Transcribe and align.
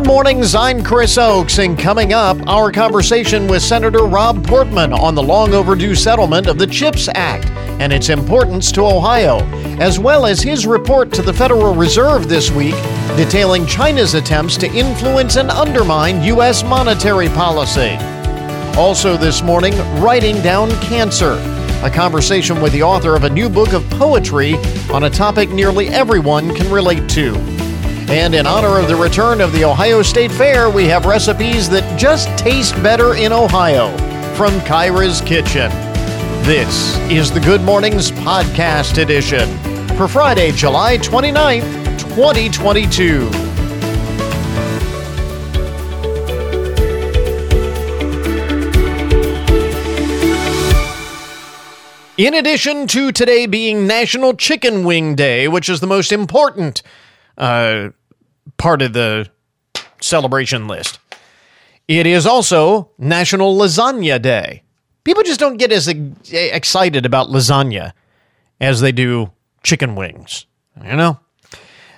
Good 0.00 0.06
mornings, 0.06 0.54
I'm 0.54 0.82
Chris 0.82 1.18
Oakes, 1.18 1.58
and 1.58 1.78
coming 1.78 2.14
up, 2.14 2.38
our 2.46 2.72
conversation 2.72 3.46
with 3.46 3.62
Senator 3.62 4.06
Rob 4.06 4.46
Portman 4.46 4.94
on 4.94 5.14
the 5.14 5.22
long 5.22 5.52
overdue 5.52 5.94
settlement 5.94 6.46
of 6.46 6.56
the 6.56 6.66
CHIPS 6.66 7.10
Act 7.14 7.50
and 7.82 7.92
its 7.92 8.08
importance 8.08 8.72
to 8.72 8.80
Ohio, 8.80 9.40
as 9.78 9.98
well 9.98 10.24
as 10.24 10.40
his 10.40 10.66
report 10.66 11.12
to 11.12 11.20
the 11.20 11.34
Federal 11.34 11.74
Reserve 11.74 12.30
this 12.30 12.50
week 12.50 12.74
detailing 13.14 13.66
China's 13.66 14.14
attempts 14.14 14.56
to 14.56 14.72
influence 14.72 15.36
and 15.36 15.50
undermine 15.50 16.22
U.S. 16.22 16.64
monetary 16.64 17.28
policy. 17.28 17.96
Also, 18.78 19.18
this 19.18 19.42
morning, 19.42 19.76
writing 20.00 20.40
down 20.40 20.70
cancer, 20.80 21.32
a 21.84 21.90
conversation 21.90 22.62
with 22.62 22.72
the 22.72 22.82
author 22.82 23.14
of 23.16 23.24
a 23.24 23.30
new 23.30 23.50
book 23.50 23.74
of 23.74 23.88
poetry 23.90 24.54
on 24.90 25.04
a 25.04 25.10
topic 25.10 25.50
nearly 25.50 25.88
everyone 25.88 26.54
can 26.56 26.72
relate 26.72 27.06
to. 27.10 27.59
And 28.10 28.34
in 28.34 28.44
honor 28.44 28.80
of 28.80 28.88
the 28.88 28.96
return 28.96 29.40
of 29.40 29.52
the 29.52 29.64
Ohio 29.64 30.02
State 30.02 30.32
Fair, 30.32 30.68
we 30.68 30.86
have 30.86 31.06
recipes 31.06 31.70
that 31.70 31.96
just 31.96 32.26
taste 32.36 32.74
better 32.82 33.14
in 33.14 33.32
Ohio 33.32 33.96
from 34.34 34.58
Kyra's 34.62 35.20
Kitchen. 35.20 35.70
This 36.42 36.98
is 37.08 37.30
the 37.30 37.38
Good 37.38 37.60
Mornings 37.60 38.10
Podcast 38.10 39.00
Edition 39.00 39.48
for 39.96 40.08
Friday, 40.08 40.50
July 40.50 40.98
29th, 40.98 42.00
2022. 42.00 43.30
In 52.16 52.34
addition 52.34 52.88
to 52.88 53.12
today 53.12 53.46
being 53.46 53.86
National 53.86 54.34
Chicken 54.34 54.82
Wing 54.82 55.14
Day, 55.14 55.46
which 55.46 55.68
is 55.68 55.78
the 55.78 55.86
most 55.86 56.10
important 56.10 56.82
uh, 57.38 57.90
part 58.60 58.82
of 58.82 58.92
the 58.92 59.26
celebration 60.00 60.68
list. 60.68 60.98
It 61.88 62.06
is 62.06 62.26
also 62.26 62.90
National 62.98 63.56
Lasagna 63.56 64.20
Day. 64.20 64.62
People 65.02 65.22
just 65.22 65.40
don't 65.40 65.56
get 65.56 65.72
as 65.72 65.88
excited 65.88 67.06
about 67.06 67.28
lasagna 67.28 67.92
as 68.60 68.80
they 68.80 68.92
do 68.92 69.32
chicken 69.64 69.96
wings. 69.96 70.44
You 70.84 70.94
know? 70.94 71.18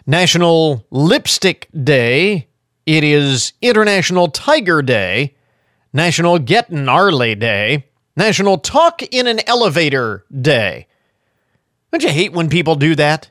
National 0.07 0.87
Lipstick 0.91 1.69
Day. 1.85 2.49
It 2.87 3.05
is 3.05 3.53
International 3.61 4.29
Tiger 4.29 4.83
Day. 4.83 5.35
National 5.93 6.39
Get 6.39 6.71
Gnarly 6.71 7.35
Day. 7.35 7.87
National 8.17 8.57
Talk 8.57 9.03
in 9.03 9.27
an 9.27 9.41
Elevator 9.49 10.25
Day. 10.41 10.87
Don't 11.91 12.05
you 12.05 12.09
hate 12.09 12.33
when 12.33 12.49
people 12.49 12.77
do 12.77 12.95
that? 12.95 13.31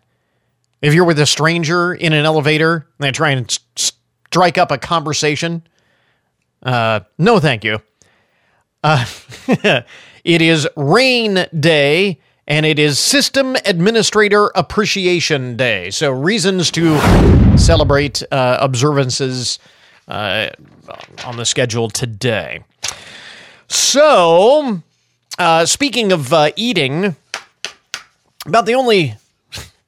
If 0.82 0.94
you're 0.94 1.06
with 1.06 1.20
a 1.20 1.26
stranger 1.26 1.94
in 1.94 2.14
an 2.14 2.26
elevator 2.26 2.88
and 2.98 3.08
they 3.08 3.12
try 3.12 3.32
and 3.32 3.60
strike 3.76 4.58
up 4.58 4.72
a 4.72 4.78
conversation, 4.78 5.64
uh, 6.64 7.02
no, 7.18 7.40
thank 7.40 7.64
you. 7.64 7.82
Uh, 8.84 9.06
it 10.24 10.42
is 10.42 10.68
Rain 10.76 11.46
Day 11.60 12.20
and 12.48 12.66
it 12.66 12.80
is 12.80 12.98
System 13.00 13.56
Administrator 13.66 14.48
Appreciation 14.56 15.56
Day. 15.56 15.92
So, 15.92 16.12
reasons 16.12 16.72
to 16.72 16.98
celebrate 17.58 18.24
uh, 18.32 18.58
observances 18.60 19.60
uh, 20.08 20.50
on 21.24 21.38
the 21.38 21.46
schedule 21.46 21.90
today. 21.90 22.64
So, 23.68 24.82
uh, 25.38 25.66
speaking 25.66 26.12
of 26.12 26.34
uh, 26.34 26.52
eating, 26.56 27.16
about 28.46 28.66
the 28.66 28.74
only 28.74 29.16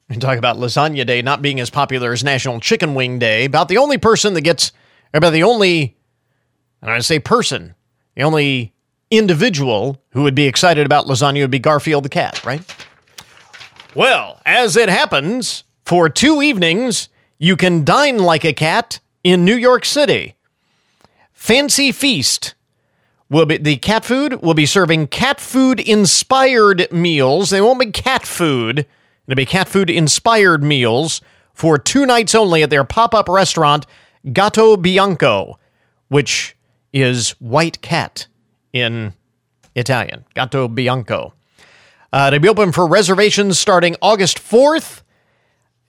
and 0.08 0.20
talk 0.20 0.38
about 0.38 0.56
Lasagna 0.56 1.06
Day 1.06 1.22
not 1.22 1.42
being 1.42 1.60
as 1.60 1.70
popular 1.70 2.12
as 2.12 2.22
National 2.22 2.60
Chicken 2.60 2.94
Wing 2.94 3.18
Day. 3.18 3.44
About 3.44 3.68
the 3.68 3.78
only 3.78 3.98
person 3.98 4.34
that 4.34 4.42
gets, 4.42 4.72
about 5.12 5.30
the 5.30 5.42
only, 5.42 5.96
and 6.82 6.90
I 6.90 6.98
say 7.00 7.18
person, 7.18 7.74
the 8.14 8.22
only 8.22 8.72
individual 9.10 10.02
who 10.10 10.22
would 10.22 10.34
be 10.34 10.46
excited 10.46 10.86
about 10.86 11.06
lasagna 11.06 11.40
would 11.42 11.50
be 11.50 11.58
Garfield 11.58 12.04
the 12.04 12.08
cat, 12.08 12.44
right? 12.44 12.62
Well, 13.94 14.40
as 14.44 14.76
it 14.76 14.88
happens, 14.88 15.64
for 15.84 16.08
two 16.08 16.42
evenings, 16.42 17.08
you 17.38 17.56
can 17.56 17.84
dine 17.84 18.18
like 18.18 18.44
a 18.44 18.52
cat 18.52 19.00
in 19.22 19.44
New 19.44 19.56
York 19.56 19.84
City. 19.84 20.34
Fancy 21.32 21.92
Feast 21.92 22.54
will 23.30 23.46
be 23.46 23.56
the 23.56 23.76
cat 23.76 24.04
food 24.04 24.42
will 24.42 24.54
be 24.54 24.66
serving 24.66 25.06
cat 25.08 25.40
food 25.40 25.80
inspired 25.80 26.90
meals. 26.90 27.50
They 27.50 27.60
won't 27.60 27.80
be 27.80 27.90
cat 27.90 28.26
food 28.26 28.86
It'll 29.26 29.36
be 29.36 29.46
cat 29.46 29.68
food 29.68 29.90
inspired 29.90 30.62
meals 30.62 31.20
for 31.52 31.78
two 31.78 32.04
nights 32.04 32.34
only 32.34 32.62
at 32.62 32.70
their 32.70 32.84
pop 32.84 33.14
up 33.14 33.28
restaurant, 33.28 33.86
Gatto 34.32 34.76
Bianco, 34.76 35.58
which 36.08 36.56
is 36.92 37.30
white 37.40 37.80
cat 37.80 38.26
in 38.72 39.14
Italian. 39.74 40.24
Gatto 40.34 40.68
Bianco. 40.68 41.34
Uh, 42.12 42.30
to 42.30 42.38
be 42.38 42.48
open 42.48 42.70
for 42.70 42.86
reservations 42.86 43.58
starting 43.58 43.96
August 44.00 44.38
4th. 44.38 45.02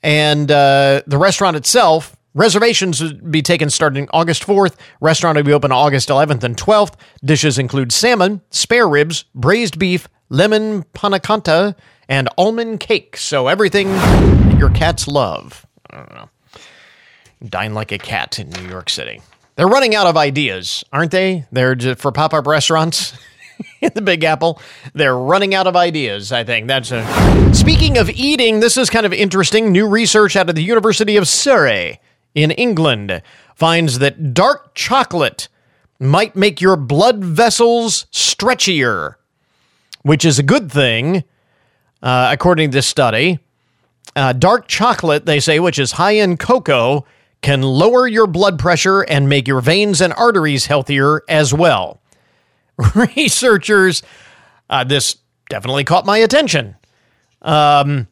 And 0.02 0.52
uh, 0.52 1.02
the 1.07 1.17
restaurant 1.17 1.56
itself, 1.56 2.16
reservations 2.34 3.02
would 3.02 3.31
be 3.31 3.41
taken 3.41 3.69
starting 3.69 4.07
August 4.12 4.44
4th. 4.44 4.75
Restaurant 5.02 5.35
will 5.35 5.44
be 5.44 5.53
open 5.53 5.72
August 5.72 6.09
11th 6.09 6.44
and 6.44 6.57
12th. 6.57 6.94
Dishes 7.23 7.57
include 7.57 7.91
salmon, 7.91 8.41
spare 8.50 8.88
ribs, 8.88 9.25
braised 9.35 9.78
beef, 9.78 10.07
lemon 10.29 10.84
panna 10.94 11.19
cotta, 11.19 11.75
and 12.08 12.30
almond 12.38 12.80
cake. 12.80 13.18
So 13.18 13.48
everything 13.48 13.90
your 14.58 14.70
cats 14.70 15.08
love. 15.08 15.66
I 15.90 15.98
don't 15.98 16.14
know. 16.14 16.30
Dine 17.46 17.74
like 17.74 17.92
a 17.92 17.98
cat 17.98 18.40
in 18.40 18.50
New 18.50 18.70
York 18.70 18.90
City. 18.90 19.22
They're 19.56 19.68
running 19.68 19.96
out 19.96 20.08
of 20.08 20.18
ideas, 20.18 20.84
aren't 20.92 21.12
they? 21.12 21.46
They're 21.52 21.76
just 21.76 22.02
for 22.02 22.12
pop 22.12 22.34
up 22.34 22.48
restaurants 22.48 23.14
in 23.82 23.92
the 23.96 24.02
Big 24.02 24.24
Apple. 24.24 24.60
They're 24.94 25.18
running 25.18 25.56
out 25.56 25.68
of 25.68 25.76
ideas, 25.76 26.32
I 26.32 26.44
think. 26.44 26.68
That's 26.68 26.92
a. 26.92 27.54
Speaking 27.54 27.98
of 27.98 28.10
eating, 28.10 28.60
this 28.60 28.78
is 28.78 28.90
kind 28.90 29.06
of 29.06 29.14
interesting. 29.14 29.72
New 29.72 29.88
research 29.88 30.36
out 30.36 30.50
of 30.50 30.56
the 30.56 30.64
University 30.64 31.16
of 31.16 31.28
Surrey 31.28 32.00
in 32.34 32.52
England 32.52 33.22
finds 33.56 34.00
that 34.00 34.34
dark 34.34 34.76
chocolate 34.76 35.48
might 36.00 36.36
make 36.36 36.60
your 36.60 36.76
blood 36.76 37.24
vessels 37.24 38.08
stretchier, 38.12 39.16
which 40.02 40.26
is 40.26 40.38
a 40.38 40.44
good 40.44 40.70
thing 40.70 41.24
uh, 42.02 42.30
according 42.32 42.72
to 42.72 42.78
this 42.78 42.88
study. 42.88 43.40
Uh, 44.16 44.34
dark 44.34 44.68
chocolate, 44.68 45.26
they 45.26 45.40
say, 45.40 45.60
which 45.60 45.80
is 45.80 45.94
high 45.94 46.12
in 46.12 46.38
cocoa, 46.38 47.06
can 47.42 47.62
lower 47.62 48.08
your 48.08 48.28
blood 48.28 48.58
pressure 48.58 49.02
and 49.02 49.28
make 49.30 49.48
your 49.48 49.62
veins 49.62 50.02
and 50.02 50.14
arteries 50.14 50.66
healthier 50.66 51.22
as 51.28 51.54
well. 51.54 52.02
Researchers, 52.96 54.04
uh, 54.70 54.84
this 54.84 55.18
definitely 55.50 55.84
caught 55.84 56.06
my 56.06 56.18
attention. 56.18 56.76
Um, 57.42 58.08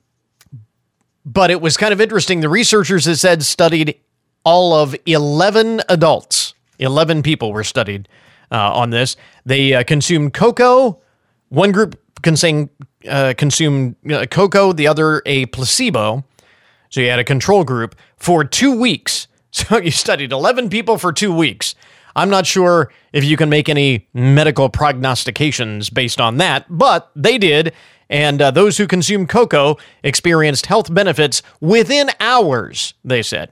but 1.25 1.51
it 1.51 1.61
was 1.61 1.77
kind 1.77 1.93
of 1.93 2.01
interesting. 2.01 2.41
The 2.41 2.49
researchers, 2.49 3.07
it 3.07 3.15
said, 3.17 3.43
studied 3.43 3.99
all 4.43 4.73
of 4.73 4.95
11 5.05 5.81
adults. 5.89 6.53
11 6.79 7.23
people 7.23 7.53
were 7.53 7.63
studied 7.63 8.09
uh, 8.51 8.73
on 8.73 8.89
this. 8.89 9.15
They 9.45 9.73
uh, 9.73 9.83
consumed 9.83 10.33
cocoa. 10.33 11.01
One 11.49 11.71
group 11.71 11.99
consumed 12.21 12.69
uh, 13.07 13.33
consumed 13.37 13.95
uh, 14.11 14.25
cocoa, 14.25 14.73
the 14.73 14.87
other 14.87 15.21
a 15.25 15.45
placebo. 15.47 16.23
So 16.89 17.01
you 17.01 17.09
had 17.09 17.19
a 17.19 17.23
control 17.23 17.63
group 17.63 17.95
for 18.17 18.43
two 18.43 18.77
weeks. 18.79 19.27
So 19.55 19.77
you 19.77 19.91
studied 19.91 20.31
11 20.31 20.69
people 20.69 20.97
for 20.97 21.13
two 21.13 21.31
weeks. 21.31 21.75
I'm 22.15 22.31
not 22.31 22.47
sure 22.47 22.91
if 23.11 23.23
you 23.23 23.37
can 23.37 23.49
make 23.49 23.69
any 23.69 24.07
medical 24.11 24.67
prognostications 24.67 25.91
based 25.91 26.19
on 26.19 26.37
that, 26.37 26.65
but 26.69 27.11
they 27.15 27.37
did. 27.37 27.71
And 28.09 28.41
uh, 28.41 28.49
those 28.49 28.77
who 28.77 28.87
consumed 28.87 29.29
cocoa 29.29 29.77
experienced 30.03 30.65
health 30.65 30.91
benefits 30.91 31.43
within 31.61 32.09
hours, 32.19 32.95
they 33.05 33.21
said. 33.21 33.51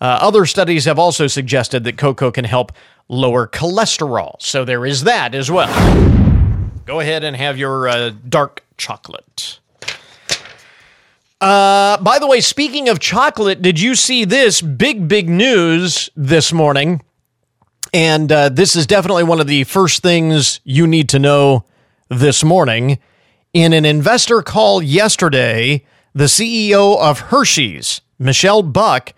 Uh, 0.00 0.18
other 0.20 0.46
studies 0.46 0.84
have 0.84 0.98
also 0.98 1.26
suggested 1.26 1.84
that 1.84 1.96
cocoa 1.96 2.30
can 2.30 2.44
help 2.44 2.72
lower 3.08 3.46
cholesterol. 3.46 4.34
So 4.40 4.64
there 4.64 4.86
is 4.86 5.04
that 5.04 5.34
as 5.34 5.50
well. 5.50 6.17
Go 6.88 7.00
ahead 7.00 7.22
and 7.22 7.36
have 7.36 7.58
your 7.58 7.86
uh, 7.86 8.12
dark 8.30 8.64
chocolate. 8.78 9.60
Uh, 11.38 11.98
by 11.98 12.18
the 12.18 12.26
way, 12.26 12.40
speaking 12.40 12.88
of 12.88 12.98
chocolate, 12.98 13.60
did 13.60 13.78
you 13.78 13.94
see 13.94 14.24
this 14.24 14.62
big, 14.62 15.06
big 15.06 15.28
news 15.28 16.08
this 16.16 16.50
morning? 16.50 17.02
And 17.92 18.32
uh, 18.32 18.48
this 18.48 18.74
is 18.74 18.86
definitely 18.86 19.24
one 19.24 19.38
of 19.38 19.46
the 19.46 19.64
first 19.64 20.02
things 20.02 20.60
you 20.64 20.86
need 20.86 21.10
to 21.10 21.18
know 21.18 21.66
this 22.08 22.42
morning. 22.42 22.98
In 23.52 23.74
an 23.74 23.84
investor 23.84 24.40
call 24.40 24.80
yesterday, 24.80 25.84
the 26.14 26.24
CEO 26.24 26.98
of 26.98 27.20
Hershey's, 27.20 28.00
Michelle 28.18 28.62
Buck, 28.62 29.12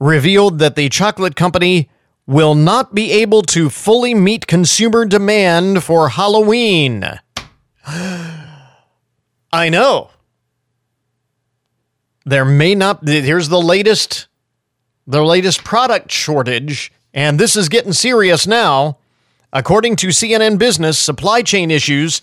revealed 0.00 0.58
that 0.58 0.74
the 0.74 0.88
chocolate 0.88 1.36
company 1.36 1.88
will 2.30 2.54
not 2.54 2.94
be 2.94 3.10
able 3.10 3.42
to 3.42 3.68
fully 3.68 4.14
meet 4.14 4.46
consumer 4.46 5.04
demand 5.04 5.82
for 5.82 6.10
Halloween. 6.10 7.04
I 9.52 9.68
know. 9.68 10.10
There 12.24 12.44
may 12.44 12.76
not, 12.76 13.06
here's 13.06 13.48
the 13.48 13.60
latest 13.60 14.28
the 15.08 15.24
latest 15.24 15.64
product 15.64 16.12
shortage, 16.12 16.92
and 17.12 17.36
this 17.36 17.56
is 17.56 17.68
getting 17.68 17.92
serious 17.92 18.46
now. 18.46 18.98
According 19.52 19.96
to 19.96 20.08
CNN 20.08 20.56
Business, 20.56 21.00
supply 21.00 21.42
chain 21.42 21.72
issues 21.72 22.22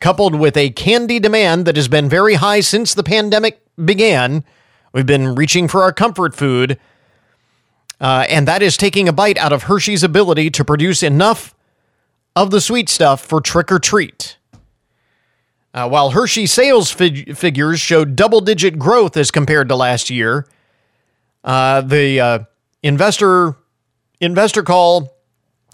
coupled 0.00 0.34
with 0.34 0.58
a 0.58 0.68
candy 0.68 1.18
demand 1.18 1.64
that 1.64 1.76
has 1.76 1.88
been 1.88 2.10
very 2.10 2.34
high 2.34 2.60
since 2.60 2.92
the 2.92 3.02
pandemic 3.02 3.62
began. 3.82 4.44
We've 4.92 5.06
been 5.06 5.34
reaching 5.34 5.66
for 5.66 5.82
our 5.82 5.94
comfort 5.94 6.34
food, 6.34 6.78
uh, 8.00 8.26
and 8.28 8.46
that 8.46 8.62
is 8.62 8.76
taking 8.76 9.08
a 9.08 9.12
bite 9.12 9.38
out 9.38 9.52
of 9.52 9.64
Hershey's 9.64 10.02
ability 10.02 10.50
to 10.50 10.64
produce 10.64 11.02
enough 11.02 11.54
of 12.34 12.50
the 12.50 12.60
sweet 12.60 12.88
stuff 12.88 13.24
for 13.24 13.40
trick 13.40 13.72
or 13.72 13.78
treat. 13.78 14.36
Uh, 15.72 15.88
while 15.88 16.10
Hershey 16.10 16.46
sales 16.46 16.90
fig- 16.90 17.36
figures 17.36 17.80
showed 17.80 18.16
double 18.16 18.40
digit 18.40 18.78
growth 18.78 19.16
as 19.16 19.30
compared 19.30 19.68
to 19.68 19.76
last 19.76 20.10
year, 20.10 20.46
uh, 21.44 21.80
the 21.82 22.20
uh, 22.20 22.38
investor 22.82 23.56
investor 24.20 24.62
call 24.62 25.14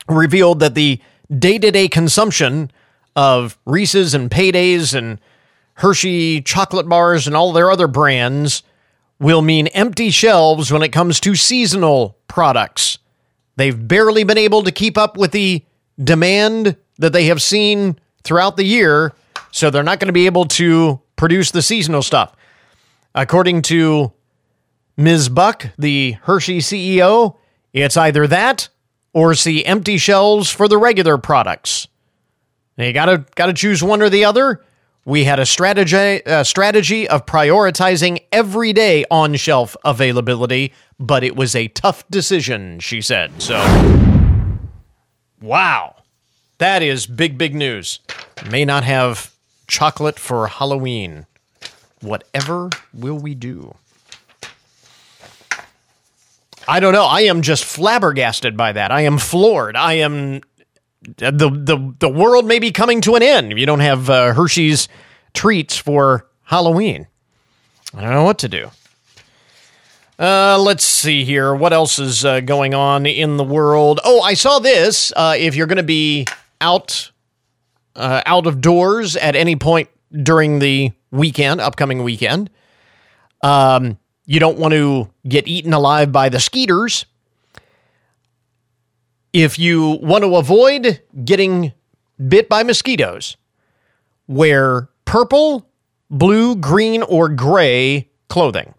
revealed 0.08 0.60
that 0.60 0.74
the 0.74 1.00
day 1.38 1.58
to 1.58 1.70
day 1.70 1.88
consumption 1.88 2.70
of 3.14 3.58
Reese's 3.64 4.14
and 4.14 4.30
Paydays 4.30 4.94
and 4.94 5.20
Hershey 5.74 6.42
chocolate 6.42 6.88
bars 6.88 7.26
and 7.26 7.36
all 7.36 7.52
their 7.52 7.70
other 7.70 7.86
brands 7.86 8.62
will 9.22 9.40
mean 9.40 9.68
empty 9.68 10.10
shelves 10.10 10.72
when 10.72 10.82
it 10.82 10.88
comes 10.88 11.20
to 11.20 11.36
seasonal 11.36 12.18
products. 12.26 12.98
They've 13.56 13.88
barely 13.88 14.24
been 14.24 14.36
able 14.36 14.64
to 14.64 14.72
keep 14.72 14.98
up 14.98 15.16
with 15.16 15.30
the 15.30 15.64
demand 16.02 16.76
that 16.98 17.12
they 17.12 17.26
have 17.26 17.40
seen 17.40 17.98
throughout 18.24 18.56
the 18.56 18.64
year, 18.64 19.12
so 19.52 19.70
they're 19.70 19.84
not 19.84 20.00
going 20.00 20.08
to 20.08 20.12
be 20.12 20.26
able 20.26 20.46
to 20.46 21.00
produce 21.16 21.52
the 21.52 21.62
seasonal 21.62 22.02
stuff. 22.02 22.34
According 23.14 23.62
to 23.62 24.12
Ms. 24.96 25.28
Buck, 25.28 25.68
the 25.78 26.16
Hershey 26.22 26.58
CEO, 26.58 27.36
it's 27.72 27.96
either 27.96 28.26
that 28.26 28.68
or 29.12 29.34
see 29.34 29.64
empty 29.64 29.98
shelves 29.98 30.50
for 30.50 30.66
the 30.66 30.78
regular 30.78 31.16
products. 31.16 31.86
Now 32.76 32.84
you 32.86 32.92
gotta 32.92 33.24
gotta 33.34 33.52
choose 33.52 33.82
one 33.82 34.02
or 34.02 34.08
the 34.08 34.24
other. 34.24 34.64
We 35.04 35.24
had 35.24 35.40
a 35.40 35.46
strategy 35.46 36.22
a 36.26 36.44
strategy 36.44 37.08
of 37.08 37.26
prioritizing 37.26 38.22
everyday 38.30 39.04
on 39.10 39.34
shelf 39.34 39.76
availability, 39.84 40.72
but 40.98 41.24
it 41.24 41.34
was 41.34 41.56
a 41.56 41.68
tough 41.68 42.08
decision, 42.08 42.78
she 42.78 43.00
said. 43.00 43.42
So, 43.42 43.58
wow, 45.40 45.96
that 46.58 46.82
is 46.82 47.06
big 47.06 47.36
big 47.36 47.54
news. 47.54 47.98
May 48.48 48.64
not 48.64 48.84
have 48.84 49.32
chocolate 49.66 50.20
for 50.20 50.46
Halloween. 50.46 51.26
Whatever 52.00 52.70
will 52.94 53.18
we 53.18 53.34
do? 53.34 53.74
I 56.68 56.78
don't 56.78 56.92
know. 56.92 57.06
I 57.06 57.22
am 57.22 57.42
just 57.42 57.64
flabbergasted 57.64 58.56
by 58.56 58.72
that. 58.72 58.92
I 58.92 59.00
am 59.00 59.18
floored. 59.18 59.76
I 59.76 59.94
am 59.94 60.42
the 61.02 61.50
the 61.50 61.94
the 61.98 62.08
world 62.08 62.46
may 62.46 62.58
be 62.58 62.70
coming 62.70 63.00
to 63.02 63.14
an 63.14 63.22
end 63.22 63.52
if 63.52 63.58
you 63.58 63.66
don't 63.66 63.80
have 63.80 64.08
uh, 64.08 64.32
Hershey's 64.34 64.88
treats 65.34 65.76
for 65.76 66.28
Halloween. 66.44 67.06
I 67.94 68.02
don't 68.02 68.10
know 68.10 68.24
what 68.24 68.38
to 68.38 68.48
do. 68.48 68.70
Uh, 70.18 70.58
let's 70.58 70.84
see 70.84 71.24
here. 71.24 71.54
What 71.54 71.72
else 71.72 71.98
is 71.98 72.24
uh, 72.24 72.40
going 72.40 72.74
on 72.74 73.06
in 73.06 73.36
the 73.36 73.44
world? 73.44 73.98
Oh, 74.04 74.20
I 74.20 74.34
saw 74.34 74.58
this. 74.60 75.12
Uh, 75.16 75.34
if 75.36 75.56
you're 75.56 75.66
going 75.66 75.78
to 75.78 75.82
be 75.82 76.26
out 76.60 77.10
uh, 77.96 78.22
out 78.24 78.46
of 78.46 78.60
doors 78.60 79.16
at 79.16 79.34
any 79.34 79.56
point 79.56 79.88
during 80.10 80.58
the 80.58 80.92
weekend, 81.10 81.60
upcoming 81.60 82.04
weekend, 82.04 82.50
um, 83.42 83.98
you 84.24 84.38
don't 84.38 84.58
want 84.58 84.72
to 84.72 85.10
get 85.26 85.48
eaten 85.48 85.72
alive 85.72 86.12
by 86.12 86.28
the 86.28 86.38
skeeters. 86.38 87.04
If 89.32 89.58
you 89.58 89.98
want 90.02 90.24
to 90.24 90.36
avoid 90.36 91.00
getting 91.24 91.72
bit 92.28 92.48
by 92.48 92.62
mosquitoes, 92.62 93.36
wear 94.26 94.88
purple, 95.04 95.68
blue, 96.10 96.56
green, 96.56 97.02
or 97.02 97.28
gray 97.28 98.10
clothing. 98.28 98.74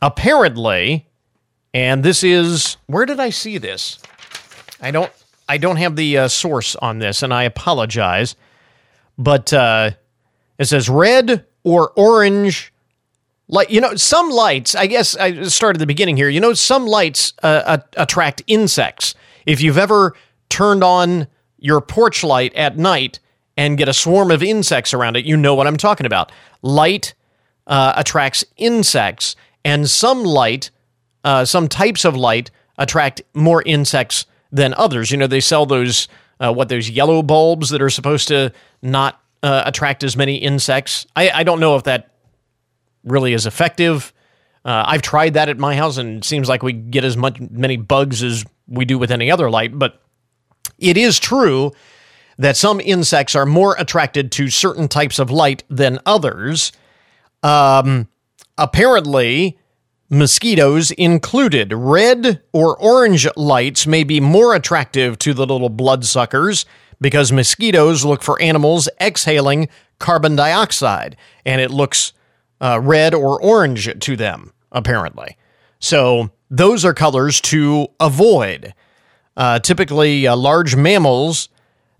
Apparently, 0.00 1.08
and 1.72 2.02
this 2.02 2.24
is 2.24 2.76
where 2.86 3.06
did 3.06 3.20
I 3.20 3.30
see 3.30 3.58
this? 3.58 3.98
I 4.80 4.90
don't 4.90 5.12
I 5.48 5.58
don't 5.58 5.76
have 5.76 5.96
the 5.96 6.18
uh, 6.18 6.28
source 6.28 6.74
on 6.76 6.98
this, 6.98 7.22
and 7.22 7.32
I 7.32 7.44
apologize. 7.44 8.34
But 9.16 9.52
uh, 9.52 9.92
it 10.58 10.64
says 10.64 10.88
red 10.88 11.46
or 11.62 11.92
orange 11.96 12.71
like 13.48 13.70
you 13.70 13.80
know 13.80 13.94
some 13.96 14.30
lights 14.30 14.74
i 14.74 14.86
guess 14.86 15.16
I 15.16 15.42
start 15.44 15.76
at 15.76 15.80
the 15.80 15.86
beginning 15.86 16.16
here 16.16 16.28
you 16.28 16.40
know 16.40 16.54
some 16.54 16.86
lights 16.86 17.32
uh, 17.42 17.78
attract 17.96 18.42
insects. 18.46 19.14
If 19.46 19.60
you've 19.60 19.78
ever 19.78 20.14
turned 20.48 20.84
on 20.84 21.26
your 21.58 21.80
porch 21.80 22.22
light 22.22 22.54
at 22.54 22.76
night 22.76 23.18
and 23.56 23.76
get 23.76 23.88
a 23.88 23.92
swarm 23.92 24.30
of 24.30 24.42
insects 24.42 24.94
around 24.94 25.16
it 25.16 25.24
you 25.24 25.36
know 25.36 25.54
what 25.54 25.66
i'm 25.66 25.76
talking 25.76 26.06
about. 26.06 26.32
Light 26.62 27.14
uh, 27.66 27.92
attracts 27.96 28.44
insects 28.56 29.36
and 29.64 29.88
some 29.88 30.24
light 30.24 30.70
uh, 31.24 31.44
some 31.44 31.68
types 31.68 32.04
of 32.04 32.16
light 32.16 32.50
attract 32.78 33.22
more 33.34 33.62
insects 33.62 34.26
than 34.50 34.74
others. 34.74 35.10
You 35.10 35.16
know 35.16 35.26
they 35.26 35.40
sell 35.40 35.66
those 35.66 36.08
uh, 36.40 36.52
what 36.52 36.68
those 36.68 36.90
yellow 36.90 37.22
bulbs 37.22 37.70
that 37.70 37.80
are 37.80 37.90
supposed 37.90 38.28
to 38.28 38.52
not 38.82 39.20
uh, 39.42 39.62
attract 39.64 40.02
as 40.02 40.16
many 40.16 40.36
insects? 40.36 41.06
I, 41.14 41.30
I 41.30 41.42
don't 41.42 41.60
know 41.60 41.76
if 41.76 41.84
that 41.84 42.11
really 43.04 43.32
is 43.32 43.46
effective. 43.46 44.12
Uh, 44.64 44.84
I've 44.86 45.02
tried 45.02 45.34
that 45.34 45.48
at 45.48 45.58
my 45.58 45.74
house, 45.74 45.96
and 45.96 46.18
it 46.18 46.24
seems 46.24 46.48
like 46.48 46.62
we 46.62 46.72
get 46.72 47.04
as 47.04 47.16
much 47.16 47.40
many 47.40 47.76
bugs 47.76 48.22
as 48.22 48.44
we 48.68 48.84
do 48.84 48.98
with 48.98 49.10
any 49.10 49.30
other 49.30 49.50
light. 49.50 49.78
But 49.78 50.00
it 50.78 50.96
is 50.96 51.18
true 51.18 51.72
that 52.38 52.56
some 52.56 52.80
insects 52.80 53.34
are 53.34 53.46
more 53.46 53.76
attracted 53.78 54.32
to 54.32 54.48
certain 54.48 54.88
types 54.88 55.18
of 55.18 55.30
light 55.30 55.64
than 55.68 55.98
others. 56.06 56.72
Um, 57.42 58.08
apparently, 58.56 59.58
mosquitoes 60.08 60.90
included. 60.92 61.72
Red 61.72 62.42
or 62.52 62.76
orange 62.76 63.26
lights 63.36 63.86
may 63.86 64.04
be 64.04 64.20
more 64.20 64.54
attractive 64.54 65.18
to 65.18 65.34
the 65.34 65.46
little 65.46 65.68
bloodsuckers 65.68 66.66
because 67.00 67.32
mosquitoes 67.32 68.04
look 68.04 68.22
for 68.22 68.40
animals 68.40 68.88
exhaling 69.00 69.68
carbon 69.98 70.36
dioxide, 70.36 71.16
and 71.44 71.60
it 71.60 71.70
looks 71.70 72.12
uh, 72.62 72.80
red 72.80 73.12
or 73.12 73.42
orange 73.42 73.90
to 73.98 74.16
them, 74.16 74.52
apparently. 74.70 75.36
So 75.80 76.30
those 76.48 76.84
are 76.84 76.94
colors 76.94 77.40
to 77.42 77.88
avoid. 77.98 78.72
Uh, 79.36 79.58
typically, 79.58 80.26
uh, 80.26 80.36
large 80.36 80.76
mammals 80.76 81.48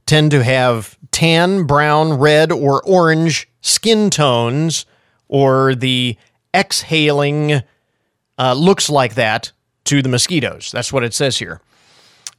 tend 0.06 0.30
to 0.30 0.42
have 0.42 0.96
tan, 1.10 1.64
brown, 1.64 2.14
red, 2.14 2.52
or 2.52 2.82
orange 2.84 3.48
skin 3.60 4.08
tones, 4.08 4.86
or 5.28 5.74
the 5.74 6.16
exhaling 6.54 7.62
uh, 8.38 8.52
looks 8.54 8.88
like 8.88 9.14
that 9.14 9.52
to 9.84 10.02
the 10.02 10.08
mosquitoes. 10.08 10.70
That's 10.70 10.92
what 10.92 11.04
it 11.04 11.14
says 11.14 11.38
here. 11.38 11.60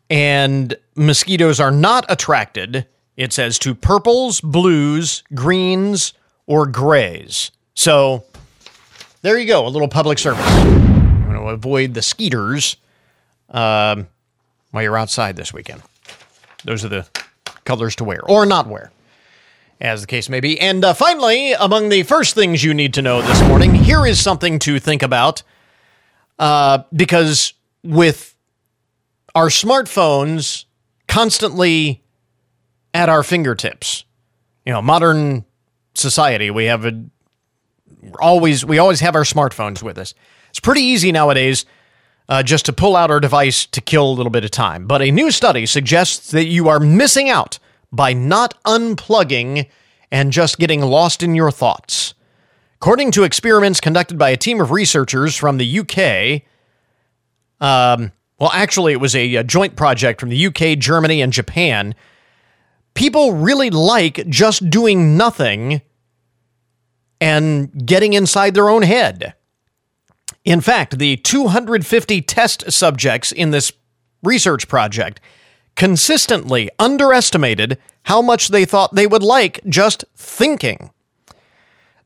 And 0.09 0.75
mosquitoes 0.95 1.59
are 1.59 1.71
not 1.71 2.05
attracted, 2.07 2.88
it 3.17 3.33
says, 3.33 3.57
to 3.59 3.74
purples, 3.74 4.39
blues, 4.39 5.24
greens, 5.33 6.13
or 6.45 6.67
grays. 6.67 7.51
So 7.75 8.23
there 9.21 9.37
you 9.37 9.47
go, 9.47 9.65
a 9.65 9.69
little 9.69 9.87
public 9.87 10.19
service. 10.19 10.45
I'm 10.45 11.23
going 11.23 11.35
to 11.35 11.49
avoid 11.49 11.93
the 11.93 12.01
skeeters 12.01 12.77
um, 13.49 14.07
while 14.71 14.83
you're 14.83 14.97
outside 14.97 15.35
this 15.35 15.53
weekend. 15.53 15.81
Those 16.65 16.85
are 16.85 16.89
the 16.89 17.07
colors 17.65 17.95
to 17.97 18.03
wear 18.03 18.21
or 18.23 18.45
not 18.45 18.67
wear, 18.67 18.91
as 19.81 20.01
the 20.01 20.07
case 20.07 20.29
may 20.29 20.39
be. 20.39 20.59
And 20.59 20.83
uh, 20.83 20.93
finally, 20.93 21.53
among 21.53 21.89
the 21.89 22.03
first 22.03 22.35
things 22.35 22.63
you 22.63 22.73
need 22.73 22.93
to 22.95 23.01
know 23.01 23.21
this 23.21 23.41
morning, 23.47 23.73
here 23.73 24.05
is 24.05 24.21
something 24.21 24.59
to 24.59 24.79
think 24.79 25.03
about 25.03 25.43
uh, 26.39 26.83
because 26.95 27.53
with 27.83 28.35
our 29.35 29.47
smartphones 29.47 30.65
constantly 31.07 32.03
at 32.93 33.09
our 33.09 33.23
fingertips, 33.23 34.05
you 34.65 34.71
know, 34.71 34.81
modern 34.81 35.43
society, 35.95 36.49
we 36.49 36.65
have 36.65 36.85
a 36.85 37.03
always 38.19 38.65
we 38.65 38.77
always 38.77 39.00
have 39.00 39.15
our 39.15 39.23
smartphones 39.23 39.81
with 39.83 39.97
us. 39.97 40.13
It's 40.50 40.59
pretty 40.59 40.81
easy 40.81 41.12
nowadays 41.12 41.65
uh, 42.29 42.43
just 42.43 42.65
to 42.65 42.73
pull 42.73 42.95
out 42.95 43.12
our 43.12 43.19
device 43.19 43.65
to 43.67 43.81
kill 43.81 44.09
a 44.09 44.13
little 44.13 44.29
bit 44.29 44.45
of 44.45 44.51
time. 44.51 44.88
But 44.88 45.01
a 45.01 45.12
new 45.12 45.31
study 45.31 45.65
suggests 45.65 46.31
that 46.31 46.45
you 46.45 46.69
are 46.69 46.79
missing 46.79 47.29
out 47.29 47.59
by 47.91 48.13
not 48.13 48.62
unplugging 48.63 49.67
and 50.12 50.31
just 50.31 50.59
getting 50.59 50.81
lost 50.81 51.23
in 51.23 51.35
your 51.35 51.51
thoughts. 51.51 52.13
According 52.75 53.12
to 53.12 53.23
experiments 53.23 53.79
conducted 53.79 54.17
by 54.17 54.29
a 54.29 54.38
team 54.38 54.59
of 54.62 54.71
researchers 54.71 55.35
from 55.35 55.57
the 55.57 55.79
UK, 55.79 56.43
um, 57.62 58.12
well, 58.39 58.51
actually, 58.53 58.91
it 58.91 59.00
was 59.00 59.15
a, 59.15 59.35
a 59.35 59.43
joint 59.43 59.75
project 59.75 60.19
from 60.19 60.29
the 60.29 60.47
UK, 60.47 60.77
Germany, 60.77 61.21
and 61.21 61.31
Japan. 61.31 61.95
People 62.93 63.33
really 63.33 63.69
like 63.69 64.27
just 64.27 64.69
doing 64.69 65.15
nothing 65.15 65.81
and 67.23 67.85
getting 67.85 68.11
inside 68.11 68.53
their 68.53 68.67
own 68.67 68.81
head. 68.81 69.33
In 70.43 70.59
fact, 70.59 70.97
the 70.99 71.15
250 71.15 72.21
test 72.21 72.69
subjects 72.69 73.31
in 73.31 73.51
this 73.51 73.71
research 74.23 74.67
project 74.67 75.21
consistently 75.77 76.69
underestimated 76.79 77.77
how 78.03 78.21
much 78.21 78.49
they 78.49 78.65
thought 78.65 78.93
they 78.93 79.07
would 79.07 79.23
like 79.23 79.61
just 79.69 80.03
thinking. 80.13 80.91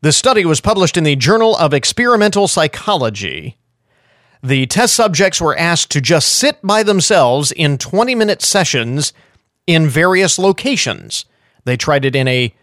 The 0.01 0.11
study 0.11 0.45
was 0.45 0.61
published 0.61 0.97
in 0.97 1.03
the 1.03 1.15
Journal 1.15 1.57
of 1.57 1.73
Experimental 1.73 2.47
Psychology. 2.47 3.57
The 4.43 4.67
test 4.67 4.93
subjects 4.93 5.41
were 5.41 5.57
asked 5.57 5.89
to 5.93 5.99
just 5.99 6.27
sit 6.27 6.59
by 6.61 6.83
themselves 6.83 7.51
in 7.51 7.79
20 7.79 8.13
minute 8.13 8.43
sessions 8.43 9.13
in 9.65 9.87
various 9.87 10.37
locations. 10.37 11.25
They 11.65 11.75
tried 11.75 12.05
it 12.05 12.15
in 12.15 12.27
a 12.27 12.53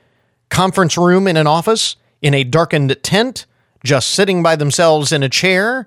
conference 0.50 0.96
room 0.96 1.26
in 1.26 1.36
an 1.36 1.48
office, 1.48 1.96
in 2.24 2.32
a 2.32 2.42
darkened 2.42 2.96
tent, 3.02 3.44
just 3.84 4.08
sitting 4.08 4.42
by 4.42 4.56
themselves 4.56 5.12
in 5.12 5.22
a 5.22 5.28
chair. 5.28 5.86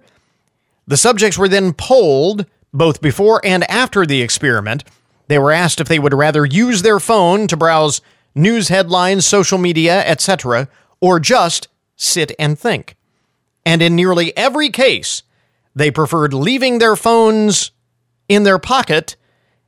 The 0.86 0.96
subjects 0.96 1.36
were 1.36 1.50
then 1.50 1.74
polled 1.74 2.46
both 2.72 3.02
before 3.02 3.42
and 3.44 3.64
after 3.70 4.06
the 4.06 4.22
experiment. 4.22 4.84
They 5.30 5.40
were 5.40 5.52
asked 5.52 5.82
if 5.82 5.88
they 5.88 5.98
would 5.98 6.14
rather 6.14 6.46
use 6.46 6.84
their 6.84 7.00
phone 7.00 7.48
to 7.48 7.58
browse 7.58 8.02
news 8.36 8.68
headlines, 8.68 9.26
social 9.26 9.58
media, 9.58 10.06
etc., 10.06 10.70
or 11.02 11.20
just 11.20 11.70
sit 11.96 12.32
and 12.38 12.58
think. 12.58 12.96
And 13.66 13.82
in 13.82 13.96
nearly 13.96 14.38
every 14.38 14.70
case, 14.70 15.24
they 15.76 15.90
preferred 15.90 16.36
leaving 16.36 16.78
their 16.78 16.96
phones 16.96 17.72
in 18.30 18.44
their 18.44 18.60
pocket 18.60 19.16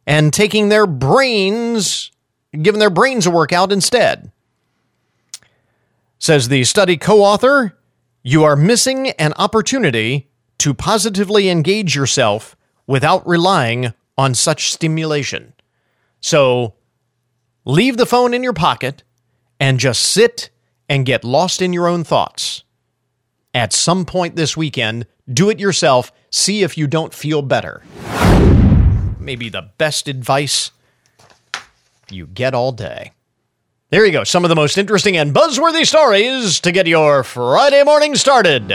and 0.05 0.31
taking 0.31 0.69
their 0.69 0.85
brains, 0.85 2.11
giving 2.61 2.79
their 2.79 2.91
brains 2.91 3.25
a 3.25 3.31
workout 3.31 3.71
instead. 3.71 4.31
Says 6.19 6.49
the 6.49 6.65
study 6.65 6.97
co 6.97 7.21
author, 7.23 7.77
you 8.23 8.43
are 8.43 8.57
missing 8.57 9.09
an 9.11 9.33
opportunity 9.37 10.29
to 10.57 10.73
positively 10.73 11.49
engage 11.49 11.95
yourself 11.95 12.57
without 12.85 13.25
relying 13.25 13.93
on 14.17 14.35
such 14.35 14.73
stimulation. 14.73 15.53
So 16.19 16.75
leave 17.63 17.95
the 17.95 18.05
phone 18.05 18.33
in 18.33 18.43
your 18.43 18.53
pocket 18.53 19.03
and 19.61 19.79
just 19.79 20.01
sit 20.01 20.49
and 20.89 21.05
get 21.05 21.23
lost 21.23 21.61
in 21.61 21.71
your 21.71 21.87
own 21.87 22.03
thoughts. 22.03 22.63
At 23.53 23.71
some 23.71 24.05
point 24.05 24.35
this 24.35 24.57
weekend, 24.57 25.07
do 25.31 25.49
it 25.49 25.59
yourself. 25.59 26.11
See 26.29 26.63
if 26.63 26.77
you 26.77 26.85
don't 26.85 27.13
feel 27.13 27.41
better. 27.41 27.81
Maybe 29.19 29.47
the 29.47 29.69
best 29.77 30.09
advice 30.09 30.71
you 32.11 32.27
get 32.27 32.53
all 32.53 32.73
day. 32.73 33.13
There 33.91 34.05
you 34.05 34.11
go. 34.11 34.23
Some 34.23 34.45
of 34.45 34.49
the 34.49 34.55
most 34.55 34.77
interesting 34.77 35.17
and 35.17 35.33
buzzworthy 35.33 35.83
stories 35.83 36.59
to 36.59 36.71
get 36.71 36.85
your 36.85 37.23
Friday 37.23 37.81
morning 37.83 38.13
started. 38.13 38.67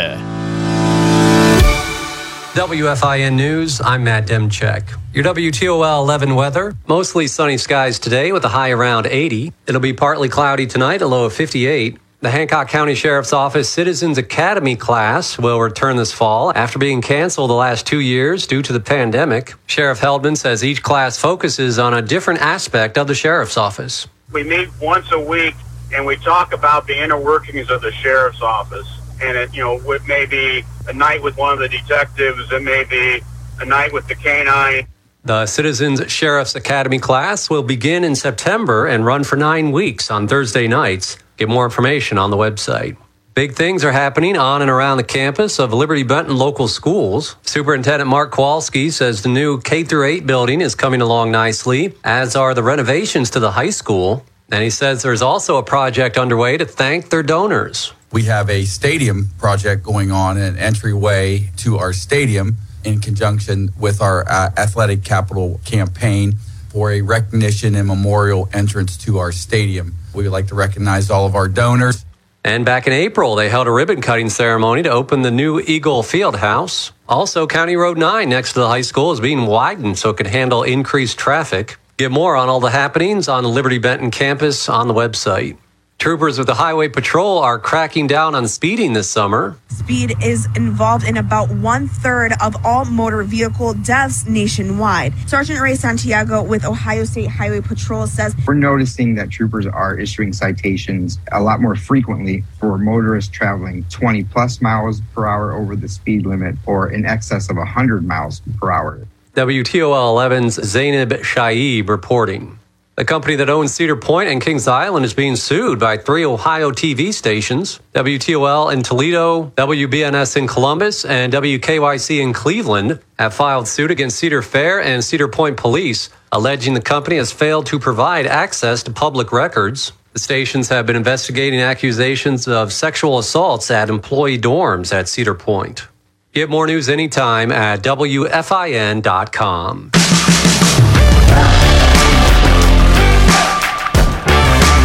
WFIN 2.54 3.36
News, 3.36 3.80
I'm 3.80 4.02
Matt 4.02 4.26
Demchek. 4.26 4.98
Your 5.12 5.22
WTOL 5.22 6.02
11 6.02 6.34
weather, 6.34 6.74
mostly 6.88 7.28
sunny 7.28 7.58
skies 7.58 8.00
today 8.00 8.32
with 8.32 8.44
a 8.44 8.48
high 8.48 8.72
around 8.72 9.06
80. 9.06 9.52
It'll 9.68 9.80
be 9.80 9.92
partly 9.92 10.28
cloudy 10.28 10.66
tonight, 10.66 11.00
a 11.00 11.06
low 11.06 11.26
of 11.26 11.32
58. 11.32 11.96
The 12.20 12.30
Hancock 12.30 12.68
County 12.68 12.96
Sheriff's 12.96 13.32
Office 13.32 13.70
Citizens 13.70 14.18
Academy 14.18 14.74
class 14.74 15.38
will 15.38 15.60
return 15.60 15.94
this 15.94 16.10
fall 16.10 16.52
after 16.56 16.80
being 16.80 17.00
canceled 17.00 17.50
the 17.50 17.54
last 17.54 17.86
two 17.86 18.00
years 18.00 18.48
due 18.48 18.62
to 18.62 18.72
the 18.72 18.80
pandemic. 18.80 19.54
Sheriff 19.66 20.00
Heldman 20.00 20.36
says 20.36 20.64
each 20.64 20.82
class 20.82 21.16
focuses 21.18 21.78
on 21.78 21.94
a 21.94 22.02
different 22.02 22.40
aspect 22.40 22.98
of 22.98 23.06
the 23.06 23.14
sheriff's 23.14 23.56
office. 23.56 24.08
We 24.32 24.42
meet 24.42 24.68
once 24.80 25.10
a 25.12 25.20
week 25.20 25.54
and 25.94 26.04
we 26.04 26.16
talk 26.16 26.52
about 26.52 26.86
the 26.86 27.02
inner 27.02 27.18
workings 27.18 27.70
of 27.70 27.82
the 27.82 27.92
sheriff's 27.92 28.42
office. 28.42 28.88
And 29.22 29.36
it, 29.36 29.54
you 29.54 29.62
know, 29.62 29.92
it 29.92 30.06
may 30.06 30.26
be 30.26 30.64
a 30.88 30.92
night 30.92 31.22
with 31.22 31.36
one 31.36 31.52
of 31.52 31.58
the 31.58 31.68
detectives, 31.68 32.50
it 32.52 32.62
may 32.62 32.84
be 32.84 33.22
a 33.60 33.64
night 33.64 33.92
with 33.92 34.08
the 34.08 34.14
canine. 34.14 34.86
The 35.24 35.46
Citizens 35.46 36.12
Sheriff's 36.12 36.54
Academy 36.54 36.98
class 36.98 37.48
will 37.48 37.62
begin 37.62 38.04
in 38.04 38.14
September 38.14 38.86
and 38.86 39.06
run 39.06 39.24
for 39.24 39.36
nine 39.36 39.72
weeks 39.72 40.10
on 40.10 40.28
Thursday 40.28 40.68
nights. 40.68 41.16
Get 41.38 41.48
more 41.48 41.64
information 41.64 42.18
on 42.18 42.30
the 42.30 42.36
website. 42.36 42.96
Big 43.34 43.56
things 43.56 43.82
are 43.82 43.90
happening 43.90 44.36
on 44.36 44.62
and 44.62 44.70
around 44.70 44.96
the 44.96 45.02
campus 45.02 45.58
of 45.58 45.72
Liberty 45.72 46.04
Benton 46.04 46.36
local 46.36 46.68
schools. 46.68 47.34
Superintendent 47.42 48.08
Mark 48.08 48.30
Kowalski 48.30 48.90
says 48.90 49.24
the 49.24 49.28
new 49.28 49.60
K 49.60 49.82
through 49.82 50.06
8 50.06 50.24
building 50.24 50.60
is 50.60 50.76
coming 50.76 51.00
along 51.00 51.32
nicely, 51.32 51.94
as 52.04 52.36
are 52.36 52.54
the 52.54 52.62
renovations 52.62 53.30
to 53.30 53.40
the 53.40 53.50
high 53.50 53.70
school. 53.70 54.24
And 54.52 54.62
he 54.62 54.70
says 54.70 55.02
there's 55.02 55.20
also 55.20 55.56
a 55.56 55.64
project 55.64 56.16
underway 56.16 56.58
to 56.58 56.64
thank 56.64 57.10
their 57.10 57.24
donors. 57.24 57.92
We 58.12 58.22
have 58.26 58.48
a 58.48 58.66
stadium 58.66 59.30
project 59.36 59.82
going 59.82 60.12
on, 60.12 60.38
an 60.38 60.56
entryway 60.56 61.50
to 61.56 61.78
our 61.78 61.92
stadium 61.92 62.54
in 62.84 63.00
conjunction 63.00 63.70
with 63.80 64.00
our 64.00 64.24
uh, 64.28 64.52
athletic 64.56 65.02
capital 65.02 65.60
campaign 65.64 66.34
for 66.68 66.92
a 66.92 67.00
recognition 67.00 67.74
and 67.74 67.88
memorial 67.88 68.48
entrance 68.52 68.96
to 68.98 69.18
our 69.18 69.32
stadium. 69.32 69.96
We 70.14 70.22
would 70.22 70.32
like 70.32 70.46
to 70.48 70.54
recognize 70.54 71.10
all 71.10 71.26
of 71.26 71.34
our 71.34 71.48
donors. 71.48 72.04
And 72.46 72.66
back 72.66 72.86
in 72.86 72.92
April, 72.92 73.36
they 73.36 73.48
held 73.48 73.66
a 73.66 73.70
ribbon 73.70 74.02
cutting 74.02 74.28
ceremony 74.28 74.82
to 74.82 74.90
open 74.90 75.22
the 75.22 75.30
new 75.30 75.60
Eagle 75.60 76.02
Field 76.02 76.36
House. 76.36 76.92
Also, 77.08 77.46
County 77.46 77.74
Road 77.74 77.96
9 77.96 78.28
next 78.28 78.52
to 78.52 78.60
the 78.60 78.68
high 78.68 78.82
school 78.82 79.12
is 79.12 79.20
being 79.20 79.46
widened 79.46 79.96
so 79.96 80.10
it 80.10 80.18
can 80.18 80.26
handle 80.26 80.62
increased 80.62 81.18
traffic. 81.18 81.78
Get 81.96 82.10
more 82.10 82.36
on 82.36 82.50
all 82.50 82.60
the 82.60 82.70
happenings 82.70 83.28
on 83.28 83.44
the 83.44 83.48
Liberty 83.48 83.78
Benton 83.78 84.10
campus 84.10 84.68
on 84.68 84.88
the 84.88 84.94
website. 84.94 85.56
Troopers 85.98 86.36
with 86.36 86.46
the 86.46 86.54
Highway 86.54 86.88
Patrol 86.88 87.38
are 87.38 87.58
cracking 87.58 88.06
down 88.06 88.34
on 88.34 88.46
speeding 88.46 88.92
this 88.92 89.08
summer. 89.08 89.56
Speed 89.68 90.14
is 90.22 90.46
involved 90.54 91.06
in 91.06 91.16
about 91.16 91.50
one 91.50 91.88
third 91.88 92.32
of 92.42 92.54
all 92.64 92.84
motor 92.84 93.22
vehicle 93.22 93.72
deaths 93.72 94.26
nationwide. 94.26 95.14
Sergeant 95.26 95.60
Ray 95.60 95.74
Santiago 95.76 96.42
with 96.42 96.66
Ohio 96.66 97.04
State 97.04 97.30
Highway 97.30 97.62
Patrol 97.62 98.06
says 98.06 98.36
We're 98.46 98.52
noticing 98.52 99.14
that 99.14 99.30
troopers 99.30 99.66
are 99.66 99.96
issuing 99.96 100.34
citations 100.34 101.18
a 101.32 101.40
lot 101.40 101.62
more 101.62 101.74
frequently 101.74 102.44
for 102.60 102.76
motorists 102.76 103.30
traveling 103.30 103.84
20 103.84 104.24
plus 104.24 104.60
miles 104.60 105.00
per 105.14 105.26
hour 105.26 105.52
over 105.52 105.74
the 105.74 105.88
speed 105.88 106.26
limit 106.26 106.56
or 106.66 106.90
in 106.90 107.06
excess 107.06 107.48
of 107.48 107.56
100 107.56 108.06
miles 108.06 108.42
per 108.60 108.70
hour. 108.70 109.06
WTOL 109.34 110.14
11's 110.14 110.62
Zainab 110.64 111.10
Shaib 111.22 111.88
reporting. 111.88 112.58
The 112.96 113.04
company 113.04 113.34
that 113.36 113.50
owns 113.50 113.74
Cedar 113.74 113.96
Point 113.96 114.28
and 114.28 114.40
Kings 114.40 114.68
Island 114.68 115.04
is 115.04 115.14
being 115.14 115.34
sued 115.34 115.80
by 115.80 115.96
three 115.96 116.24
Ohio 116.24 116.70
TV 116.70 117.12
stations 117.12 117.80
WTOL 117.92 118.72
in 118.72 118.84
Toledo, 118.84 119.46
WBNS 119.56 120.36
in 120.36 120.46
Columbus, 120.46 121.04
and 121.04 121.32
WKYC 121.32 122.22
in 122.22 122.32
Cleveland 122.32 123.00
have 123.18 123.34
filed 123.34 123.66
suit 123.66 123.90
against 123.90 124.16
Cedar 124.20 124.42
Fair 124.42 124.80
and 124.80 125.02
Cedar 125.02 125.26
Point 125.26 125.56
police, 125.56 126.08
alleging 126.30 126.74
the 126.74 126.80
company 126.80 127.16
has 127.16 127.32
failed 127.32 127.66
to 127.66 127.80
provide 127.80 128.26
access 128.26 128.84
to 128.84 128.92
public 128.92 129.32
records. 129.32 129.90
The 130.12 130.20
stations 130.20 130.68
have 130.68 130.86
been 130.86 130.94
investigating 130.94 131.58
accusations 131.60 132.46
of 132.46 132.72
sexual 132.72 133.18
assaults 133.18 133.72
at 133.72 133.90
employee 133.90 134.38
dorms 134.38 134.92
at 134.92 135.08
Cedar 135.08 135.34
Point. 135.34 135.88
Get 136.32 136.48
more 136.48 136.68
news 136.68 136.88
anytime 136.88 137.50
at 137.50 137.82
WFIN.com. 137.82 138.30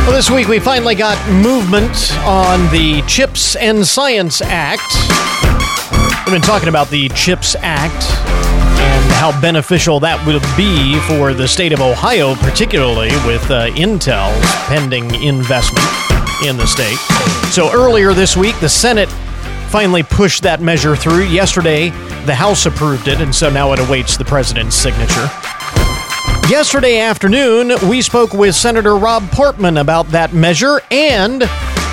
Well, 0.09 0.15
this 0.15 0.31
week 0.31 0.47
we 0.47 0.57
finally 0.57 0.95
got 0.95 1.23
movement 1.31 2.17
on 2.25 2.61
the 2.71 3.03
CHIPS 3.03 3.55
and 3.57 3.85
Science 3.85 4.41
Act. 4.41 4.81
We've 6.25 6.33
been 6.33 6.41
talking 6.41 6.67
about 6.67 6.89
the 6.89 7.09
CHIPS 7.09 7.55
Act 7.59 7.93
and 7.93 9.11
how 9.13 9.39
beneficial 9.39 9.99
that 9.99 10.25
will 10.25 10.39
be 10.57 10.99
for 11.01 11.35
the 11.35 11.47
state 11.47 11.73
of 11.73 11.79
Ohio, 11.79 12.33
particularly 12.33 13.09
with 13.27 13.51
uh, 13.51 13.67
Intel 13.75 14.33
pending 14.67 15.13
investment 15.23 15.85
in 16.43 16.57
the 16.57 16.65
state. 16.65 16.97
So 17.53 17.71
earlier 17.71 18.11
this 18.11 18.35
week, 18.35 18.59
the 18.61 18.69
Senate 18.69 19.09
finally 19.69 20.01
pushed 20.01 20.41
that 20.41 20.59
measure 20.59 20.95
through. 20.95 21.25
Yesterday, 21.25 21.89
the 22.25 22.33
House 22.33 22.65
approved 22.65 23.07
it, 23.07 23.21
and 23.21 23.33
so 23.33 23.51
now 23.51 23.73
it 23.73 23.79
awaits 23.79 24.17
the 24.17 24.25
president's 24.25 24.75
signature. 24.75 25.29
Yesterday 26.49 26.97
afternoon, 26.97 27.73
we 27.87 28.01
spoke 28.01 28.33
with 28.33 28.55
Senator 28.55 28.97
Rob 28.97 29.29
Portman 29.29 29.77
about 29.77 30.07
that 30.07 30.33
measure 30.33 30.81
and 30.89 31.43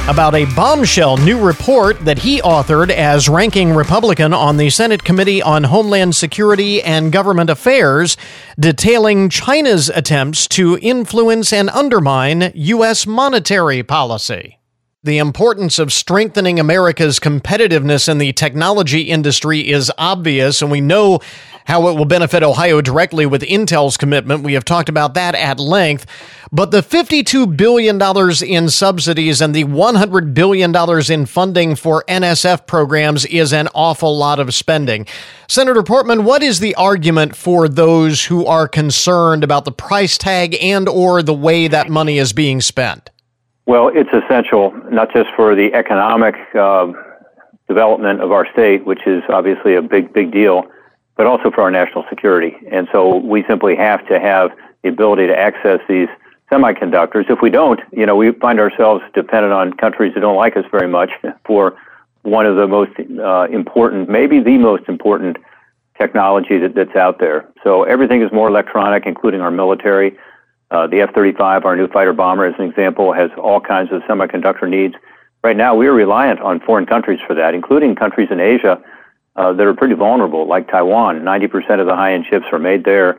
about 0.08 0.34
a 0.34 0.46
bombshell 0.54 1.18
new 1.18 1.38
report 1.38 2.02
that 2.06 2.20
he 2.20 2.40
authored 2.40 2.88
as 2.88 3.28
ranking 3.28 3.74
Republican 3.74 4.32
on 4.32 4.56
the 4.56 4.70
Senate 4.70 5.04
Committee 5.04 5.42
on 5.42 5.64
Homeland 5.64 6.16
Security 6.16 6.82
and 6.82 7.12
Government 7.12 7.50
Affairs, 7.50 8.16
detailing 8.58 9.28
China's 9.28 9.90
attempts 9.90 10.48
to 10.48 10.78
influence 10.80 11.52
and 11.52 11.68
undermine 11.68 12.50
U.S. 12.54 13.06
monetary 13.06 13.82
policy. 13.82 14.55
The 15.06 15.18
importance 15.18 15.78
of 15.78 15.92
strengthening 15.92 16.58
America's 16.58 17.20
competitiveness 17.20 18.08
in 18.08 18.18
the 18.18 18.32
technology 18.32 19.02
industry 19.02 19.70
is 19.70 19.88
obvious, 19.96 20.60
and 20.60 20.68
we 20.68 20.80
know 20.80 21.20
how 21.66 21.86
it 21.86 21.96
will 21.96 22.06
benefit 22.06 22.42
Ohio 22.42 22.80
directly 22.80 23.24
with 23.24 23.42
Intel's 23.42 23.96
commitment. 23.96 24.42
We 24.42 24.54
have 24.54 24.64
talked 24.64 24.88
about 24.88 25.14
that 25.14 25.36
at 25.36 25.60
length. 25.60 26.06
But 26.50 26.72
the 26.72 26.80
$52 26.80 27.56
billion 27.56 28.02
in 28.44 28.68
subsidies 28.68 29.40
and 29.40 29.54
the 29.54 29.62
$100 29.62 30.34
billion 30.34 30.74
in 31.08 31.26
funding 31.26 31.76
for 31.76 32.02
NSF 32.08 32.66
programs 32.66 33.24
is 33.26 33.52
an 33.52 33.68
awful 33.76 34.18
lot 34.18 34.40
of 34.40 34.52
spending. 34.54 35.06
Senator 35.46 35.84
Portman, 35.84 36.24
what 36.24 36.42
is 36.42 36.58
the 36.58 36.74
argument 36.74 37.36
for 37.36 37.68
those 37.68 38.24
who 38.24 38.44
are 38.44 38.66
concerned 38.66 39.44
about 39.44 39.64
the 39.66 39.70
price 39.70 40.18
tag 40.18 40.56
and 40.60 40.88
or 40.88 41.22
the 41.22 41.32
way 41.32 41.68
that 41.68 41.88
money 41.88 42.18
is 42.18 42.32
being 42.32 42.60
spent? 42.60 43.10
Well, 43.66 43.90
it's 43.92 44.10
essential 44.12 44.72
not 44.90 45.12
just 45.12 45.28
for 45.34 45.56
the 45.56 45.74
economic 45.74 46.36
uh, 46.54 46.92
development 47.66 48.20
of 48.20 48.30
our 48.30 48.46
state, 48.52 48.86
which 48.86 49.06
is 49.06 49.24
obviously 49.28 49.74
a 49.74 49.82
big, 49.82 50.12
big 50.12 50.30
deal, 50.30 50.64
but 51.16 51.26
also 51.26 51.50
for 51.50 51.62
our 51.62 51.70
national 51.70 52.04
security. 52.08 52.56
And 52.70 52.86
so 52.92 53.16
we 53.16 53.44
simply 53.48 53.74
have 53.74 54.06
to 54.06 54.20
have 54.20 54.52
the 54.82 54.88
ability 54.88 55.26
to 55.26 55.36
access 55.36 55.80
these 55.88 56.08
semiconductors. 56.50 57.28
If 57.28 57.42
we 57.42 57.50
don't, 57.50 57.80
you 57.92 58.06
know, 58.06 58.14
we 58.14 58.30
find 58.32 58.60
ourselves 58.60 59.02
dependent 59.14 59.52
on 59.52 59.72
countries 59.72 60.14
that 60.14 60.20
don't 60.20 60.36
like 60.36 60.56
us 60.56 60.64
very 60.70 60.88
much 60.88 61.10
for 61.44 61.76
one 62.22 62.46
of 62.46 62.54
the 62.56 62.68
most 62.68 62.92
uh, 63.18 63.48
important, 63.50 64.08
maybe 64.08 64.38
the 64.40 64.58
most 64.58 64.84
important 64.88 65.38
technology 65.98 66.58
that, 66.58 66.74
that's 66.74 66.94
out 66.94 67.18
there. 67.18 67.48
So 67.64 67.82
everything 67.84 68.22
is 68.22 68.30
more 68.30 68.48
electronic, 68.48 69.06
including 69.06 69.40
our 69.40 69.50
military. 69.50 70.16
Uh, 70.70 70.86
the 70.86 71.00
F-35, 71.00 71.64
our 71.64 71.76
new 71.76 71.86
fighter 71.88 72.12
bomber, 72.12 72.44
as 72.44 72.54
an 72.58 72.68
example, 72.68 73.12
has 73.12 73.30
all 73.38 73.60
kinds 73.60 73.92
of 73.92 74.02
semiconductor 74.02 74.68
needs. 74.68 74.94
Right 75.44 75.56
now, 75.56 75.76
we 75.76 75.86
are 75.86 75.92
reliant 75.92 76.40
on 76.40 76.58
foreign 76.60 76.86
countries 76.86 77.20
for 77.26 77.34
that, 77.34 77.54
including 77.54 77.94
countries 77.94 78.28
in 78.30 78.40
Asia 78.40 78.82
uh, 79.36 79.52
that 79.52 79.66
are 79.66 79.74
pretty 79.74 79.94
vulnerable, 79.94 80.46
like 80.48 80.68
Taiwan. 80.68 81.20
90% 81.20 81.80
of 81.80 81.86
the 81.86 81.94
high-end 81.94 82.24
chips 82.28 82.46
are 82.50 82.58
made 82.58 82.84
there. 82.84 83.18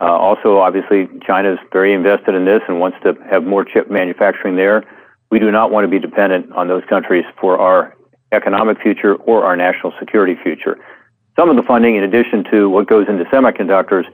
Uh, 0.00 0.04
also, 0.04 0.58
obviously, 0.58 1.08
China 1.26 1.52
is 1.52 1.58
very 1.72 1.92
invested 1.92 2.34
in 2.34 2.44
this 2.44 2.60
and 2.68 2.80
wants 2.80 2.96
to 3.02 3.14
have 3.30 3.44
more 3.44 3.64
chip 3.64 3.90
manufacturing 3.90 4.56
there. 4.56 4.84
We 5.30 5.38
do 5.38 5.50
not 5.50 5.70
want 5.70 5.84
to 5.84 5.88
be 5.88 5.98
dependent 5.98 6.52
on 6.52 6.68
those 6.68 6.84
countries 6.88 7.24
for 7.40 7.58
our 7.58 7.94
economic 8.32 8.80
future 8.80 9.14
or 9.14 9.44
our 9.44 9.56
national 9.56 9.92
security 9.98 10.36
future. 10.42 10.78
Some 11.36 11.50
of 11.50 11.56
the 11.56 11.62
funding, 11.62 11.96
in 11.96 12.04
addition 12.04 12.44
to 12.50 12.68
what 12.70 12.86
goes 12.86 13.06
into 13.08 13.24
semiconductors, 13.24 14.04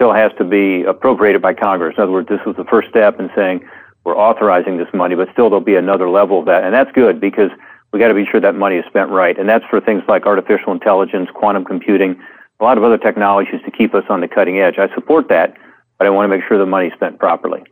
still 0.00 0.14
has 0.14 0.32
to 0.38 0.44
be 0.44 0.82
appropriated 0.84 1.42
by 1.42 1.52
Congress. 1.52 1.94
In 1.98 2.02
other 2.02 2.12
words, 2.12 2.26
this 2.26 2.40
was 2.46 2.56
the 2.56 2.64
first 2.64 2.88
step 2.88 3.20
in 3.20 3.28
saying 3.36 3.68
we're 4.04 4.16
authorizing 4.16 4.78
this 4.78 4.88
money, 4.94 5.14
but 5.14 5.28
still 5.30 5.50
there'll 5.50 5.60
be 5.60 5.76
another 5.76 6.08
level 6.08 6.38
of 6.38 6.46
that. 6.46 6.64
And 6.64 6.72
that's 6.72 6.90
good 6.92 7.20
because 7.20 7.50
we 7.92 7.98
got 7.98 8.08
to 8.08 8.14
be 8.14 8.24
sure 8.24 8.40
that 8.40 8.54
money 8.54 8.76
is 8.76 8.86
spent 8.86 9.10
right. 9.10 9.38
And 9.38 9.46
that's 9.46 9.64
for 9.68 9.78
things 9.78 10.02
like 10.08 10.24
artificial 10.24 10.72
intelligence, 10.72 11.28
quantum 11.34 11.66
computing, 11.66 12.18
a 12.60 12.64
lot 12.64 12.78
of 12.78 12.84
other 12.84 12.96
technologies 12.96 13.60
to 13.66 13.70
keep 13.70 13.94
us 13.94 14.04
on 14.08 14.22
the 14.22 14.28
cutting 14.28 14.58
edge. 14.58 14.78
I 14.78 14.88
support 14.94 15.28
that, 15.28 15.54
but 15.98 16.06
I 16.06 16.10
want 16.10 16.30
to 16.30 16.34
make 16.34 16.48
sure 16.48 16.56
the 16.56 16.64
money 16.64 16.86
is 16.86 16.94
spent 16.94 17.18
properly. 17.18 17.62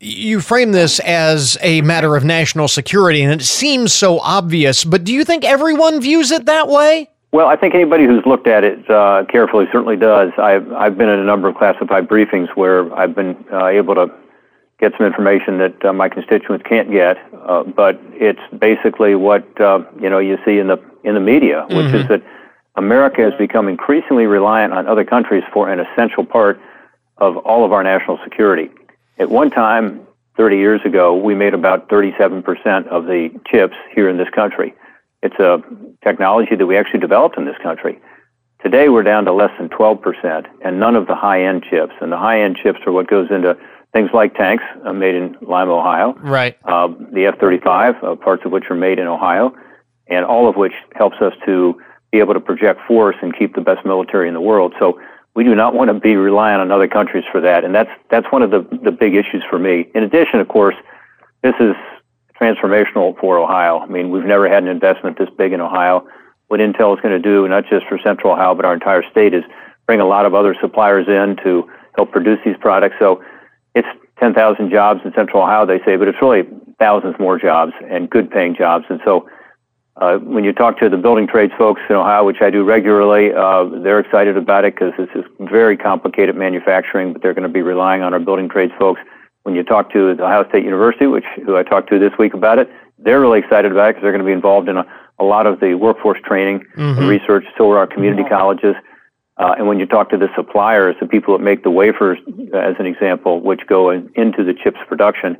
You 0.00 0.40
frame 0.40 0.72
this 0.72 0.98
as 0.98 1.56
a 1.62 1.80
matter 1.82 2.16
of 2.16 2.24
national 2.24 2.66
security, 2.66 3.22
and 3.22 3.40
it 3.40 3.44
seems 3.44 3.94
so 3.94 4.18
obvious, 4.18 4.82
but 4.82 5.04
do 5.04 5.14
you 5.14 5.24
think 5.24 5.44
everyone 5.44 6.00
views 6.00 6.32
it 6.32 6.46
that 6.46 6.66
way? 6.66 7.08
Well, 7.36 7.48
I 7.48 7.56
think 7.56 7.74
anybody 7.74 8.06
who's 8.06 8.24
looked 8.24 8.46
at 8.46 8.64
it 8.64 8.88
uh, 8.88 9.26
carefully 9.28 9.66
certainly 9.70 9.98
does. 9.98 10.32
I've, 10.38 10.72
I've 10.72 10.96
been 10.96 11.10
in 11.10 11.18
a 11.18 11.24
number 11.24 11.48
of 11.48 11.54
classified 11.56 12.08
briefings 12.08 12.48
where 12.56 12.90
I've 12.98 13.14
been 13.14 13.36
uh, 13.52 13.66
able 13.66 13.94
to 13.94 14.10
get 14.80 14.92
some 14.96 15.06
information 15.06 15.58
that 15.58 15.84
uh, 15.84 15.92
my 15.92 16.08
constituents 16.08 16.64
can't 16.66 16.90
get, 16.90 17.18
uh, 17.46 17.64
but 17.64 18.00
it's 18.12 18.40
basically 18.58 19.16
what 19.16 19.44
uh, 19.60 19.80
you 20.00 20.08
know 20.08 20.18
you 20.18 20.38
see 20.46 20.56
in 20.56 20.68
the 20.68 20.78
in 21.04 21.12
the 21.12 21.20
media, 21.20 21.66
which 21.68 21.84
mm-hmm. 21.88 21.96
is 21.96 22.08
that 22.08 22.22
America 22.76 23.20
has 23.20 23.34
become 23.34 23.68
increasingly 23.68 24.24
reliant 24.24 24.72
on 24.72 24.86
other 24.86 25.04
countries 25.04 25.44
for 25.52 25.68
an 25.68 25.78
essential 25.78 26.24
part 26.24 26.58
of 27.18 27.36
all 27.36 27.66
of 27.66 27.72
our 27.72 27.82
national 27.82 28.18
security. 28.24 28.70
At 29.18 29.28
one 29.28 29.50
time, 29.50 30.06
30 30.38 30.56
years 30.56 30.80
ago, 30.86 31.14
we 31.14 31.34
made 31.34 31.52
about 31.52 31.90
37% 31.90 32.86
of 32.86 33.04
the 33.04 33.28
chips 33.46 33.76
here 33.94 34.08
in 34.08 34.16
this 34.16 34.30
country. 34.30 34.74
It's 35.26 35.40
a 35.40 35.60
technology 36.04 36.54
that 36.54 36.66
we 36.66 36.76
actually 36.76 37.00
developed 37.00 37.36
in 37.36 37.46
this 37.46 37.56
country. 37.60 38.00
Today, 38.62 38.88
we're 38.88 39.02
down 39.02 39.24
to 39.24 39.32
less 39.32 39.50
than 39.58 39.68
12%, 39.68 40.46
and 40.64 40.78
none 40.78 40.94
of 40.94 41.08
the 41.08 41.16
high 41.16 41.42
end 41.42 41.64
chips. 41.68 41.92
And 42.00 42.12
the 42.12 42.16
high 42.16 42.42
end 42.42 42.56
chips 42.62 42.78
are 42.86 42.92
what 42.92 43.08
goes 43.08 43.28
into 43.30 43.56
things 43.92 44.10
like 44.14 44.34
tanks 44.34 44.62
uh, 44.84 44.92
made 44.92 45.16
in 45.16 45.36
Lima, 45.40 45.72
Ohio. 45.72 46.14
Right. 46.14 46.56
Uh, 46.64 46.88
the 47.12 47.26
F 47.26 47.38
35, 47.40 47.94
uh, 48.02 48.14
parts 48.16 48.44
of 48.44 48.52
which 48.52 48.64
are 48.70 48.76
made 48.76 49.00
in 49.00 49.08
Ohio, 49.08 49.52
and 50.06 50.24
all 50.24 50.48
of 50.48 50.54
which 50.54 50.74
helps 50.94 51.16
us 51.20 51.32
to 51.44 51.80
be 52.12 52.18
able 52.20 52.34
to 52.34 52.40
project 52.40 52.80
force 52.86 53.16
and 53.20 53.36
keep 53.36 53.56
the 53.56 53.60
best 53.60 53.84
military 53.84 54.28
in 54.28 54.34
the 54.34 54.40
world. 54.40 54.74
So 54.78 55.00
we 55.34 55.42
do 55.42 55.56
not 55.56 55.74
want 55.74 55.88
to 55.88 55.94
be 55.98 56.14
reliant 56.14 56.60
on 56.60 56.70
other 56.70 56.88
countries 56.88 57.24
for 57.32 57.40
that, 57.40 57.64
and 57.64 57.74
that's 57.74 57.90
that's 58.10 58.26
one 58.30 58.42
of 58.42 58.52
the 58.52 58.62
the 58.82 58.92
big 58.92 59.16
issues 59.16 59.42
for 59.50 59.58
me. 59.58 59.88
In 59.92 60.04
addition, 60.04 60.38
of 60.38 60.46
course, 60.46 60.76
this 61.42 61.54
is 61.58 61.74
transformational 62.40 63.18
for 63.18 63.38
Ohio. 63.38 63.78
I 63.78 63.86
mean, 63.86 64.10
we've 64.10 64.24
never 64.24 64.48
had 64.48 64.62
an 64.62 64.68
investment 64.68 65.18
this 65.18 65.28
big 65.36 65.52
in 65.52 65.60
Ohio. 65.60 66.06
What 66.48 66.60
Intel 66.60 66.94
is 66.96 67.00
going 67.00 67.14
to 67.14 67.18
do, 67.18 67.46
not 67.48 67.64
just 67.68 67.86
for 67.86 67.98
Central 67.98 68.32
Ohio 68.32 68.54
but 68.54 68.64
our 68.64 68.74
entire 68.74 69.02
state, 69.10 69.34
is 69.34 69.44
bring 69.86 70.00
a 70.00 70.04
lot 70.04 70.26
of 70.26 70.34
other 70.34 70.54
suppliers 70.60 71.06
in 71.08 71.36
to 71.44 71.68
help 71.96 72.12
produce 72.12 72.38
these 72.44 72.56
products. 72.60 72.96
So 72.98 73.24
it's 73.74 73.88
10,000 74.20 74.70
jobs 74.70 75.00
in 75.04 75.12
Central 75.14 75.42
Ohio, 75.42 75.66
they 75.66 75.80
say, 75.84 75.96
but 75.96 76.08
it's 76.08 76.20
really 76.20 76.44
thousands 76.78 77.16
more 77.18 77.38
jobs 77.38 77.72
and 77.88 78.08
good 78.08 78.30
paying 78.30 78.54
jobs. 78.54 78.84
And 78.88 79.00
so 79.04 79.28
uh, 79.96 80.18
when 80.18 80.44
you 80.44 80.52
talk 80.52 80.78
to 80.78 80.88
the 80.88 80.96
building 80.96 81.26
trades 81.26 81.52
folks 81.56 81.80
in 81.88 81.96
Ohio, 81.96 82.24
which 82.24 82.42
I 82.42 82.50
do 82.50 82.64
regularly, 82.64 83.32
uh, 83.32 83.64
they're 83.82 84.00
excited 84.00 84.36
about 84.36 84.64
it 84.64 84.74
because 84.74 84.92
this 84.98 85.08
is 85.14 85.24
very 85.40 85.76
complicated 85.76 86.36
manufacturing, 86.36 87.12
but 87.12 87.22
they're 87.22 87.34
going 87.34 87.48
to 87.48 87.52
be 87.52 87.62
relying 87.62 88.02
on 88.02 88.12
our 88.12 88.20
building 88.20 88.48
trades 88.48 88.72
folks. 88.78 89.00
When 89.46 89.54
you 89.54 89.62
talk 89.62 89.92
to 89.92 90.12
the 90.16 90.24
Ohio 90.24 90.48
State 90.48 90.64
University, 90.64 91.06
which 91.06 91.24
who 91.44 91.56
I 91.56 91.62
talked 91.62 91.88
to 91.90 92.00
this 92.00 92.10
week 92.18 92.34
about 92.34 92.58
it, 92.58 92.68
they're 92.98 93.20
really 93.20 93.38
excited 93.38 93.70
about 93.70 93.90
it 93.90 93.92
because 93.92 94.02
they're 94.02 94.10
going 94.10 94.24
to 94.24 94.26
be 94.26 94.32
involved 94.32 94.68
in 94.68 94.76
a, 94.76 94.84
a 95.20 95.24
lot 95.24 95.46
of 95.46 95.60
the 95.60 95.74
workforce 95.74 96.18
training 96.24 96.64
mm-hmm. 96.76 96.98
and 96.98 97.08
research. 97.08 97.44
So 97.56 97.70
are 97.70 97.78
our 97.78 97.86
community 97.86 98.24
mm-hmm. 98.24 98.34
colleges. 98.34 98.74
Uh, 99.36 99.54
and 99.56 99.68
when 99.68 99.78
you 99.78 99.86
talk 99.86 100.10
to 100.10 100.16
the 100.16 100.28
suppliers, 100.34 100.96
the 100.98 101.06
people 101.06 101.38
that 101.38 101.44
make 101.44 101.62
the 101.62 101.70
wafers, 101.70 102.18
as 102.52 102.74
an 102.80 102.86
example, 102.86 103.40
which 103.40 103.60
go 103.68 103.90
in, 103.90 104.10
into 104.16 104.42
the 104.42 104.52
chips 104.52 104.78
production, 104.88 105.38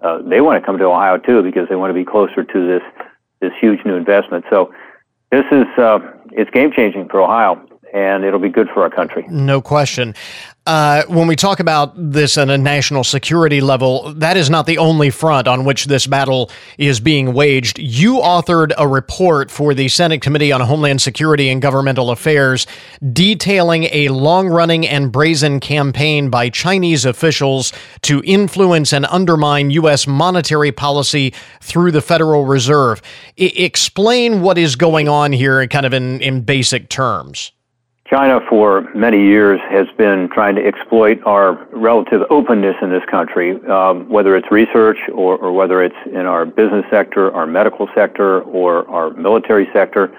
uh, 0.00 0.18
they 0.22 0.40
want 0.40 0.60
to 0.60 0.66
come 0.66 0.76
to 0.76 0.84
Ohio 0.86 1.16
too 1.18 1.40
because 1.40 1.68
they 1.68 1.76
want 1.76 1.90
to 1.90 1.94
be 1.94 2.04
closer 2.04 2.42
to 2.42 2.66
this 2.66 2.82
this 3.40 3.52
huge 3.60 3.78
new 3.84 3.94
investment. 3.94 4.44
So 4.50 4.74
this 5.30 5.44
is 5.52 5.66
uh, 5.78 6.00
it's 6.32 6.50
game 6.50 6.72
changing 6.72 7.08
for 7.08 7.20
Ohio, 7.20 7.64
and 7.94 8.24
it'll 8.24 8.40
be 8.40 8.48
good 8.48 8.68
for 8.74 8.82
our 8.82 8.90
country. 8.90 9.24
No 9.30 9.62
question. 9.62 10.16
Uh, 10.66 11.04
when 11.08 11.28
we 11.28 11.36
talk 11.36 11.60
about 11.60 11.92
this 11.94 12.36
at 12.36 12.48
a 12.48 12.58
national 12.58 13.04
security 13.04 13.60
level, 13.60 14.12
that 14.14 14.36
is 14.36 14.50
not 14.50 14.66
the 14.66 14.78
only 14.78 15.10
front 15.10 15.46
on 15.46 15.64
which 15.64 15.84
this 15.84 16.06
battle 16.06 16.50
is 16.76 16.98
being 16.98 17.34
waged. 17.34 17.78
You 17.78 18.14
authored 18.14 18.72
a 18.78 18.88
report 18.88 19.50
for 19.50 19.74
the 19.74 19.88
Senate 19.88 20.22
Committee 20.22 20.50
on 20.50 20.60
Homeland 20.62 21.02
Security 21.02 21.50
and 21.50 21.62
Governmental 21.62 22.10
Affairs 22.10 22.66
detailing 23.12 23.84
a 23.92 24.08
long 24.08 24.48
running 24.48 24.88
and 24.88 25.12
brazen 25.12 25.60
campaign 25.60 26.30
by 26.30 26.48
Chinese 26.48 27.04
officials 27.04 27.72
to 28.02 28.22
influence 28.24 28.92
and 28.92 29.04
undermine 29.06 29.70
U.S. 29.70 30.06
monetary 30.06 30.72
policy 30.72 31.32
through 31.60 31.92
the 31.92 32.02
Federal 32.02 32.46
Reserve. 32.46 33.02
I- 33.38 33.52
explain 33.54 34.40
what 34.40 34.58
is 34.58 34.74
going 34.74 35.08
on 35.08 35.30
here, 35.30 35.64
kind 35.68 35.86
of 35.86 35.92
in, 35.92 36.20
in 36.22 36.40
basic 36.40 36.88
terms. 36.88 37.52
China, 38.14 38.38
for 38.48 38.82
many 38.94 39.20
years, 39.20 39.60
has 39.68 39.88
been 39.98 40.28
trying 40.32 40.54
to 40.54 40.64
exploit 40.64 41.18
our 41.26 41.66
relative 41.72 42.22
openness 42.30 42.76
in 42.80 42.88
this 42.88 43.02
country, 43.10 43.60
um, 43.66 44.08
whether 44.08 44.36
it's 44.36 44.48
research 44.52 44.98
or, 45.12 45.36
or, 45.36 45.50
whether 45.50 45.82
it's 45.82 45.96
in 46.06 46.24
our 46.24 46.46
business 46.46 46.84
sector, 46.92 47.34
our 47.34 47.44
medical 47.44 47.88
sector, 47.92 48.42
or 48.42 48.88
our 48.88 49.10
military 49.14 49.68
sector. 49.72 50.16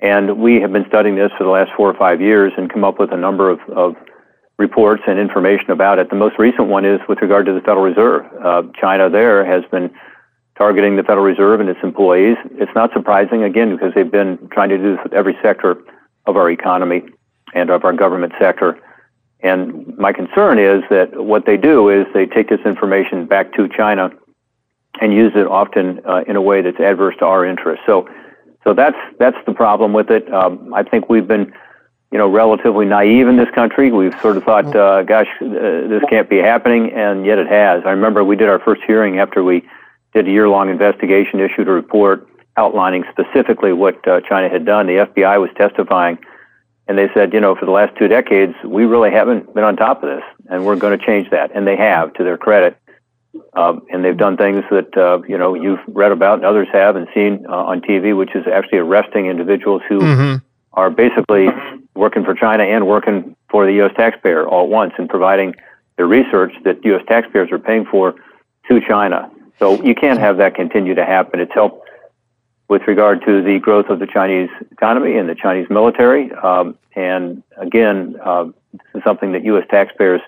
And 0.00 0.38
we 0.38 0.58
have 0.62 0.72
been 0.72 0.86
studying 0.88 1.16
this 1.16 1.30
for 1.36 1.44
the 1.44 1.50
last 1.50 1.70
four 1.76 1.90
or 1.90 1.98
five 1.98 2.22
years 2.22 2.54
and 2.56 2.72
come 2.72 2.82
up 2.82 2.98
with 2.98 3.12
a 3.12 3.16
number 3.18 3.50
of, 3.50 3.60
of 3.76 3.94
reports 4.56 5.02
and 5.06 5.18
information 5.18 5.70
about 5.70 5.98
it. 5.98 6.08
The 6.08 6.16
most 6.16 6.38
recent 6.38 6.68
one 6.68 6.86
is 6.86 6.98
with 7.10 7.20
regard 7.20 7.44
to 7.44 7.52
the 7.52 7.60
Federal 7.60 7.84
Reserve. 7.84 8.24
Uh, 8.42 8.62
China 8.80 9.10
there 9.10 9.44
has 9.44 9.64
been 9.70 9.90
targeting 10.56 10.96
the 10.96 11.02
Federal 11.02 11.26
Reserve 11.26 11.60
and 11.60 11.68
its 11.68 11.80
employees. 11.82 12.38
It's 12.52 12.72
not 12.74 12.90
surprising, 12.94 13.42
again, 13.42 13.76
because 13.76 13.92
they've 13.94 14.10
been 14.10 14.48
trying 14.50 14.70
to 14.70 14.78
do 14.78 14.96
this 14.96 15.00
with 15.04 15.12
every 15.12 15.36
sector 15.42 15.76
of 16.24 16.38
our 16.38 16.50
economy 16.50 17.02
and 17.54 17.70
of 17.70 17.84
our 17.84 17.92
government 17.92 18.32
sector. 18.38 18.78
And 19.40 19.96
my 19.96 20.12
concern 20.12 20.58
is 20.58 20.82
that 20.90 21.22
what 21.22 21.46
they 21.46 21.56
do 21.56 21.88
is 21.88 22.06
they 22.12 22.26
take 22.26 22.48
this 22.48 22.60
information 22.64 23.26
back 23.26 23.52
to 23.54 23.68
China 23.68 24.10
and 25.00 25.12
use 25.12 25.32
it 25.36 25.46
often 25.46 26.00
uh, 26.04 26.24
in 26.26 26.36
a 26.36 26.42
way 26.42 26.60
that's 26.60 26.80
adverse 26.80 27.14
to 27.20 27.24
our 27.24 27.44
interests. 27.44 27.84
So, 27.86 28.08
so 28.64 28.74
that's 28.74 28.96
that's 29.18 29.36
the 29.46 29.52
problem 29.52 29.92
with 29.92 30.10
it. 30.10 30.32
Um, 30.32 30.74
I 30.74 30.82
think 30.82 31.08
we've 31.08 31.28
been, 31.28 31.52
you 32.10 32.18
know, 32.18 32.28
relatively 32.28 32.84
naive 32.84 33.28
in 33.28 33.36
this 33.36 33.50
country. 33.54 33.92
We've 33.92 34.18
sort 34.20 34.36
of 34.36 34.44
thought, 34.44 34.74
uh, 34.74 35.04
gosh, 35.04 35.28
uh, 35.40 35.46
this 35.46 36.02
can't 36.10 36.28
be 36.28 36.38
happening, 36.38 36.92
and 36.92 37.24
yet 37.24 37.38
it 37.38 37.46
has. 37.46 37.82
I 37.86 37.90
remember 37.90 38.24
we 38.24 38.34
did 38.34 38.48
our 38.48 38.58
first 38.58 38.82
hearing 38.86 39.20
after 39.20 39.44
we 39.44 39.68
did 40.14 40.26
a 40.26 40.30
year 40.30 40.48
long 40.48 40.68
investigation, 40.68 41.38
issued 41.38 41.68
a 41.68 41.72
report 41.72 42.26
outlining 42.56 43.04
specifically 43.12 43.72
what 43.72 44.06
uh, 44.08 44.20
China 44.22 44.48
had 44.48 44.64
done. 44.64 44.86
The 44.86 45.06
FBI 45.06 45.40
was 45.40 45.50
testifying, 45.56 46.18
and 46.88 46.96
they 46.96 47.08
said, 47.12 47.34
you 47.34 47.40
know, 47.40 47.54
for 47.54 47.66
the 47.66 47.70
last 47.70 47.96
two 47.98 48.08
decades, 48.08 48.54
we 48.64 48.86
really 48.86 49.10
haven't 49.10 49.54
been 49.54 49.62
on 49.62 49.76
top 49.76 50.02
of 50.02 50.08
this, 50.08 50.24
and 50.50 50.64
we're 50.64 50.76
going 50.76 50.98
to 50.98 51.04
change 51.04 51.30
that. 51.30 51.50
And 51.54 51.66
they 51.66 51.76
have, 51.76 52.14
to 52.14 52.24
their 52.24 52.38
credit. 52.38 52.78
Um, 53.52 53.82
and 53.92 54.02
they've 54.02 54.16
done 54.16 54.38
things 54.38 54.64
that 54.70 54.96
uh, 54.96 55.20
you 55.28 55.36
know 55.36 55.54
you've 55.54 55.80
read 55.86 56.12
about 56.12 56.38
and 56.38 56.46
others 56.46 56.66
have 56.72 56.96
and 56.96 57.06
seen 57.14 57.44
uh, 57.46 57.52
on 57.52 57.82
TV, 57.82 58.16
which 58.16 58.34
is 58.34 58.46
actually 58.46 58.78
arresting 58.78 59.26
individuals 59.26 59.82
who 59.86 60.00
mm-hmm. 60.00 60.36
are 60.72 60.90
basically 60.90 61.48
working 61.94 62.24
for 62.24 62.34
China 62.34 62.64
and 62.64 62.86
working 62.86 63.36
for 63.50 63.66
the 63.66 63.72
U.S. 63.74 63.92
taxpayer 63.96 64.48
all 64.48 64.64
at 64.64 64.70
once 64.70 64.94
and 64.96 65.08
providing 65.08 65.54
the 65.98 66.06
research 66.06 66.52
that 66.64 66.82
U.S. 66.84 67.02
taxpayers 67.06 67.52
are 67.52 67.58
paying 67.58 67.84
for 67.84 68.14
to 68.68 68.80
China. 68.80 69.30
So 69.58 69.82
you 69.82 69.94
can't 69.94 70.20
have 70.20 70.38
that 70.38 70.54
continue 70.54 70.94
to 70.94 71.04
happen. 71.04 71.38
It's 71.38 71.52
helped 71.52 71.87
with 72.68 72.82
regard 72.86 73.24
to 73.24 73.42
the 73.42 73.58
growth 73.58 73.86
of 73.88 73.98
the 73.98 74.06
Chinese 74.06 74.50
economy 74.70 75.16
and 75.16 75.28
the 75.28 75.34
Chinese 75.34 75.68
military. 75.70 76.30
Um, 76.32 76.76
and 76.94 77.42
again, 77.56 78.16
uh, 78.22 78.44
this 78.72 78.80
is 78.96 79.02
something 79.04 79.32
that 79.32 79.44
U.S. 79.44 79.64
taxpayers, 79.70 80.20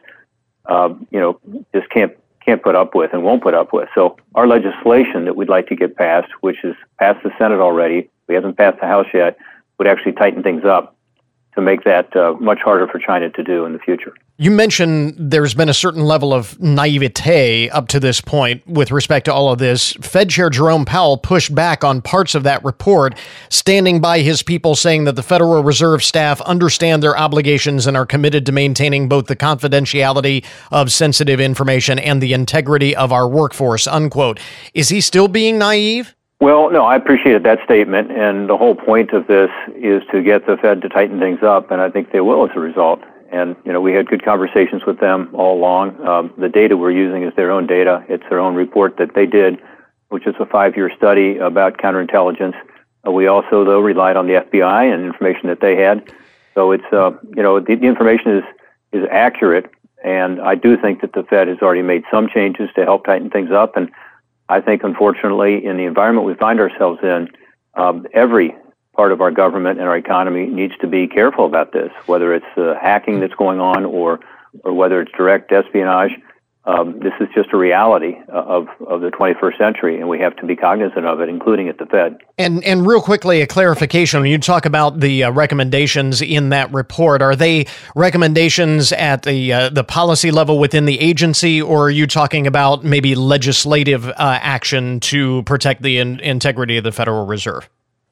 uh, 0.66 0.94
you 1.10 1.20
know, 1.20 1.40
just 1.74 1.90
can't 1.90 2.16
can't 2.44 2.62
put 2.62 2.74
up 2.74 2.94
with 2.94 3.12
and 3.12 3.22
won't 3.22 3.42
put 3.42 3.52
up 3.52 3.72
with. 3.72 3.88
So 3.94 4.16
our 4.34 4.46
legislation 4.46 5.26
that 5.26 5.36
we'd 5.36 5.50
like 5.50 5.68
to 5.68 5.76
get 5.76 5.94
passed, 5.94 6.32
which 6.40 6.64
is 6.64 6.74
passed 6.98 7.22
the 7.22 7.30
Senate 7.38 7.60
already, 7.60 8.08
we 8.28 8.34
haven't 8.34 8.56
passed 8.56 8.80
the 8.80 8.86
House 8.86 9.06
yet, 9.12 9.36
would 9.78 9.86
actually 9.86 10.12
tighten 10.12 10.42
things 10.42 10.64
up 10.64 10.96
to 11.54 11.60
make 11.60 11.84
that 11.84 12.14
uh, 12.16 12.34
much 12.40 12.60
harder 12.60 12.88
for 12.88 12.98
China 12.98 13.28
to 13.28 13.42
do 13.42 13.66
in 13.66 13.74
the 13.74 13.78
future. 13.78 14.14
You 14.42 14.50
mentioned 14.50 15.16
there's 15.18 15.52
been 15.52 15.68
a 15.68 15.74
certain 15.74 16.04
level 16.04 16.32
of 16.32 16.58
naivete 16.58 17.68
up 17.68 17.88
to 17.88 18.00
this 18.00 18.22
point 18.22 18.66
with 18.66 18.90
respect 18.90 19.26
to 19.26 19.34
all 19.34 19.52
of 19.52 19.58
this. 19.58 19.92
Fed 20.00 20.30
Chair 20.30 20.48
Jerome 20.48 20.86
Powell 20.86 21.18
pushed 21.18 21.54
back 21.54 21.84
on 21.84 22.00
parts 22.00 22.34
of 22.34 22.42
that 22.44 22.64
report, 22.64 23.18
standing 23.50 24.00
by 24.00 24.20
his 24.20 24.42
people, 24.42 24.74
saying 24.74 25.04
that 25.04 25.14
the 25.14 25.22
Federal 25.22 25.62
Reserve 25.62 26.02
staff 26.02 26.40
understand 26.40 27.02
their 27.02 27.18
obligations 27.18 27.86
and 27.86 27.98
are 27.98 28.06
committed 28.06 28.46
to 28.46 28.52
maintaining 28.52 29.10
both 29.10 29.26
the 29.26 29.36
confidentiality 29.36 30.42
of 30.72 30.90
sensitive 30.90 31.38
information 31.38 31.98
and 31.98 32.22
the 32.22 32.32
integrity 32.32 32.96
of 32.96 33.12
our 33.12 33.28
workforce. 33.28 33.86
Unquote. 33.86 34.40
Is 34.72 34.88
he 34.88 35.02
still 35.02 35.28
being 35.28 35.58
naive? 35.58 36.14
Well, 36.40 36.70
no, 36.70 36.86
I 36.86 36.96
appreciated 36.96 37.42
that 37.42 37.62
statement, 37.62 38.10
and 38.10 38.48
the 38.48 38.56
whole 38.56 38.74
point 38.74 39.12
of 39.12 39.26
this 39.26 39.50
is 39.76 40.02
to 40.12 40.22
get 40.22 40.46
the 40.46 40.56
Fed 40.56 40.80
to 40.80 40.88
tighten 40.88 41.20
things 41.20 41.42
up, 41.42 41.70
and 41.70 41.82
I 41.82 41.90
think 41.90 42.10
they 42.10 42.22
will 42.22 42.48
as 42.48 42.56
a 42.56 42.60
result. 42.60 43.02
And 43.30 43.56
you 43.64 43.72
know, 43.72 43.80
we 43.80 43.92
had 43.92 44.06
good 44.08 44.24
conversations 44.24 44.84
with 44.86 44.98
them 44.98 45.30
all 45.34 45.56
along. 45.56 46.06
Um, 46.06 46.34
the 46.36 46.48
data 46.48 46.76
we're 46.76 46.90
using 46.90 47.22
is 47.22 47.34
their 47.36 47.50
own 47.50 47.66
data; 47.66 48.04
it's 48.08 48.24
their 48.28 48.40
own 48.40 48.54
report 48.54 48.96
that 48.98 49.14
they 49.14 49.26
did, 49.26 49.58
which 50.08 50.26
is 50.26 50.34
a 50.40 50.46
five-year 50.46 50.90
study 50.96 51.36
about 51.38 51.78
counterintelligence. 51.78 52.54
Uh, 53.06 53.12
we 53.12 53.26
also, 53.26 53.64
though, 53.64 53.80
relied 53.80 54.16
on 54.16 54.26
the 54.26 54.34
FBI 54.34 54.92
and 54.92 55.04
information 55.04 55.48
that 55.48 55.60
they 55.60 55.76
had. 55.76 56.12
So 56.54 56.72
it's 56.72 56.92
uh, 56.92 57.12
you 57.36 57.42
know, 57.42 57.60
the, 57.60 57.76
the 57.76 57.86
information 57.86 58.38
is 58.38 58.44
is 58.92 59.08
accurate, 59.10 59.70
and 60.02 60.40
I 60.40 60.56
do 60.56 60.76
think 60.76 61.00
that 61.02 61.12
the 61.12 61.22
Fed 61.22 61.48
has 61.48 61.58
already 61.62 61.82
made 61.82 62.02
some 62.10 62.28
changes 62.28 62.68
to 62.74 62.84
help 62.84 63.04
tighten 63.06 63.30
things 63.30 63.52
up 63.52 63.76
and 63.76 63.90
I 64.50 64.60
think, 64.60 64.82
unfortunately, 64.82 65.64
in 65.64 65.76
the 65.76 65.84
environment 65.84 66.26
we 66.26 66.34
find 66.34 66.58
ourselves 66.58 66.98
in, 67.04 67.28
um, 67.74 68.04
every 68.12 68.56
part 69.00 69.12
of 69.12 69.22
our 69.22 69.30
government 69.30 69.78
and 69.78 69.88
our 69.88 69.96
economy 69.96 70.44
needs 70.44 70.74
to 70.78 70.86
be 70.86 71.06
careful 71.06 71.46
about 71.46 71.72
this, 71.72 71.90
whether 72.04 72.34
it's 72.34 72.52
uh, 72.58 72.74
hacking 72.78 73.18
that's 73.20 73.32
going 73.32 73.58
on 73.58 73.86
or, 73.86 74.20
or 74.62 74.74
whether 74.74 75.00
it's 75.00 75.10
direct 75.16 75.50
espionage 75.50 76.12
um, 76.64 77.00
this 77.00 77.14
is 77.20 77.28
just 77.34 77.54
a 77.54 77.56
reality 77.56 78.16
of, 78.28 78.68
of 78.86 79.00
the 79.00 79.10
21st 79.10 79.56
century, 79.56 79.98
and 79.98 80.10
we 80.10 80.18
have 80.18 80.36
to 80.36 80.46
be 80.46 80.54
cognizant 80.54 81.06
of 81.06 81.20
it, 81.20 81.30
including 81.30 81.68
at 81.68 81.78
the 81.78 81.86
Fed. 81.86 82.18
And 82.36 82.62
and 82.64 82.86
real 82.86 83.00
quickly, 83.00 83.40
a 83.40 83.46
clarification: 83.46 84.20
when 84.20 84.30
you 84.30 84.38
talk 84.38 84.66
about 84.66 85.00
the 85.00 85.24
uh, 85.24 85.30
recommendations 85.30 86.20
in 86.20 86.50
that 86.50 86.70
report, 86.70 87.22
are 87.22 87.34
they 87.34 87.66
recommendations 87.96 88.92
at 88.92 89.22
the 89.22 89.52
uh, 89.52 89.68
the 89.70 89.84
policy 89.84 90.30
level 90.30 90.58
within 90.58 90.84
the 90.84 91.00
agency, 91.00 91.62
or 91.62 91.86
are 91.86 91.90
you 91.90 92.06
talking 92.06 92.46
about 92.46 92.84
maybe 92.84 93.14
legislative 93.14 94.06
uh, 94.08 94.14
action 94.18 95.00
to 95.00 95.42
protect 95.44 95.80
the 95.80 95.96
in- 95.96 96.20
integrity 96.20 96.76
of 96.76 96.84
the 96.84 96.92
Federal 96.92 97.24
Reserve? 97.24 97.70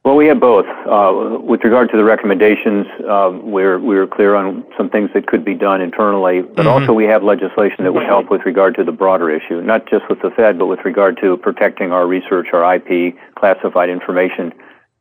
Well, 0.09 0.17
we 0.17 0.25
have 0.29 0.41
both. 0.41 0.65
Uh, 0.65 1.37
with 1.39 1.63
regard 1.65 1.91
to 1.91 1.99
the 1.99 2.03
recommendations, 2.03 2.87
uh, 3.07 3.31
we're 3.43 3.79
we're 3.79 4.07
clear 4.07 4.37
on 4.37 4.65
some 4.75 4.89
things 4.89 5.11
that 5.13 5.27
could 5.27 5.45
be 5.45 5.53
done 5.53 5.83
internally, 5.83 6.41
but 6.41 6.65
mm-hmm. 6.65 6.69
also 6.69 6.95
we 6.95 7.05
have 7.05 7.23
legislation 7.23 7.85
that 7.85 7.93
would 7.93 8.07
help 8.07 8.31
with 8.31 8.41
regard 8.47 8.75
to 8.77 8.85
the 8.85 8.91
broader 8.91 9.29
issue, 9.29 9.61
not 9.61 9.87
just 9.87 10.09
with 10.09 10.19
the 10.23 10.31
Fed, 10.31 10.59
but 10.59 10.65
with 10.65 10.83
regard 10.83 11.19
to 11.21 11.37
protecting 11.37 11.93
our 11.93 12.07
research, 12.07 12.55
our 12.55 12.77
IP, 12.77 13.17
classified 13.35 13.91
information, 13.91 14.55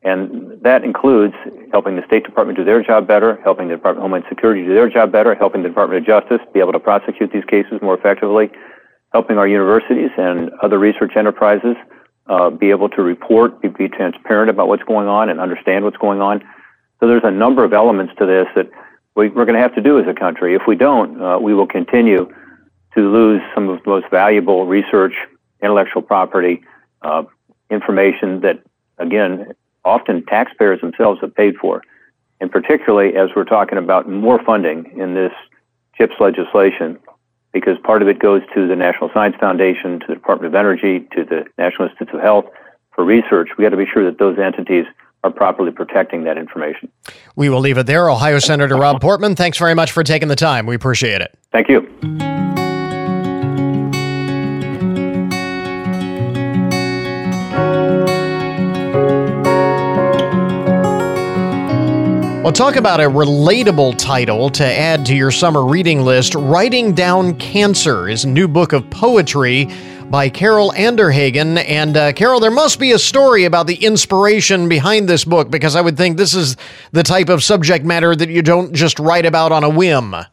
and 0.04 0.62
that 0.64 0.84
includes 0.84 1.36
helping 1.72 1.96
the 1.96 2.04
State 2.06 2.26
Department 2.26 2.58
do 2.58 2.66
their 2.66 2.84
job 2.84 3.08
better, 3.08 3.40
helping 3.46 3.70
the 3.70 3.76
Department 3.76 4.04
of 4.04 4.12
Homeland 4.12 4.26
Security 4.28 4.66
do 4.66 4.74
their 4.74 4.90
job 4.90 5.10
better, 5.10 5.34
helping 5.36 5.64
the 5.64 5.70
Department 5.70 6.02
of 6.02 6.06
Justice 6.06 6.46
be 6.54 6.60
able 6.60 6.74
to 6.74 6.82
prosecute 6.82 7.32
these 7.32 7.46
cases 7.46 7.80
more 7.82 7.98
effectively, 7.98 8.52
helping 9.14 9.38
our 9.38 9.48
universities 9.48 10.12
and 10.18 10.52
other 10.62 10.78
research 10.78 11.14
enterprises 11.16 11.78
uh, 12.30 12.50
be 12.50 12.70
able 12.70 12.90
to 12.90 13.02
report, 13.02 13.62
be, 13.62 13.70
be 13.70 13.88
transparent 13.88 14.50
about 14.50 14.68
what's 14.68 14.84
going 14.84 15.08
on, 15.08 15.30
and 15.30 15.40
understand 15.40 15.86
what's 15.86 15.98
going 15.98 16.22
on. 16.22 16.44
So 17.00 17.08
there's 17.08 17.24
a 17.24 17.32
number 17.32 17.64
of 17.64 17.74
elements 17.74 18.14
to 18.18 18.26
this 18.26 18.48
that 18.56 18.70
we, 19.16 19.28
are 19.28 19.32
going 19.32 19.54
to 19.54 19.60
have 19.60 19.76
to 19.76 19.82
do 19.82 20.00
as 20.00 20.08
a 20.08 20.14
country. 20.14 20.56
If 20.56 20.64
we 20.68 20.76
don't, 20.76 21.22
uh, 21.22 21.40
we 21.40 21.54
will 21.54 21.68
continue 21.68 22.34
to 22.96 23.12
lose 23.12 23.42
some 23.54 23.70
of 23.70 23.84
the 23.84 23.90
most 23.90 24.10
valuable 24.10 24.66
research, 24.66 25.14
intellectual 25.62 26.02
property, 26.02 26.64
uh, 27.02 27.24
information 27.70 28.42
that, 28.42 28.62
again, 28.98 29.54
often 29.86 30.26
taxpayers 30.26 30.82
themselves 30.82 31.22
have 31.22 31.34
paid 31.36 31.56
for. 31.58 31.82
And 32.40 32.52
particularly 32.52 33.16
as 33.16 33.30
we're 33.36 33.46
talking 33.46 33.78
about 33.78 34.10
more 34.10 34.42
funding 34.44 34.98
in 34.98 35.14
this 35.14 35.32
CHIPS 35.98 36.16
legislation, 36.20 37.00
because 37.60 37.78
part 37.84 38.02
of 38.02 38.08
it 38.08 38.20
goes 38.20 38.42
to 38.54 38.68
the 38.68 38.76
National 38.76 39.10
Science 39.14 39.36
Foundation, 39.40 40.00
to 40.00 40.08
the 40.08 40.14
Department 40.14 40.54
of 40.54 40.56
Energy, 40.56 41.08
to 41.16 41.24
the 41.24 41.46
National 41.58 41.88
Institutes 41.88 42.12
of 42.14 42.22
Health 42.22 42.46
for 42.94 43.04
research. 43.04 43.50
We 43.58 43.64
got 43.64 43.70
to 43.70 43.78
be 43.78 43.86
sure 43.86 44.04
that 44.06 44.20
those 44.20 44.38
entities 44.38 44.86
are 45.24 45.32
properly 45.32 45.72
protecting 45.72 46.24
that 46.26 46.38
information. 46.38 46.92
We 47.36 47.50
will 47.50 47.60
leave 47.60 47.78
it 47.78 47.86
there. 47.86 48.10
Ohio 48.10 48.40
Senator 48.40 48.76
Rob 48.76 49.02
Portman, 49.02 49.36
thanks 49.36 49.58
very 49.58 49.74
much 49.74 49.92
for 49.92 50.04
taking 50.04 50.28
the 50.28 50.36
time. 50.36 50.66
We 50.66 50.76
appreciate 50.76 51.22
it. 51.22 51.38
Thank 51.52 51.70
you. 51.70 52.27
Well, 62.48 62.54
talk 62.54 62.78
about 62.78 63.02
a 63.02 63.10
relatable 63.10 63.98
title 63.98 64.50
to 64.52 64.64
add 64.64 65.06
to 65.08 65.14
your 65.14 65.32
summer 65.32 65.66
reading 65.66 66.04
list. 66.04 66.34
Writing 66.34 66.94
Down 66.94 67.36
Cancer 67.36 68.08
is 68.08 68.24
a 68.24 68.30
new 68.30 68.48
book 68.48 68.72
of 68.72 68.90
poetry 68.90 69.68
by 70.06 70.30
Carol 70.30 70.72
Anderhagen. 70.72 71.62
And 71.68 71.98
uh, 71.98 72.14
Carol, 72.14 72.40
there 72.40 72.50
must 72.50 72.80
be 72.80 72.94
a 72.94 73.00
story 73.00 73.44
about 73.44 73.68
the 73.68 73.76
inspiration 73.76 74.70
behind 74.70 75.10
this 75.10 75.26
book 75.26 75.52
because 75.52 75.76
I 75.76 75.82
would 75.82 75.98
think 75.98 76.16
this 76.16 76.34
is 76.34 76.56
the 76.94 77.04
type 77.04 77.28
of 77.28 77.44
subject 77.44 77.84
matter 77.84 78.16
that 78.16 78.30
you 78.30 78.42
don't 78.42 78.74
just 78.74 78.98
write 78.98 79.26
about 79.26 79.52
on 79.52 79.66
a 79.66 79.70
whim. 79.70 80.16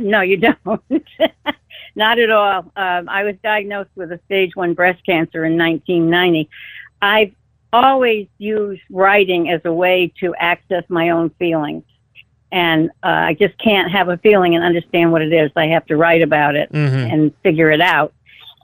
No, 0.00 0.22
you 0.22 0.38
don't. 0.38 0.82
Not 1.94 2.18
at 2.18 2.30
all. 2.30 2.72
Um, 2.74 3.08
I 3.08 3.22
was 3.22 3.36
diagnosed 3.44 3.90
with 3.94 4.10
a 4.10 4.18
stage 4.26 4.56
one 4.56 4.74
breast 4.74 5.06
cancer 5.06 5.44
in 5.44 5.56
1990. 5.56 6.50
I've 7.00 7.32
always 7.72 8.26
use 8.38 8.80
writing 8.90 9.50
as 9.50 9.60
a 9.64 9.72
way 9.72 10.12
to 10.20 10.34
access 10.36 10.84
my 10.88 11.10
own 11.10 11.30
feelings. 11.38 11.84
And 12.52 12.90
uh, 13.04 13.30
I 13.30 13.34
just 13.34 13.56
can't 13.58 13.90
have 13.92 14.08
a 14.08 14.16
feeling 14.18 14.56
and 14.56 14.64
understand 14.64 15.12
what 15.12 15.22
it 15.22 15.32
is. 15.32 15.52
I 15.54 15.66
have 15.66 15.86
to 15.86 15.96
write 15.96 16.22
about 16.22 16.56
it 16.56 16.72
mm-hmm. 16.72 17.12
and 17.12 17.32
figure 17.42 17.70
it 17.70 17.80
out. 17.80 18.12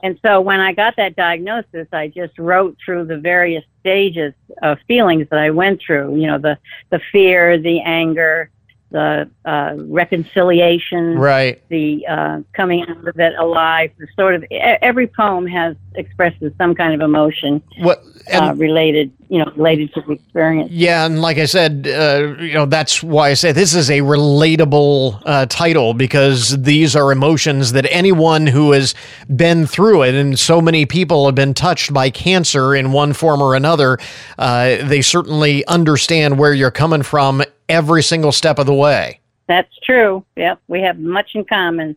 And 0.03 0.19
so 0.21 0.41
when 0.41 0.59
I 0.59 0.73
got 0.73 0.95
that 0.97 1.15
diagnosis, 1.15 1.87
I 1.91 2.09
just 2.09 2.37
wrote 2.37 2.77
through 2.83 3.05
the 3.05 3.17
various 3.17 3.63
stages 3.79 4.33
of 4.61 4.77
feelings 4.87 5.27
that 5.31 5.39
I 5.39 5.49
went 5.49 5.81
through. 5.81 6.17
You 6.17 6.27
know, 6.27 6.37
the 6.37 6.57
the 6.91 6.99
fear, 7.11 7.57
the 7.57 7.81
anger, 7.81 8.51
the 8.91 9.29
uh, 9.43 9.75
reconciliation, 9.77 11.17
right? 11.17 11.61
The 11.69 12.05
uh, 12.07 12.41
coming 12.53 12.83
out 12.87 13.07
of 13.07 13.19
it 13.19 13.33
alive. 13.37 13.91
The 13.97 14.07
sort 14.15 14.35
of 14.35 14.45
every 14.51 15.07
poem 15.07 15.47
has 15.47 15.75
expresses 15.95 16.53
some 16.57 16.75
kind 16.75 16.93
of 16.93 17.01
emotion 17.01 17.63
what, 17.79 18.03
uh, 18.33 18.53
related, 18.55 19.11
you 19.29 19.39
know, 19.39 19.51
related 19.55 19.93
to 19.93 20.01
the 20.01 20.13
experience. 20.13 20.71
Yeah, 20.71 21.05
and 21.05 21.21
like 21.21 21.37
I 21.37 21.45
said, 21.45 21.87
uh, 21.87 22.35
you 22.39 22.53
know, 22.53 22.65
that's 22.65 23.01
why 23.01 23.29
I 23.29 23.33
say 23.33 23.51
this 23.51 23.73
is 23.73 23.89
a 23.89 23.99
relatable 24.01 25.21
uh, 25.25 25.45
title 25.47 25.93
because 25.93 26.61
these 26.61 26.95
are 26.95 27.11
emotions 27.11 27.71
that 27.73 27.85
anyone 27.91 28.47
who 28.47 28.71
has 28.71 28.95
been 29.35 29.65
through 29.65 30.03
it, 30.03 30.15
and 30.15 30.37
so 30.37 30.61
many 30.61 30.85
people 30.85 31.25
have 31.25 31.35
been 31.35 31.53
touched 31.53 31.93
by 31.93 32.09
cancer 32.09 32.75
in 32.75 32.91
one 32.91 33.13
form 33.13 33.41
or 33.41 33.55
another. 33.55 33.97
Uh, 34.37 34.77
they 34.87 35.01
certainly 35.01 35.65
understand 35.67 36.37
where 36.37 36.53
you're 36.53 36.71
coming 36.71 37.03
from 37.03 37.43
every 37.69 38.03
single 38.03 38.31
step 38.31 38.59
of 38.59 38.65
the 38.65 38.73
way. 38.73 39.19
That's 39.47 39.73
true. 39.83 40.25
Yep, 40.35 40.59
we 40.67 40.81
have 40.81 40.99
much 40.99 41.31
in 41.33 41.45
common. 41.45 41.95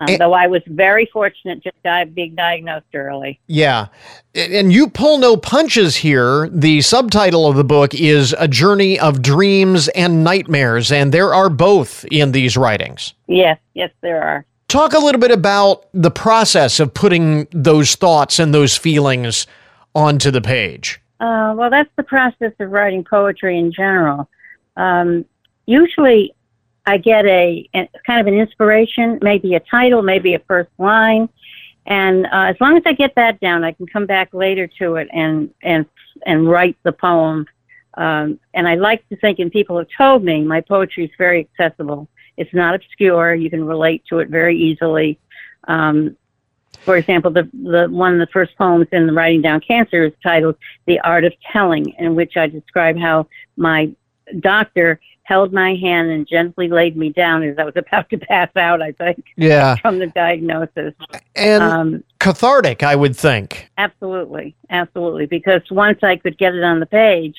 Um, 0.00 0.16
though 0.18 0.32
I 0.32 0.46
was 0.46 0.62
very 0.66 1.06
fortunate 1.06 1.62
to 1.62 1.72
die, 1.84 2.04
being 2.04 2.34
diagnosed 2.34 2.86
early. 2.94 3.38
Yeah. 3.46 3.88
And 4.34 4.72
you 4.72 4.88
pull 4.88 5.18
no 5.18 5.36
punches 5.36 5.96
here. 5.96 6.48
The 6.48 6.80
subtitle 6.80 7.46
of 7.46 7.56
the 7.56 7.64
book 7.64 7.94
is 7.94 8.34
A 8.38 8.48
Journey 8.48 8.98
of 8.98 9.22
Dreams 9.22 9.88
and 9.88 10.24
Nightmares, 10.24 10.90
and 10.90 11.12
there 11.12 11.32
are 11.32 11.48
both 11.48 12.04
in 12.10 12.32
these 12.32 12.56
writings. 12.56 13.14
Yes, 13.28 13.58
yes, 13.74 13.90
there 14.00 14.22
are. 14.22 14.44
Talk 14.68 14.94
a 14.94 14.98
little 14.98 15.20
bit 15.20 15.30
about 15.30 15.86
the 15.92 16.10
process 16.10 16.80
of 16.80 16.94
putting 16.94 17.46
those 17.52 17.94
thoughts 17.94 18.38
and 18.38 18.54
those 18.54 18.76
feelings 18.76 19.46
onto 19.94 20.30
the 20.30 20.40
page. 20.40 21.00
Uh, 21.20 21.54
well, 21.56 21.70
that's 21.70 21.90
the 21.96 22.02
process 22.02 22.52
of 22.58 22.70
writing 22.70 23.04
poetry 23.04 23.58
in 23.58 23.70
general. 23.70 24.28
Um, 24.76 25.24
usually, 25.66 26.34
I 26.84 26.98
get 26.98 27.24
a, 27.26 27.68
a, 27.74 27.88
kind 28.06 28.20
of 28.20 28.26
an 28.26 28.34
inspiration, 28.34 29.18
maybe 29.22 29.54
a 29.54 29.60
title, 29.60 30.02
maybe 30.02 30.34
a 30.34 30.40
first 30.40 30.70
line, 30.78 31.28
and 31.86 32.26
uh, 32.26 32.50
as 32.50 32.56
long 32.60 32.76
as 32.76 32.82
I 32.86 32.92
get 32.92 33.14
that 33.16 33.40
down, 33.40 33.64
I 33.64 33.72
can 33.72 33.86
come 33.86 34.06
back 34.06 34.32
later 34.32 34.66
to 34.78 34.96
it 34.96 35.08
and 35.12 35.52
and 35.62 35.86
and 36.26 36.48
write 36.48 36.76
the 36.84 36.92
poem. 36.92 37.46
Um, 37.94 38.38
and 38.54 38.68
I 38.68 38.76
like 38.76 39.06
to 39.08 39.16
think, 39.16 39.38
and 39.38 39.50
people 39.50 39.76
have 39.78 39.88
told 39.96 40.24
me, 40.24 40.42
my 40.42 40.60
poetry 40.60 41.04
is 41.04 41.10
very 41.18 41.40
accessible. 41.40 42.08
It's 42.36 42.54
not 42.54 42.74
obscure. 42.74 43.34
You 43.34 43.50
can 43.50 43.66
relate 43.66 44.04
to 44.08 44.20
it 44.20 44.28
very 44.28 44.56
easily. 44.56 45.18
Um, 45.68 46.16
for 46.84 46.96
example, 46.96 47.30
the, 47.30 47.48
the 47.52 47.88
one 47.90 48.14
of 48.14 48.20
the 48.20 48.32
first 48.32 48.56
poems 48.56 48.86
in 48.92 49.06
the 49.06 49.12
Writing 49.12 49.42
Down 49.42 49.60
Cancer 49.60 50.04
is 50.04 50.12
titled 50.22 50.56
"The 50.86 51.00
Art 51.00 51.24
of 51.24 51.32
Telling," 51.52 51.90
in 51.98 52.14
which 52.14 52.36
I 52.36 52.46
describe 52.46 52.96
how 52.96 53.26
my 53.56 53.90
doctor 54.40 55.00
held 55.24 55.52
my 55.52 55.74
hand 55.76 56.10
and 56.10 56.26
gently 56.26 56.68
laid 56.68 56.96
me 56.96 57.10
down 57.10 57.42
as 57.42 57.56
I 57.58 57.64
was 57.64 57.76
about 57.76 58.10
to 58.10 58.18
pass 58.18 58.50
out, 58.56 58.82
I 58.82 58.92
think. 58.92 59.24
Yeah. 59.36 59.76
From 59.76 59.98
the 59.98 60.08
diagnosis. 60.08 60.94
And 61.36 61.62
um, 61.62 62.04
cathartic, 62.18 62.82
I 62.82 62.96
would 62.96 63.16
think. 63.16 63.70
Absolutely. 63.78 64.54
Absolutely. 64.70 65.26
Because 65.26 65.62
once 65.70 66.02
I 66.02 66.16
could 66.16 66.38
get 66.38 66.54
it 66.54 66.64
on 66.64 66.80
the 66.80 66.86
page, 66.86 67.36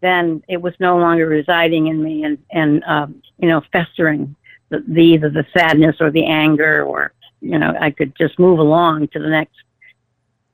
then 0.00 0.42
it 0.48 0.60
was 0.60 0.74
no 0.80 0.98
longer 0.98 1.26
residing 1.26 1.86
in 1.88 2.02
me 2.02 2.24
and, 2.24 2.38
and 2.50 2.82
um, 2.84 3.22
you 3.38 3.48
know, 3.48 3.62
festering 3.72 4.34
the, 4.70 4.84
the 4.88 5.02
either 5.02 5.30
the 5.30 5.46
sadness 5.56 5.96
or 6.00 6.10
the 6.10 6.24
anger 6.24 6.84
or, 6.84 7.12
you 7.40 7.58
know, 7.58 7.74
I 7.78 7.90
could 7.90 8.14
just 8.16 8.38
move 8.38 8.58
along 8.58 9.08
to 9.08 9.18
the 9.18 9.28
next 9.28 9.56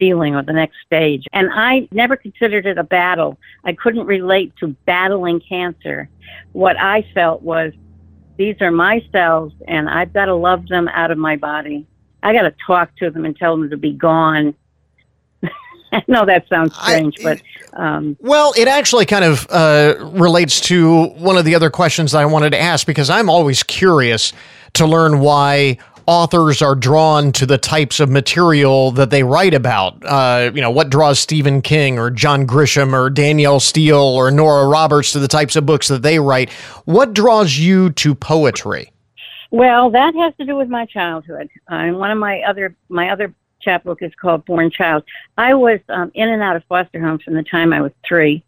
feeling 0.01 0.35
or 0.35 0.43
the 0.43 0.53
next 0.53 0.79
stage. 0.85 1.27
And 1.33 1.51
I 1.53 1.87
never 1.93 2.17
considered 2.17 2.67
it 2.67 2.79
a 2.79 2.83
battle. 2.83 3.39
I 3.65 3.75
couldn't 3.75 4.07
relate 4.07 4.53
to 4.57 4.69
battling 4.87 5.41
cancer. 5.41 6.09
What 6.53 6.77
I 6.81 7.07
felt 7.15 7.43
was 7.43 7.73
these 8.37 8.57
are 8.61 8.73
my 8.73 9.05
cells 9.13 9.53
and 9.69 9.89
I've 9.89 10.13
got 10.13 10.25
to 10.25 10.35
love 10.35 10.67
them 10.67 10.89
out 10.89 11.13
of 11.13 11.19
my 11.19 11.37
body. 11.37 11.87
I 12.23 12.33
got 12.33 12.43
to 12.43 12.55
talk 12.67 12.97
to 12.97 13.11
them 13.11 13.25
and 13.25 13.37
tell 13.37 13.57
them 13.57 13.71
to 13.71 13.77
be 13.77 13.93
gone. 13.93 14.55
I 15.93 16.03
know 16.09 16.25
that 16.25 16.49
sounds 16.49 16.75
strange, 16.75 17.21
I, 17.21 17.23
but 17.23 17.43
um, 17.73 18.17
well, 18.21 18.53
it 18.57 18.69
actually 18.69 19.07
kind 19.07 19.25
of 19.25 19.47
uh, 19.51 19.95
relates 19.99 20.61
to 20.63 21.07
one 21.11 21.37
of 21.37 21.45
the 21.45 21.55
other 21.55 21.71
questions 21.71 22.15
I 22.15 22.25
wanted 22.25 22.51
to 22.51 22.59
ask 22.59 22.87
because 22.87 23.11
I'm 23.11 23.31
always 23.31 23.63
curious 23.63 24.33
to 24.75 24.87
learn 24.87 25.21
why 25.21 25.79
authors 26.07 26.63
are 26.63 26.75
drawn 26.75 27.33
to 27.33 27.47
the 27.47 27.59
types 27.59 28.01
of 28.01 28.09
material 28.09 28.91
that 28.93 29.11
they 29.11 29.23
write 29.23 29.55
about. 29.55 29.97
Uh, 30.05 30.51
you 30.55 30.61
know, 30.61 30.71
what 30.71 30.91
draws 30.91 31.19
Stephen 31.19 31.63
King 31.63 31.99
or 31.99 32.11
John 32.11 32.47
Grisham 32.47 32.93
or 32.93 33.11
Danielle 33.11 33.61
Steel 33.61 33.99
or 33.99 34.31
Nora 34.31 34.67
Roberts 34.67 35.13
to 35.13 35.19
the 35.19 35.29
types 35.29 35.57
of 35.57 35.67
books 35.67 35.89
that 35.89 36.03
they 36.03 36.19
write. 36.19 36.51
What 36.85 37.15
draws 37.15 37.59
you 37.59 37.91
to 37.91 38.15
poetry? 38.15 38.93
Well, 39.51 39.91
that 39.91 40.15
has 40.15 40.35
to 40.37 40.45
do 40.45 40.57
with 40.57 40.69
my 40.69 40.87
childhood. 40.87 41.49
Uh, 41.71 41.75
and 41.75 41.99
one 41.99 42.11
of 42.11 42.19
my 42.19 42.41
other 42.43 42.75
my 42.89 43.11
other 43.11 43.35
chapbook 43.61 44.03
is 44.03 44.15
called 44.15 44.45
Born 44.45 44.71
Child. 44.71 45.05
I 45.37 45.55
was 45.55 45.81
um, 45.89 46.11
in 46.15 46.29
and 46.29 46.43
out 46.43 46.57
of 46.57 46.65
foster 46.65 47.01
homes 47.01 47.23
from 47.23 47.35
the 47.35 47.43
time 47.43 47.73
I 47.73 47.81
was 47.81 47.93
three. 48.07 48.45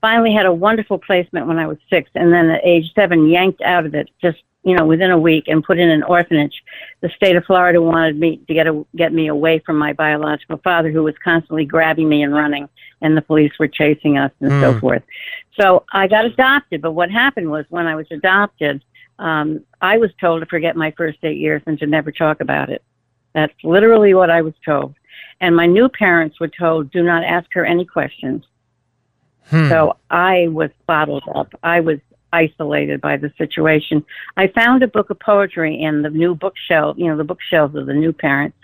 Finally, 0.00 0.32
had 0.32 0.46
a 0.46 0.52
wonderful 0.52 0.98
placement 0.98 1.46
when 1.46 1.58
I 1.58 1.66
was 1.66 1.78
six, 1.90 2.10
and 2.14 2.32
then 2.32 2.50
at 2.50 2.64
age 2.64 2.92
seven, 2.94 3.28
yanked 3.28 3.60
out 3.62 3.86
of 3.86 3.94
it 3.94 4.10
just 4.20 4.42
you 4.66 4.74
know, 4.74 4.84
within 4.84 5.12
a 5.12 5.18
week 5.18 5.44
and 5.46 5.62
put 5.62 5.78
in 5.78 5.88
an 5.88 6.02
orphanage. 6.02 6.60
The 7.00 7.08
state 7.10 7.36
of 7.36 7.44
Florida 7.44 7.80
wanted 7.80 8.18
me 8.18 8.38
to 8.48 8.52
get 8.52 8.66
a, 8.66 8.84
get 8.96 9.12
me 9.12 9.28
away 9.28 9.60
from 9.60 9.78
my 9.78 9.92
biological 9.92 10.58
father, 10.58 10.90
who 10.90 11.04
was 11.04 11.14
constantly 11.22 11.64
grabbing 11.64 12.08
me 12.08 12.24
and 12.24 12.34
running, 12.34 12.68
and 13.00 13.16
the 13.16 13.22
police 13.22 13.52
were 13.60 13.68
chasing 13.68 14.18
us 14.18 14.32
and 14.40 14.50
mm. 14.50 14.60
so 14.60 14.72
hmm. 14.72 14.78
forth. 14.80 15.02
So 15.58 15.84
I 15.92 16.08
got 16.08 16.24
adopted. 16.24 16.82
But 16.82 16.92
what 16.92 17.12
happened 17.12 17.48
was 17.48 17.64
when 17.68 17.86
I 17.86 17.94
was 17.94 18.08
adopted, 18.10 18.82
um, 19.20 19.64
I 19.80 19.98
was 19.98 20.10
told 20.20 20.40
to 20.40 20.46
forget 20.46 20.74
my 20.74 20.90
first 20.96 21.18
eight 21.22 21.38
years 21.38 21.62
and 21.66 21.78
to 21.78 21.86
never 21.86 22.10
talk 22.10 22.40
about 22.40 22.68
it. 22.68 22.82
That's 23.34 23.54
literally 23.62 24.14
what 24.14 24.30
I 24.30 24.42
was 24.42 24.54
told. 24.64 24.96
And 25.40 25.54
my 25.54 25.66
new 25.66 25.88
parents 25.88 26.40
were 26.40 26.48
told, 26.48 26.90
do 26.90 27.04
not 27.04 27.22
ask 27.22 27.46
her 27.52 27.64
any 27.64 27.84
questions. 27.84 28.44
Hmm. 29.44 29.68
So 29.68 29.96
I 30.10 30.48
was 30.48 30.70
bottled 30.86 31.22
up. 31.32 31.54
I 31.62 31.78
was 31.78 32.00
isolated 32.32 33.00
by 33.00 33.16
the 33.16 33.32
situation. 33.38 34.04
I 34.36 34.48
found 34.48 34.82
a 34.82 34.88
book 34.88 35.10
of 35.10 35.18
poetry 35.18 35.80
in 35.80 36.02
the 36.02 36.10
new 36.10 36.34
bookshelf, 36.34 36.96
you 36.98 37.06
know, 37.06 37.16
the 37.16 37.24
bookshelves 37.24 37.74
of 37.74 37.86
the 37.86 37.94
new 37.94 38.12
parents, 38.12 38.56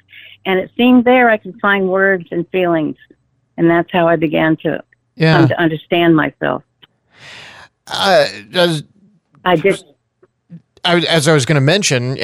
and 0.44 0.58
it 0.58 0.70
seemed 0.76 1.04
there 1.04 1.30
I 1.30 1.36
could 1.36 1.58
find 1.60 1.88
words 1.88 2.26
and 2.30 2.48
feelings, 2.50 2.96
and 3.56 3.70
that's 3.70 3.90
how 3.92 4.08
I 4.08 4.16
began 4.16 4.56
to 4.58 4.82
yeah. 5.14 5.38
come 5.38 5.48
to 5.48 5.60
understand 5.60 6.16
myself. 6.16 6.62
Uh, 7.86 8.26
I 9.44 9.56
did. 9.56 9.84
I, 10.84 10.98
as 11.00 11.28
I 11.28 11.32
was 11.32 11.46
going 11.46 11.56
to 11.56 11.60
mention, 11.60 12.18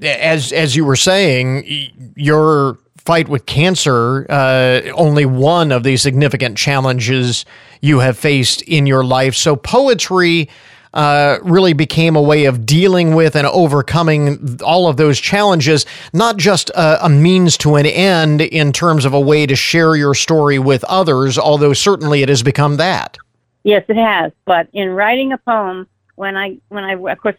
as 0.00 0.52
as 0.52 0.76
you 0.76 0.84
were 0.84 0.96
saying, 0.96 2.12
your 2.14 2.78
fight 3.06 3.28
with 3.28 3.46
cancer 3.46 4.26
uh, 4.28 4.82
only 4.94 5.24
one 5.24 5.70
of 5.70 5.84
the 5.84 5.96
significant 5.96 6.58
challenges 6.58 7.46
you 7.80 8.00
have 8.00 8.18
faced 8.18 8.62
in 8.62 8.84
your 8.84 9.04
life. 9.04 9.34
So 9.34 9.54
poetry 9.54 10.50
uh, 10.92 11.38
really 11.42 11.72
became 11.72 12.16
a 12.16 12.22
way 12.22 12.46
of 12.46 12.66
dealing 12.66 13.14
with 13.14 13.36
and 13.36 13.46
overcoming 13.46 14.58
all 14.62 14.88
of 14.88 14.96
those 14.96 15.20
challenges, 15.20 15.86
not 16.12 16.36
just 16.36 16.70
a, 16.70 17.04
a, 17.04 17.08
means 17.08 17.56
to 17.58 17.76
an 17.76 17.86
end 17.86 18.40
in 18.40 18.72
terms 18.72 19.04
of 19.04 19.12
a 19.12 19.20
way 19.20 19.46
to 19.46 19.54
share 19.54 19.94
your 19.94 20.14
story 20.14 20.58
with 20.58 20.82
others, 20.84 21.38
although 21.38 21.74
certainly 21.74 22.22
it 22.22 22.28
has 22.28 22.42
become 22.42 22.78
that. 22.78 23.18
Yes, 23.62 23.84
it 23.88 23.96
has. 23.96 24.32
But 24.46 24.68
in 24.72 24.88
writing 24.90 25.32
a 25.32 25.38
poem, 25.38 25.86
when 26.16 26.36
I 26.36 26.58
when 26.68 26.82
I 26.82 26.94
of 26.94 27.18
course 27.18 27.36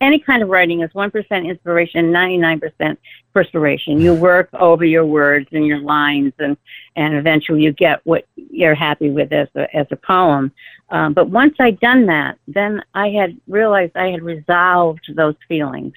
any 0.00 0.18
kind 0.18 0.42
of 0.42 0.48
writing 0.48 0.82
is 0.82 0.92
one 0.94 1.10
percent 1.10 1.46
inspiration, 1.46 2.12
ninety 2.12 2.36
nine 2.36 2.60
percent 2.60 2.98
perspiration. 3.32 4.00
You 4.00 4.14
work 4.14 4.48
over 4.52 4.84
your 4.84 5.06
words 5.06 5.48
and 5.52 5.66
your 5.66 5.78
lines, 5.78 6.32
and 6.38 6.56
and 6.96 7.14
eventually 7.14 7.62
you 7.62 7.72
get 7.72 8.00
what 8.04 8.26
you're 8.36 8.74
happy 8.74 9.10
with 9.10 9.32
as 9.32 9.48
a 9.54 9.74
as 9.74 9.86
a 9.90 9.96
poem. 9.96 10.52
Um, 10.90 11.14
but 11.14 11.30
once 11.30 11.54
I'd 11.58 11.80
done 11.80 12.06
that, 12.06 12.38
then 12.46 12.82
I 12.94 13.10
had 13.10 13.40
realized 13.48 13.92
I 13.96 14.08
had 14.08 14.22
resolved 14.22 15.10
those 15.14 15.36
feelings. 15.48 15.94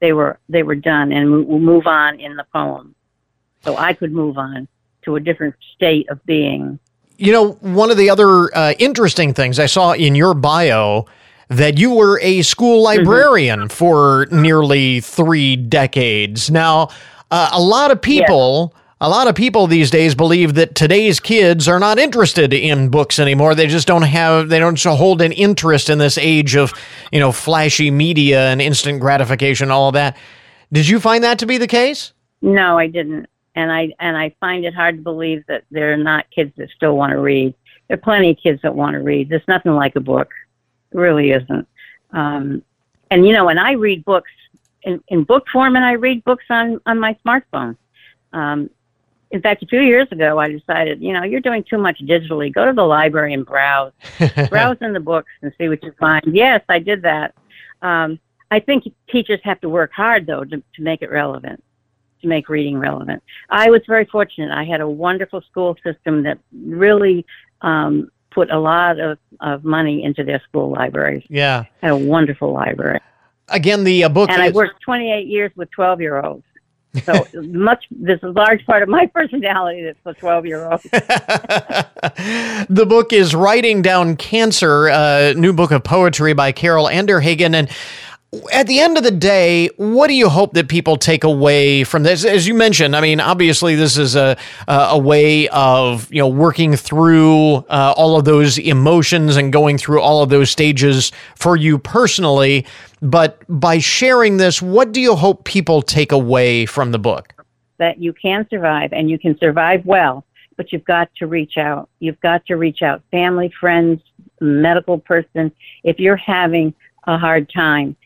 They 0.00 0.12
were 0.12 0.38
they 0.48 0.64
were 0.64 0.74
done, 0.74 1.12
and 1.12 1.46
we'll 1.46 1.58
move 1.58 1.86
on 1.86 2.20
in 2.20 2.36
the 2.36 2.46
poem. 2.52 2.94
So 3.62 3.76
I 3.76 3.92
could 3.92 4.12
move 4.12 4.36
on 4.36 4.66
to 5.02 5.16
a 5.16 5.20
different 5.20 5.54
state 5.74 6.08
of 6.10 6.24
being. 6.26 6.78
You 7.18 7.32
know, 7.32 7.52
one 7.60 7.90
of 7.90 7.98
the 7.98 8.08
other 8.08 8.56
uh, 8.56 8.72
interesting 8.78 9.34
things 9.34 9.58
I 9.58 9.66
saw 9.66 9.92
in 9.92 10.14
your 10.14 10.32
bio 10.32 11.06
that 11.50 11.78
you 11.78 11.90
were 11.90 12.18
a 12.20 12.42
school 12.42 12.78
mm-hmm. 12.78 12.98
librarian 12.98 13.60
mm-hmm. 13.60 13.68
for 13.68 14.26
nearly 14.30 15.00
three 15.00 15.56
decades. 15.56 16.50
Now, 16.50 16.88
uh, 17.30 17.50
a 17.52 17.60
lot 17.60 17.90
of 17.90 18.00
people. 18.00 18.72
Yeah. 18.72 18.76
A 19.02 19.08
lot 19.08 19.28
of 19.28 19.34
people 19.34 19.66
these 19.66 19.90
days 19.90 20.14
believe 20.14 20.56
that 20.56 20.74
today's 20.74 21.20
kids 21.20 21.66
are 21.68 21.78
not 21.78 21.98
interested 21.98 22.52
in 22.52 22.90
books 22.90 23.18
anymore. 23.18 23.54
They 23.54 23.66
just 23.66 23.86
don't 23.86 24.02
have, 24.02 24.50
they 24.50 24.58
don't 24.58 24.78
hold 24.78 25.22
an 25.22 25.32
interest 25.32 25.88
in 25.88 25.96
this 25.96 26.18
age 26.18 26.54
of, 26.54 26.74
you 27.10 27.18
know, 27.18 27.32
flashy 27.32 27.90
media 27.90 28.50
and 28.50 28.60
instant 28.60 29.00
gratification, 29.00 29.70
all 29.70 29.88
of 29.88 29.94
that. 29.94 30.18
Did 30.70 30.86
you 30.86 31.00
find 31.00 31.24
that 31.24 31.38
to 31.38 31.46
be 31.46 31.56
the 31.56 31.66
case? 31.66 32.12
No, 32.42 32.76
I 32.76 32.88
didn't. 32.88 33.26
And 33.54 33.72
I, 33.72 33.94
and 34.00 34.18
I 34.18 34.34
find 34.38 34.66
it 34.66 34.74
hard 34.74 34.98
to 34.98 35.02
believe 35.02 35.46
that 35.48 35.64
there 35.70 35.94
are 35.94 35.96
not 35.96 36.30
kids 36.30 36.52
that 36.58 36.68
still 36.68 36.94
want 36.94 37.12
to 37.12 37.18
read. 37.18 37.54
There 37.88 37.94
are 37.94 37.98
plenty 38.02 38.32
of 38.32 38.36
kids 38.36 38.60
that 38.60 38.74
want 38.74 38.96
to 38.96 39.00
read. 39.00 39.30
There's 39.30 39.48
nothing 39.48 39.72
like 39.72 39.96
a 39.96 40.00
book 40.00 40.28
really 40.92 41.32
isn't. 41.32 41.68
Um, 42.12 42.62
and 43.10 43.26
you 43.26 43.32
know, 43.32 43.44
when 43.44 43.58
I 43.58 43.72
read 43.72 44.04
books 44.04 44.30
in, 44.82 45.02
in 45.08 45.24
book 45.24 45.46
form, 45.52 45.76
and 45.76 45.84
I 45.84 45.92
read 45.92 46.24
books 46.24 46.44
on 46.50 46.80
on 46.86 46.98
my 46.98 47.16
smartphone. 47.24 47.76
Um, 48.32 48.70
in 49.30 49.40
fact, 49.40 49.62
a 49.62 49.66
few 49.66 49.80
years 49.80 50.08
ago, 50.10 50.38
I 50.38 50.50
decided, 50.50 51.00
you 51.00 51.12
know, 51.12 51.22
you're 51.22 51.40
doing 51.40 51.62
too 51.62 51.78
much 51.78 52.00
digitally. 52.00 52.52
Go 52.52 52.66
to 52.66 52.72
the 52.72 52.82
library 52.82 53.32
and 53.32 53.46
browse, 53.46 53.92
browse 54.48 54.78
in 54.80 54.92
the 54.92 55.00
books 55.00 55.30
and 55.42 55.52
see 55.56 55.68
what 55.68 55.82
you 55.84 55.92
find. 56.00 56.24
Yes, 56.34 56.62
I 56.68 56.80
did 56.80 57.02
that. 57.02 57.34
Um, 57.80 58.18
I 58.50 58.58
think 58.58 58.92
teachers 59.08 59.40
have 59.44 59.60
to 59.60 59.68
work 59.68 59.92
hard 59.92 60.26
though 60.26 60.44
to, 60.44 60.56
to 60.56 60.82
make 60.82 61.02
it 61.02 61.10
relevant, 61.10 61.62
to 62.22 62.26
make 62.26 62.48
reading 62.48 62.78
relevant. 62.78 63.22
I 63.48 63.70
was 63.70 63.82
very 63.86 64.04
fortunate. 64.06 64.50
I 64.50 64.64
had 64.64 64.80
a 64.80 64.88
wonderful 64.88 65.42
school 65.42 65.76
system 65.84 66.24
that 66.24 66.38
really 66.52 67.24
um, 67.60 68.10
put 68.30 68.50
a 68.50 68.58
lot 68.58 68.98
of, 68.98 69.18
of 69.40 69.64
money 69.64 70.02
into 70.02 70.24
their 70.24 70.40
school 70.48 70.70
libraries. 70.70 71.24
Yeah. 71.28 71.64
Had 71.82 71.92
a 71.92 71.96
wonderful 71.96 72.52
library. 72.52 73.00
Again, 73.48 73.84
the 73.84 74.04
uh, 74.04 74.08
book. 74.08 74.30
And 74.30 74.40
I 74.40 74.50
worked 74.50 74.80
28 74.82 75.26
years 75.26 75.50
with 75.56 75.70
12 75.72 76.00
year 76.00 76.20
olds. 76.20 76.44
So 77.04 77.26
much, 77.42 77.84
there's 77.90 78.22
a 78.22 78.28
large 78.28 78.64
part 78.66 78.82
of 78.82 78.88
my 78.88 79.06
personality 79.06 79.82
that's 79.82 79.98
for 80.02 80.14
12 80.14 80.46
year 80.46 80.70
olds. 80.70 80.82
the 80.90 82.86
book 82.88 83.12
is 83.12 83.34
Writing 83.34 83.82
Down 83.82 84.16
Cancer, 84.16 84.88
a 84.88 85.34
new 85.34 85.52
book 85.52 85.70
of 85.70 85.84
poetry 85.84 86.32
by 86.32 86.52
Carol 86.52 86.86
Anderhagen. 86.86 87.54
And 87.54 87.68
at 88.52 88.66
the 88.66 88.78
end 88.80 88.96
of 88.96 89.02
the 89.02 89.10
day, 89.10 89.68
what 89.76 90.06
do 90.06 90.14
you 90.14 90.28
hope 90.28 90.54
that 90.54 90.68
people 90.68 90.96
take 90.96 91.24
away 91.24 91.84
from 91.84 92.04
this? 92.04 92.24
As 92.24 92.46
you 92.46 92.54
mentioned, 92.54 92.94
I 92.94 93.00
mean, 93.00 93.20
obviously, 93.20 93.74
this 93.74 93.96
is 93.96 94.14
a 94.16 94.36
a 94.68 94.98
way 94.98 95.48
of 95.48 96.12
you 96.12 96.20
know 96.20 96.28
working 96.28 96.76
through 96.76 97.56
uh, 97.68 97.94
all 97.96 98.16
of 98.16 98.24
those 98.24 98.58
emotions 98.58 99.36
and 99.36 99.52
going 99.52 99.78
through 99.78 100.00
all 100.00 100.22
of 100.22 100.28
those 100.28 100.50
stages 100.50 101.12
for 101.34 101.56
you 101.56 101.78
personally. 101.78 102.66
But 103.02 103.42
by 103.48 103.78
sharing 103.78 104.36
this, 104.36 104.60
what 104.62 104.92
do 104.92 105.00
you 105.00 105.16
hope 105.16 105.44
people 105.44 105.82
take 105.82 106.12
away 106.12 106.66
from 106.66 106.92
the 106.92 106.98
book? 106.98 107.34
that 107.80 108.00
you 108.00 108.12
can 108.12 108.46
survive 108.48 108.92
and 108.92 109.10
you 109.10 109.18
can 109.18 109.36
survive 109.38 109.84
well, 109.84 110.24
but 110.56 110.70
you've 110.70 110.84
got 110.84 111.12
to 111.16 111.26
reach 111.26 111.56
out. 111.56 111.88
You've 111.98 112.20
got 112.20 112.46
to 112.46 112.54
reach 112.54 112.82
out. 112.82 113.02
Family, 113.10 113.50
friends, 113.58 114.00
medical 114.40 114.98
person. 114.98 115.50
If 115.82 115.98
you're 115.98 116.14
having 116.14 116.74
a 117.06 117.18
hard 117.18 117.50
time, 117.50 117.96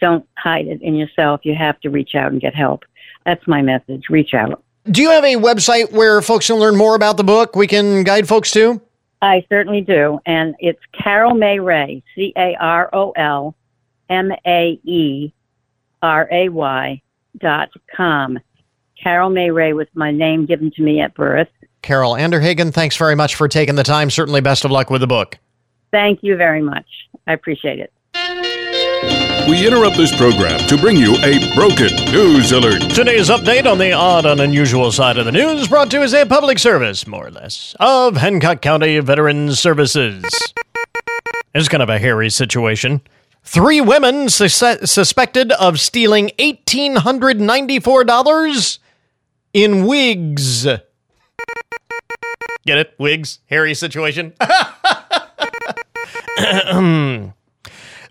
don't 0.00 0.26
hide 0.36 0.66
it 0.66 0.80
in 0.82 0.94
yourself. 0.94 1.40
You 1.44 1.54
have 1.54 1.80
to 1.80 1.90
reach 1.90 2.14
out 2.14 2.32
and 2.32 2.40
get 2.40 2.54
help. 2.54 2.84
That's 3.24 3.46
my 3.46 3.62
message. 3.62 4.04
Reach 4.08 4.34
out. 4.34 4.62
Do 4.90 5.02
you 5.02 5.10
have 5.10 5.24
a 5.24 5.36
website 5.36 5.92
where 5.92 6.22
folks 6.22 6.46
can 6.46 6.56
learn 6.56 6.76
more 6.76 6.94
about 6.94 7.16
the 7.16 7.24
book? 7.24 7.54
We 7.54 7.66
can 7.66 8.02
guide 8.02 8.26
folks 8.26 8.50
to. 8.52 8.80
I 9.22 9.44
certainly 9.48 9.82
do. 9.82 10.18
And 10.24 10.54
it's 10.58 10.80
Carol 10.92 11.34
Mae 11.34 11.58
Ray, 11.58 12.02
C 12.14 12.32
A 12.36 12.56
R 12.58 12.88
O 12.94 13.10
L 13.12 13.54
M 14.08 14.32
A 14.46 14.80
E 14.84 15.32
R 16.02 16.28
A 16.32 16.48
Y 16.48 17.02
dot 17.38 17.70
com. 17.94 18.38
Carol 19.02 19.30
Mae 19.30 19.50
Ray 19.50 19.72
was 19.74 19.86
my 19.94 20.10
name 20.10 20.46
given 20.46 20.70
to 20.72 20.82
me 20.82 21.00
at 21.00 21.14
birth. 21.14 21.48
Carol 21.82 22.12
Anderhagen, 22.12 22.72
thanks 22.72 22.96
very 22.96 23.14
much 23.14 23.34
for 23.34 23.48
taking 23.48 23.74
the 23.74 23.82
time. 23.82 24.10
Certainly 24.10 24.40
best 24.40 24.64
of 24.64 24.70
luck 24.70 24.90
with 24.90 25.00
the 25.00 25.06
book. 25.06 25.38
Thank 25.90 26.22
you 26.22 26.36
very 26.36 26.62
much. 26.62 26.86
I 27.26 27.32
appreciate 27.32 27.78
it. 27.78 27.92
We 29.48 29.66
interrupt 29.66 29.96
this 29.96 30.14
program 30.16 30.60
to 30.68 30.76
bring 30.76 30.96
you 30.96 31.16
a 31.16 31.52
broken 31.54 31.88
news 32.12 32.52
alert. 32.52 32.82
Today's 32.94 33.28
update 33.30 33.66
on 33.70 33.78
the 33.78 33.92
odd 33.92 34.24
and 34.26 34.40
unusual 34.40 34.92
side 34.92 35.18
of 35.18 35.24
the 35.24 35.32
news 35.32 35.66
brought 35.66 35.90
to 35.90 35.96
you 35.98 36.02
as 36.04 36.14
a 36.14 36.24
public 36.24 36.58
service, 36.58 37.06
more 37.06 37.26
or 37.26 37.30
less, 37.30 37.74
of 37.80 38.16
Hancock 38.16 38.62
County 38.62 38.98
Veterans 39.00 39.58
Services. 39.58 40.22
It's 41.54 41.68
kind 41.68 41.82
of 41.82 41.88
a 41.88 41.98
hairy 41.98 42.30
situation. 42.30 43.00
Three 43.42 43.80
women 43.80 44.28
sus- 44.28 44.62
suspected 44.90 45.50
of 45.52 45.80
stealing 45.80 46.30
$1,894 46.38 48.78
in 49.52 49.86
wigs. 49.86 50.64
Get 50.64 50.84
it? 52.78 52.94
Wigs? 52.98 53.40
Hairy 53.46 53.74
situation? 53.74 54.34
Hmm. 56.40 57.28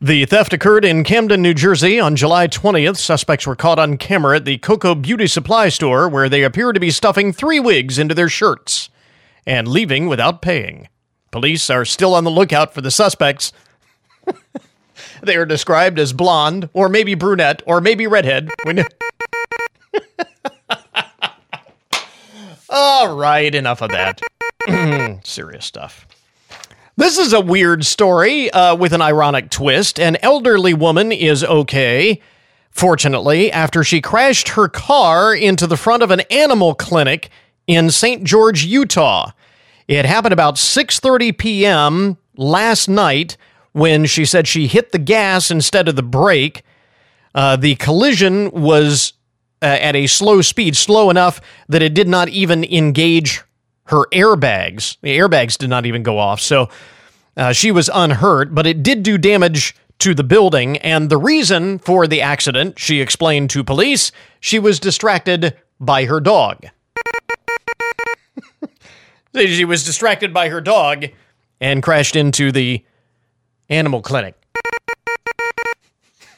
The 0.01 0.23
theft 0.25 0.53
occurred 0.53 0.85
in 0.85 1.03
Camden, 1.03 1.41
New 1.41 1.53
Jersey 1.53 1.99
on 1.99 2.15
July 2.15 2.47
20th. 2.47 2.95
Suspects 2.95 3.45
were 3.45 3.57
caught 3.57 3.79
on 3.79 3.97
camera 3.97 4.38
at 4.38 4.45
the 4.45 4.57
Coco 4.57 4.95
Beauty 4.95 5.27
Supply 5.27 5.67
store 5.67 6.07
where 6.07 6.29
they 6.29 6.43
appear 6.43 6.71
to 6.71 6.79
be 6.79 6.89
stuffing 6.89 7.33
three 7.33 7.59
wigs 7.59 7.99
into 7.99 8.15
their 8.15 8.29
shirts 8.29 8.89
and 9.45 9.67
leaving 9.67 10.07
without 10.07 10.41
paying. 10.41 10.88
Police 11.31 11.69
are 11.69 11.83
still 11.83 12.15
on 12.15 12.23
the 12.23 12.31
lookout 12.31 12.73
for 12.73 12.79
the 12.79 12.91
suspects. 12.91 13.51
they 15.21 15.35
are 15.35 15.45
described 15.45 15.99
as 15.99 16.13
blonde, 16.13 16.69
or 16.71 16.88
maybe 16.88 17.13
brunette, 17.13 17.62
or 17.65 17.81
maybe 17.81 18.07
redhead. 18.07 18.49
All 22.69 23.17
right, 23.17 23.53
enough 23.53 23.81
of 23.81 23.91
that. 23.91 24.21
Serious 25.25 25.65
stuff. 25.65 26.07
This 26.99 27.17
is 27.17 27.31
a 27.31 27.39
weird 27.39 27.85
story 27.85 28.51
uh, 28.51 28.75
with 28.75 28.91
an 28.91 29.01
ironic 29.01 29.49
twist. 29.49 30.01
An 30.01 30.17
elderly 30.17 30.73
woman 30.73 31.13
is 31.13 31.45
okay, 31.45 32.19
fortunately, 32.71 33.49
after 33.53 33.85
she 33.85 34.01
crashed 34.01 34.49
her 34.49 34.67
car 34.67 35.33
into 35.33 35.65
the 35.65 35.77
front 35.77 36.03
of 36.03 36.12
an 36.12 36.19
animal 36.29 36.75
clinic 36.75 37.29
in 37.67 37.89
St. 37.89 38.25
George, 38.25 38.65
Utah. 38.65 39.31
It 39.88 40.03
happened 40.03 40.33
about 40.33 40.55
6:30 40.55 41.38
p.m. 41.38 42.17
last 42.35 42.89
night 42.89 43.38
when 43.71 44.05
she 44.05 44.25
said 44.25 44.45
she 44.45 44.67
hit 44.67 44.91
the 44.91 44.99
gas 44.99 45.49
instead 45.49 45.88
of 45.88 45.95
the 45.95 46.03
brake. 46.03 46.63
Uh, 47.33 47.55
the 47.55 47.75
collision 47.75 48.51
was 48.51 49.13
uh, 49.62 49.67
at 49.67 49.95
a 49.95 50.05
slow 50.05 50.41
speed, 50.41 50.75
slow 50.75 51.09
enough 51.09 51.39
that 51.69 51.81
it 51.81 51.93
did 51.93 52.09
not 52.09 52.27
even 52.27 52.65
engage 52.65 53.41
her 53.89 54.06
airbags. 54.12 54.97
The 55.02 55.17
airbags 55.17 55.58
did 55.58 55.69
not 55.69 55.86
even 55.86 56.04
go 56.04 56.17
off. 56.19 56.39
So 56.39 56.69
uh, 57.36 57.54
she 57.54 57.71
was 57.71 57.89
unhurt, 57.93 58.54
but 58.54 58.67
it 58.67 58.84
did 58.84 59.02
do 59.04 59.17
damage 59.17 59.75
to 59.99 60.13
the 60.13 60.23
building. 60.23 60.78
And 60.78 61.10
the 61.10 61.17
reason 61.17 61.80
for 61.80 62.06
the 62.08 62.21
accident, 62.21 62.78
she 62.80 63.02
explained 63.02 63.49
to 63.52 63.63
police, 63.63 64.12
she 64.39 64.60
was 64.60 64.80
distracted 64.80 65.58
by 65.80 66.06
her 66.06 66.19
dog. 66.19 66.67
she 69.36 69.65
was 69.65 69.84
distracted 69.84 70.34
by 70.34 70.49
her 70.49 70.62
dog 70.62 71.06
and 71.60 71.82
crashed 71.82 72.15
into 72.15 72.52
the 72.52 72.86
animal 73.69 74.02
clinic. 74.02 74.36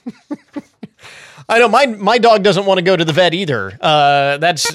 I 1.49 1.59
know 1.59 1.67
my 1.67 1.85
my 1.85 2.17
dog 2.17 2.43
doesn't 2.43 2.65
want 2.65 2.77
to 2.77 2.81
go 2.81 2.95
to 2.95 3.03
the 3.03 3.11
vet 3.11 3.33
either. 3.33 3.77
Uh, 3.81 4.37
that's, 4.37 4.71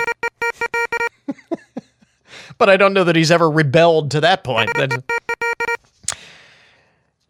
but 2.59 2.69
I 2.69 2.77
don't 2.77 2.93
know 2.93 3.05
that 3.05 3.17
he's 3.17 3.31
ever 3.31 3.51
rebelled 3.51 4.11
to 4.13 4.21
that 4.21 4.45
point. 4.45 4.71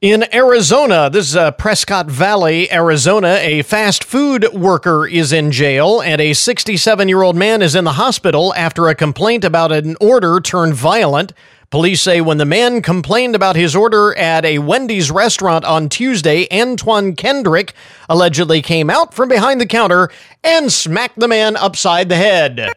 In 0.02 0.32
Arizona, 0.34 1.08
this 1.10 1.30
is 1.30 1.36
uh, 1.36 1.52
Prescott 1.52 2.06
Valley, 2.06 2.70
Arizona. 2.70 3.38
A 3.40 3.62
fast 3.62 4.04
food 4.04 4.46
worker 4.52 5.06
is 5.06 5.32
in 5.32 5.50
jail, 5.50 6.02
and 6.02 6.20
a 6.20 6.34
67 6.34 7.08
year 7.08 7.22
old 7.22 7.34
man 7.34 7.62
is 7.62 7.74
in 7.74 7.84
the 7.84 7.92
hospital 7.92 8.52
after 8.54 8.88
a 8.88 8.94
complaint 8.94 9.42
about 9.42 9.72
an 9.72 9.96
order 9.98 10.38
turned 10.38 10.74
violent. 10.74 11.32
Police 11.70 12.02
say 12.02 12.20
when 12.20 12.38
the 12.38 12.44
man 12.44 12.82
complained 12.82 13.34
about 13.34 13.56
his 13.56 13.74
order 13.74 14.16
at 14.16 14.44
a 14.44 14.58
Wendy's 14.58 15.10
restaurant 15.10 15.64
on 15.64 15.88
Tuesday, 15.88 16.46
Antoine 16.52 17.16
Kendrick 17.16 17.72
allegedly 18.08 18.62
came 18.62 18.90
out 18.90 19.14
from 19.14 19.28
behind 19.28 19.60
the 19.60 19.66
counter 19.66 20.10
and 20.44 20.70
smacked 20.70 21.18
the 21.18 21.26
man 21.26 21.56
upside 21.56 22.08
the 22.08 22.16
head. 22.16 22.70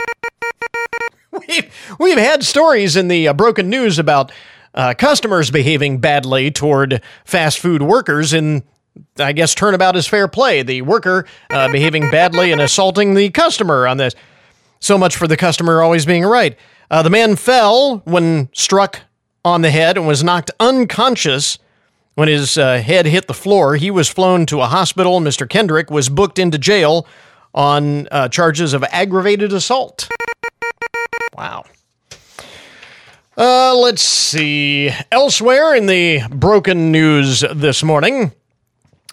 We've, 1.49 1.97
we've 1.99 2.17
had 2.17 2.43
stories 2.43 2.95
in 2.95 3.07
the 3.07 3.27
uh, 3.27 3.33
broken 3.33 3.69
news 3.69 3.99
about 3.99 4.31
uh, 4.73 4.93
customers 4.97 5.51
behaving 5.51 5.97
badly 5.97 6.51
toward 6.51 7.01
fast 7.25 7.59
food 7.59 7.81
workers 7.81 8.33
and 8.33 8.63
I 9.17 9.31
guess 9.31 9.55
turnabout 9.55 9.95
is 9.95 10.07
fair 10.07 10.27
play. 10.27 10.61
The 10.61 10.81
worker 10.81 11.25
uh, 11.49 11.71
behaving 11.71 12.09
badly 12.09 12.51
and 12.51 12.61
assaulting 12.61 13.13
the 13.13 13.29
customer 13.29 13.87
on 13.87 13.97
this. 13.97 14.13
So 14.79 14.97
much 14.97 15.15
for 15.15 15.27
the 15.27 15.37
customer 15.37 15.81
always 15.81 16.05
being 16.05 16.23
right. 16.23 16.57
Uh, 16.91 17.03
the 17.03 17.09
man 17.09 17.35
fell 17.35 17.99
when 18.05 18.49
struck 18.53 19.01
on 19.45 19.61
the 19.61 19.71
head 19.71 19.97
and 19.97 20.07
was 20.07 20.23
knocked 20.23 20.51
unconscious 20.59 21.59
when 22.15 22.27
his 22.27 22.57
uh, 22.57 22.79
head 22.79 23.05
hit 23.05 23.27
the 23.27 23.33
floor. 23.33 23.75
He 23.75 23.91
was 23.91 24.09
flown 24.09 24.45
to 24.47 24.61
a 24.61 24.65
hospital. 24.67 25.19
Mr. 25.19 25.47
Kendrick 25.47 25.89
was 25.89 26.09
booked 26.09 26.39
into 26.39 26.57
jail 26.57 27.07
on 27.53 28.07
uh, 28.11 28.27
charges 28.27 28.73
of 28.73 28.83
aggravated 28.85 29.53
assault. 29.53 30.09
Wow. 31.39 31.63
Uh, 33.37 33.73
let's 33.73 34.01
see. 34.01 34.91
Elsewhere 35.09 35.73
in 35.73 35.85
the 35.85 36.19
broken 36.29 36.91
news 36.91 37.45
this 37.55 37.81
morning, 37.81 38.33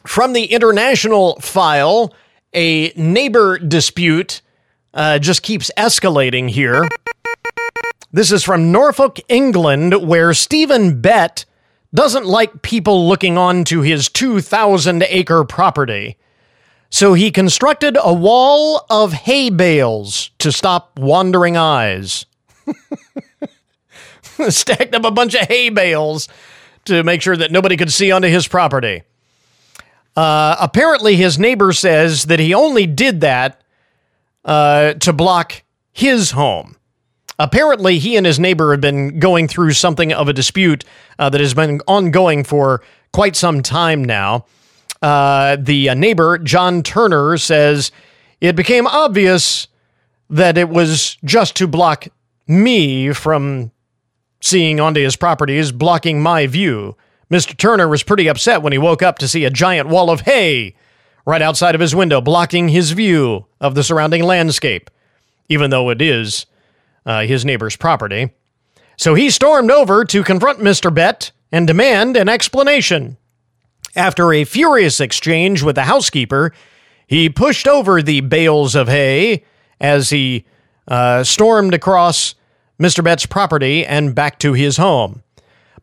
from 0.04 0.32
the 0.32 0.46
international 0.46 1.36
file, 1.36 2.12
a 2.52 2.88
neighbor 2.96 3.60
dispute 3.60 4.42
uh, 4.92 5.20
just 5.20 5.44
keeps 5.44 5.70
escalating 5.78 6.50
here. 6.50 6.88
This 8.10 8.32
is 8.32 8.42
from 8.42 8.72
Norfolk, 8.72 9.20
England, 9.28 10.08
where 10.08 10.34
Stephen 10.34 11.00
Bett 11.00 11.44
doesn't 11.94 12.26
like 12.26 12.62
people 12.62 13.06
looking 13.06 13.38
onto 13.38 13.82
his 13.82 14.08
2,000 14.08 15.04
acre 15.04 15.44
property. 15.44 16.16
So 16.90 17.14
he 17.14 17.30
constructed 17.30 17.96
a 18.00 18.12
wall 18.12 18.86
of 18.88 19.12
hay 19.12 19.50
bales 19.50 20.30
to 20.38 20.52
stop 20.52 20.98
wandering 20.98 21.56
eyes. 21.56 22.26
Stacked 24.48 24.94
up 24.94 25.04
a 25.04 25.10
bunch 25.10 25.34
of 25.34 25.48
hay 25.48 25.68
bales 25.70 26.28
to 26.84 27.02
make 27.02 27.22
sure 27.22 27.36
that 27.36 27.50
nobody 27.50 27.76
could 27.76 27.92
see 27.92 28.12
onto 28.12 28.28
his 28.28 28.46
property. 28.46 29.02
Uh, 30.16 30.56
apparently, 30.58 31.16
his 31.16 31.38
neighbor 31.38 31.72
says 31.72 32.24
that 32.24 32.40
he 32.40 32.54
only 32.54 32.86
did 32.86 33.20
that 33.20 33.60
uh, 34.44 34.94
to 34.94 35.12
block 35.12 35.62
his 35.92 36.30
home. 36.30 36.76
Apparently, 37.38 37.98
he 37.98 38.16
and 38.16 38.24
his 38.24 38.40
neighbor 38.40 38.70
have 38.70 38.80
been 38.80 39.18
going 39.18 39.46
through 39.46 39.72
something 39.72 40.12
of 40.12 40.28
a 40.28 40.32
dispute 40.32 40.84
uh, 41.18 41.28
that 41.28 41.40
has 41.40 41.52
been 41.52 41.80
ongoing 41.86 42.44
for 42.44 42.82
quite 43.12 43.36
some 43.36 43.62
time 43.62 44.02
now. 44.02 44.46
Uh, 45.06 45.54
the 45.60 45.90
uh, 45.90 45.94
neighbor, 45.94 46.36
John 46.36 46.82
Turner, 46.82 47.36
says 47.36 47.92
it 48.40 48.56
became 48.56 48.88
obvious 48.88 49.68
that 50.28 50.58
it 50.58 50.68
was 50.68 51.16
just 51.22 51.54
to 51.58 51.68
block 51.68 52.08
me 52.48 53.12
from 53.12 53.70
seeing 54.40 54.80
onto 54.80 55.00
his 55.00 55.14
properties, 55.14 55.70
blocking 55.70 56.20
my 56.20 56.48
view. 56.48 56.96
Mr. 57.30 57.56
Turner 57.56 57.86
was 57.86 58.02
pretty 58.02 58.26
upset 58.26 58.62
when 58.62 58.72
he 58.72 58.78
woke 58.78 59.00
up 59.00 59.20
to 59.20 59.28
see 59.28 59.44
a 59.44 59.50
giant 59.50 59.88
wall 59.88 60.10
of 60.10 60.22
hay 60.22 60.74
right 61.24 61.40
outside 61.40 61.76
of 61.76 61.80
his 61.80 61.94
window, 61.94 62.20
blocking 62.20 62.70
his 62.70 62.90
view 62.90 63.46
of 63.60 63.76
the 63.76 63.84
surrounding 63.84 64.24
landscape, 64.24 64.90
even 65.48 65.70
though 65.70 65.88
it 65.90 66.02
is 66.02 66.46
uh, 67.04 67.20
his 67.22 67.44
neighbor's 67.44 67.76
property. 67.76 68.30
So 68.96 69.14
he 69.14 69.30
stormed 69.30 69.70
over 69.70 70.04
to 70.04 70.24
confront 70.24 70.58
Mr. 70.58 70.92
Bett 70.92 71.30
and 71.52 71.64
demand 71.64 72.16
an 72.16 72.28
explanation. 72.28 73.18
After 73.96 74.30
a 74.34 74.44
furious 74.44 75.00
exchange 75.00 75.62
with 75.62 75.76
the 75.76 75.84
housekeeper, 75.84 76.52
he 77.06 77.30
pushed 77.30 77.66
over 77.66 78.02
the 78.02 78.20
bales 78.20 78.74
of 78.74 78.88
hay 78.88 79.44
as 79.80 80.10
he 80.10 80.44
uh, 80.86 81.24
stormed 81.24 81.72
across 81.72 82.34
Mr. 82.78 83.02
Bett's 83.02 83.24
property 83.24 83.86
and 83.86 84.14
back 84.14 84.38
to 84.40 84.52
his 84.52 84.76
home. 84.76 85.22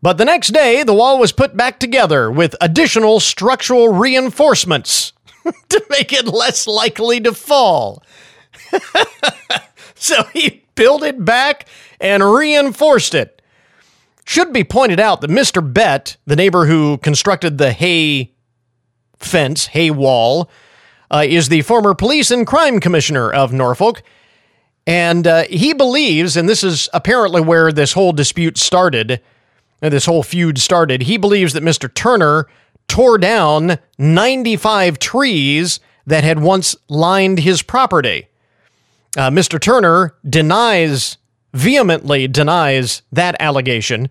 But 0.01 0.19
the 0.19 0.25
next 0.25 0.49
day, 0.49 0.83
the 0.83 0.93
wall 0.93 1.17
was 1.17 1.31
put 1.31 1.57
back 1.57 1.79
together 1.79 2.29
with 2.29 2.55
additional 2.61 3.19
structural 3.19 3.89
reinforcements 3.89 5.13
to 5.69 5.83
make 5.89 6.13
it 6.13 6.27
less 6.27 6.67
likely 6.67 7.19
to 7.21 7.33
fall. 7.33 8.03
so 9.95 10.23
he 10.33 10.65
built 10.75 11.03
it 11.03 11.23
back 11.25 11.67
and 11.99 12.23
reinforced 12.23 13.15
it. 13.15 13.41
Should 14.25 14.53
be 14.53 14.63
pointed 14.63 14.99
out 14.99 15.21
that 15.21 15.29
Mr. 15.29 15.61
Bett, 15.73 16.17
the 16.25 16.35
neighbor 16.35 16.65
who 16.65 16.97
constructed 16.99 17.57
the 17.57 17.73
hay 17.73 18.33
fence, 19.17 19.67
hay 19.67 19.91
wall, 19.91 20.49
uh, 21.11 21.23
is 21.27 21.49
the 21.49 21.61
former 21.61 21.93
police 21.93 22.31
and 22.31 22.47
crime 22.47 22.79
commissioner 22.79 23.31
of 23.31 23.53
Norfolk. 23.53 24.01
And 24.85 25.27
uh, 25.27 25.43
he 25.43 25.73
believes, 25.73 26.35
and 26.35 26.49
this 26.49 26.63
is 26.63 26.89
apparently 26.93 27.41
where 27.41 27.71
this 27.71 27.93
whole 27.93 28.11
dispute 28.11 28.57
started, 28.57 29.21
this 29.79 30.05
whole 30.05 30.23
feud 30.23 30.57
started. 30.57 31.03
He 31.03 31.17
believes 31.17 31.53
that 31.53 31.63
Mr. 31.63 31.93
Turner 31.93 32.47
tore 32.87 33.17
down 33.17 33.79
95 33.97 34.99
trees 34.99 35.79
that 36.05 36.23
had 36.23 36.39
once 36.39 36.75
lined 36.89 37.39
his 37.39 37.61
property. 37.61 38.27
Uh, 39.15 39.29
Mr. 39.29 39.59
Turner 39.59 40.15
denies, 40.27 41.17
vehemently 41.53 42.27
denies 42.27 43.01
that 43.11 43.35
allegation, 43.39 44.09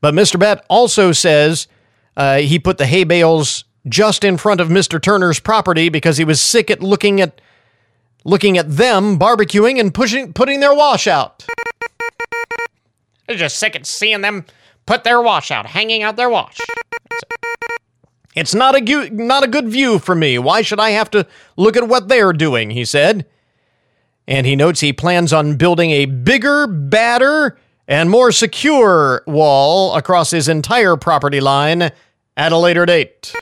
but 0.00 0.14
Mr. 0.14 0.38
Bett 0.38 0.64
also 0.68 1.12
says 1.12 1.68
uh, 2.16 2.38
he 2.38 2.58
put 2.58 2.78
the 2.78 2.86
hay 2.86 3.04
bales 3.04 3.64
just 3.88 4.24
in 4.24 4.36
front 4.36 4.60
of 4.60 4.68
Mr. 4.68 5.00
Turner's 5.00 5.40
property 5.40 5.88
because 5.88 6.16
he 6.16 6.24
was 6.24 6.40
sick 6.40 6.70
at 6.70 6.82
looking 6.82 7.20
at 7.20 7.40
looking 8.24 8.58
at 8.58 8.76
them 8.76 9.18
barbecuing 9.18 9.78
and 9.80 9.94
pushing 9.94 10.32
putting 10.32 10.60
their 10.60 10.74
wash 10.74 11.06
out. 11.06 11.46
They're 13.26 13.36
just 13.36 13.58
sick 13.58 13.76
at 13.76 13.86
seeing 13.86 14.22
them 14.22 14.44
put 14.86 15.04
their 15.04 15.20
wash 15.20 15.50
out, 15.50 15.66
hanging 15.66 16.02
out 16.02 16.16
their 16.16 16.30
wash. 16.30 16.58
It's 18.34 18.54
not 18.54 18.74
a 18.74 18.80
gu- 18.80 19.10
not 19.10 19.44
a 19.44 19.48
good 19.48 19.68
view 19.68 19.98
for 19.98 20.14
me. 20.14 20.38
Why 20.38 20.62
should 20.62 20.80
I 20.80 20.90
have 20.90 21.10
to 21.10 21.26
look 21.56 21.76
at 21.76 21.88
what 21.88 22.08
they're 22.08 22.32
doing? 22.32 22.70
He 22.70 22.84
said. 22.84 23.26
And 24.28 24.46
he 24.46 24.56
notes 24.56 24.80
he 24.80 24.92
plans 24.92 25.32
on 25.32 25.56
building 25.56 25.90
a 25.90 26.04
bigger, 26.04 26.66
badder, 26.66 27.58
and 27.88 28.10
more 28.10 28.30
secure 28.30 29.22
wall 29.26 29.96
across 29.96 30.30
his 30.30 30.48
entire 30.48 30.96
property 30.96 31.40
line 31.40 31.90
at 32.36 32.52
a 32.52 32.58
later 32.58 32.84
date. 32.84 33.34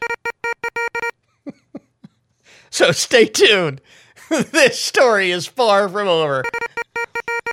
so 2.70 2.92
stay 2.92 3.26
tuned. 3.26 3.80
this 4.52 4.80
story 4.80 5.32
is 5.32 5.48
far 5.48 5.88
from 5.88 6.06
over. 6.06 6.44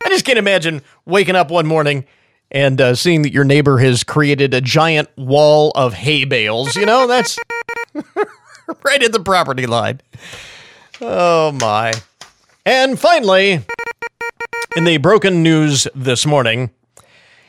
I 0.06 0.10
just 0.10 0.26
can't 0.26 0.38
imagine 0.38 0.84
waking 1.06 1.36
up 1.36 1.50
one 1.50 1.66
morning 1.66 2.06
and 2.52 2.80
uh, 2.80 2.94
seeing 2.94 3.24
that 3.24 3.34
your 3.34 3.46
neighbor 3.46 3.80
has 3.80 4.04
created 4.04 4.54
a 4.54 4.62
giant 4.62 5.10
wall 5.18 5.72
of 5.74 5.96
hay 5.96 6.26
bales. 6.26 6.76
You 6.76 6.86
know, 6.86 7.08
that's 7.08 7.40
right 8.84 9.02
at 9.02 9.12
the 9.12 9.22
property 9.26 9.66
line. 9.66 10.02
Oh, 11.02 11.52
my. 11.54 11.94
And 12.66 12.98
finally, 12.98 13.62
in 14.76 14.86
the 14.86 14.98
broken 14.98 15.44
news 15.44 15.88
this 15.94 16.26
morning, 16.26 16.72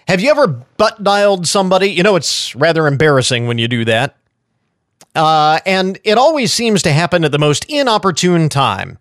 have 0.09 0.21
you 0.21 0.31
ever 0.31 0.49
butt 0.49 1.05
dialed 1.05 1.47
somebody? 1.47 1.89
You 1.89 2.03
know, 2.03 2.17
it's 2.17 2.55
rather 2.57 2.87
embarrassing 2.87 3.47
when 3.47 3.59
you 3.59 3.69
do 3.69 3.85
that. 3.85 4.17
Uh, 5.15 5.61
and 5.65 6.01
it 6.03 6.19
always 6.19 6.53
seems 6.53 6.83
to 6.83 6.93
happen 6.93 7.25
at 7.25 7.31
the 7.31 7.39
most 7.39 7.65
inopportune 7.67 8.49
time. 8.49 8.99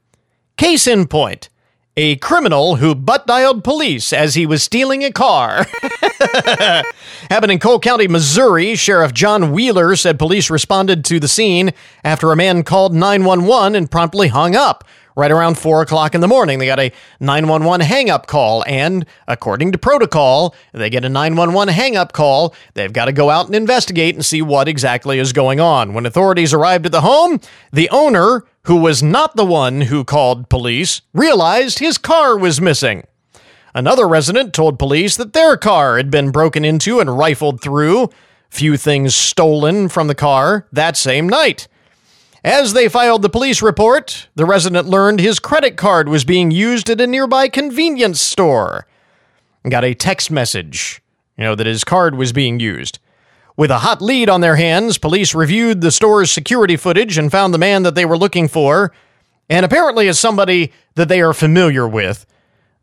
Case 0.55 0.85
in 0.85 1.07
point 1.07 1.49
a 1.95 2.15
criminal 2.17 2.77
who 2.77 2.95
butt 2.95 3.27
dialed 3.27 3.63
police 3.63 4.11
as 4.11 4.33
he 4.33 4.45
was 4.47 4.63
stealing 4.63 5.03
a 5.03 5.11
car. 5.11 5.65
Happened 7.29 7.51
in 7.51 7.59
Cole 7.59 7.79
County, 7.79 8.07
Missouri. 8.07 8.75
Sheriff 8.75 9.13
John 9.13 9.51
Wheeler 9.51 9.95
said 9.95 10.17
police 10.17 10.49
responded 10.49 11.05
to 11.05 11.19
the 11.19 11.27
scene 11.27 11.71
after 12.03 12.31
a 12.31 12.35
man 12.35 12.63
called 12.63 12.95
911 12.95 13.75
and 13.75 13.91
promptly 13.91 14.29
hung 14.29 14.55
up. 14.55 14.83
Right 15.15 15.31
around 15.31 15.59
4 15.59 15.81
o'clock 15.81 16.15
in 16.15 16.21
the 16.21 16.27
morning, 16.27 16.57
they 16.57 16.65
got 16.65 16.79
a 16.79 16.91
911 17.19 17.85
hang 17.85 18.09
up 18.09 18.25
call, 18.25 18.63
and 18.67 19.05
according 19.27 19.71
to 19.71 19.77
protocol, 19.77 20.55
they 20.71 20.89
get 20.89 21.05
a 21.05 21.09
911 21.09 21.73
hang 21.73 21.95
up 21.95 22.13
call. 22.13 22.55
They've 22.73 22.91
got 22.91 23.05
to 23.05 23.11
go 23.11 23.29
out 23.29 23.45
and 23.45 23.55
investigate 23.55 24.15
and 24.15 24.25
see 24.25 24.41
what 24.41 24.67
exactly 24.67 25.19
is 25.19 25.31
going 25.31 25.59
on. 25.59 25.93
When 25.93 26.05
authorities 26.05 26.53
arrived 26.53 26.87
at 26.87 26.91
the 26.91 27.01
home, 27.01 27.39
the 27.71 27.89
owner, 27.91 28.45
who 28.63 28.77
was 28.77 29.03
not 29.03 29.35
the 29.35 29.45
one 29.45 29.81
who 29.81 30.03
called 30.03 30.49
police, 30.49 31.01
realized 31.13 31.79
his 31.79 31.97
car 31.97 32.37
was 32.37 32.59
missing. 32.59 33.03
Another 33.75 34.07
resident 34.07 34.53
told 34.53 34.79
police 34.79 35.15
that 35.17 35.33
their 35.33 35.57
car 35.57 35.97
had 35.97 36.09
been 36.11 36.31
broken 36.31 36.63
into 36.63 36.99
and 36.99 37.17
rifled 37.17 37.61
through, 37.61 38.09
few 38.49 38.77
things 38.77 39.15
stolen 39.15 39.89
from 39.89 40.07
the 40.07 40.15
car 40.15 40.67
that 40.71 40.95
same 40.95 41.27
night. 41.27 41.67
As 42.43 42.73
they 42.73 42.89
filed 42.89 43.21
the 43.21 43.29
police 43.29 43.61
report, 43.61 44.27
the 44.35 44.45
resident 44.45 44.85
learned 44.85 45.21
his 45.21 45.39
credit 45.39 45.77
card 45.77 46.09
was 46.09 46.25
being 46.25 46.51
used 46.51 46.89
at 46.89 46.99
a 46.99 47.07
nearby 47.07 47.47
convenience 47.47 48.19
store. 48.19 48.85
Got 49.67 49.85
a 49.85 49.93
text 49.93 50.29
message, 50.29 51.01
you 51.37 51.45
know, 51.45 51.55
that 51.55 51.67
his 51.67 51.85
card 51.85 52.15
was 52.15 52.33
being 52.33 52.59
used. 52.59 52.99
With 53.55 53.71
a 53.71 53.77
hot 53.79 54.01
lead 54.01 54.27
on 54.27 54.41
their 54.41 54.57
hands, 54.57 54.97
police 54.97 55.33
reviewed 55.33 55.79
the 55.79 55.91
store's 55.91 56.31
security 56.31 56.75
footage 56.75 57.17
and 57.17 57.31
found 57.31 57.53
the 57.53 57.59
man 57.59 57.83
that 57.83 57.95
they 57.95 58.03
were 58.03 58.17
looking 58.17 58.49
for, 58.49 58.91
and 59.49 59.65
apparently 59.65 60.07
is 60.07 60.19
somebody 60.19 60.73
that 60.95 61.07
they 61.07 61.21
are 61.21 61.33
familiar 61.33 61.87
with. 61.87 62.25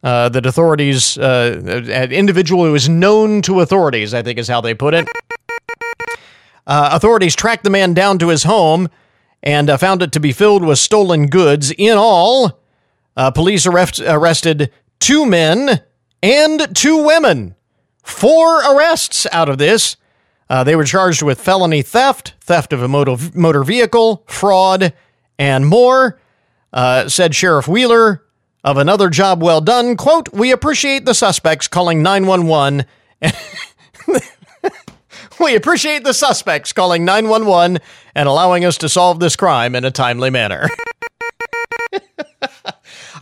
Uh, 0.02 0.30
that 0.30 0.46
authorities, 0.46 1.18
uh, 1.18 1.60
an 1.90 2.10
individual 2.10 2.64
who 2.64 2.74
is 2.74 2.88
known 2.88 3.42
to 3.42 3.60
authorities, 3.60 4.14
I 4.14 4.22
think 4.22 4.38
is 4.38 4.48
how 4.48 4.62
they 4.62 4.72
put 4.72 4.94
it. 4.94 5.06
Uh, 6.66 6.88
authorities 6.92 7.36
tracked 7.36 7.64
the 7.64 7.70
man 7.70 7.92
down 7.92 8.18
to 8.20 8.28
his 8.28 8.44
home 8.44 8.88
and 9.42 9.70
uh, 9.70 9.76
found 9.76 10.02
it 10.02 10.12
to 10.12 10.20
be 10.20 10.32
filled 10.32 10.64
with 10.64 10.78
stolen 10.78 11.26
goods. 11.26 11.72
In 11.72 11.96
all, 11.96 12.60
uh, 13.16 13.30
police 13.30 13.66
arrest- 13.66 14.00
arrested 14.00 14.70
two 14.98 15.26
men 15.26 15.82
and 16.22 16.76
two 16.76 17.02
women. 17.02 17.54
Four 18.02 18.60
arrests 18.62 19.26
out 19.32 19.48
of 19.48 19.58
this. 19.58 19.96
Uh, 20.48 20.64
they 20.64 20.74
were 20.74 20.84
charged 20.84 21.22
with 21.22 21.40
felony 21.40 21.82
theft, 21.82 22.34
theft 22.40 22.72
of 22.72 22.82
a 22.82 22.88
motor, 22.88 23.16
motor 23.34 23.62
vehicle, 23.62 24.24
fraud, 24.26 24.92
and 25.38 25.66
more. 25.66 26.20
Uh, 26.72 27.08
said 27.08 27.34
Sheriff 27.34 27.66
Wheeler 27.66 28.24
of 28.62 28.76
another 28.76 29.08
job 29.08 29.42
well 29.42 29.60
done. 29.60 29.96
Quote, 29.96 30.32
We 30.32 30.52
appreciate 30.52 31.04
the 31.04 31.14
suspects 31.14 31.66
calling 31.68 32.02
911. 32.02 32.84
we 35.44 35.54
appreciate 35.54 36.04
the 36.04 36.12
suspects 36.12 36.72
calling 36.72 37.04
911 37.04 37.78
and 38.14 38.28
allowing 38.28 38.64
us 38.64 38.78
to 38.78 38.88
solve 38.88 39.20
this 39.20 39.36
crime 39.36 39.74
in 39.74 39.84
a 39.84 39.90
timely 39.90 40.30
manner. 40.30 40.68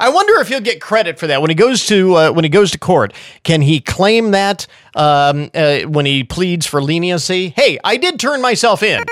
I 0.00 0.10
wonder 0.10 0.40
if 0.40 0.48
he'll 0.48 0.60
get 0.60 0.80
credit 0.80 1.18
for 1.18 1.26
that 1.26 1.40
when 1.40 1.50
he 1.50 1.54
goes 1.54 1.86
to 1.86 2.14
uh, 2.14 2.30
when 2.32 2.44
he 2.44 2.48
goes 2.48 2.70
to 2.70 2.78
court. 2.78 3.12
Can 3.42 3.62
he 3.62 3.80
claim 3.80 4.30
that 4.30 4.66
um, 4.94 5.50
uh, 5.54 5.80
when 5.80 6.06
he 6.06 6.22
pleads 6.22 6.66
for 6.66 6.80
leniency? 6.80 7.48
Hey, 7.50 7.80
I 7.82 7.96
did 7.96 8.20
turn 8.20 8.40
myself 8.40 8.84
in. 8.84 9.02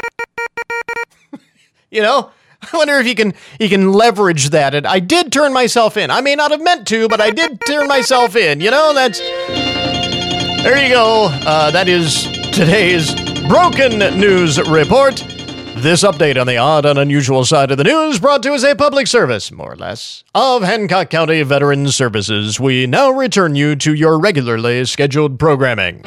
you 1.91 2.03
know, 2.03 2.31
I 2.73 2.77
wonder 2.77 2.99
if 2.99 3.07
he 3.07 3.17
can 3.17 3.35
he 3.59 3.69
can 3.69 3.93
leverage 3.93 4.51
that. 4.51 4.77
And 4.77 4.87
I 4.87 5.01
did 5.01 5.33
turn 5.33 5.53
myself 5.53 5.97
in. 5.97 6.11
I 6.11 6.21
may 6.21 6.37
not 6.37 6.53
have 6.53 6.63
meant 6.63 6.87
to, 6.89 7.09
but 7.09 7.21
I 7.21 7.31
did 7.31 7.61
turn 7.67 7.89
myself 7.89 8.37
in. 8.37 8.61
You 8.61 8.71
know, 8.71 8.95
that's 8.95 9.19
there 9.19 10.81
you 10.81 10.89
go. 10.89 11.29
Uh, 11.31 11.73
that 11.73 11.89
is 11.89 12.36
today's 12.57 13.15
broken 13.49 13.99
news 14.19 14.59
report. 14.59 15.17
This 15.77 16.03
update 16.03 16.41
on 16.41 16.47
the 16.47 16.57
odd 16.57 16.87
and 16.87 16.99
unusual 16.99 17.45
side 17.45 17.71
of 17.71 17.77
the 17.77 17.85
news 17.85 18.19
brought 18.19 18.43
to 18.45 18.55
us 18.55 18.65
a 18.65 18.75
public 18.75 19.07
service, 19.07 19.53
more 19.53 19.73
or 19.73 19.77
less, 19.77 20.25
of 20.35 20.63
Hancock 20.63 21.11
County 21.11 21.43
Veterans 21.43 21.95
Services. 21.95 22.59
We 22.59 22.87
now 22.87 23.11
return 23.11 23.57
you 23.57 23.77
to 23.77 23.93
your 23.93 24.19
regularly 24.19 24.87
scheduled 24.87 25.39
programming. 25.39 26.03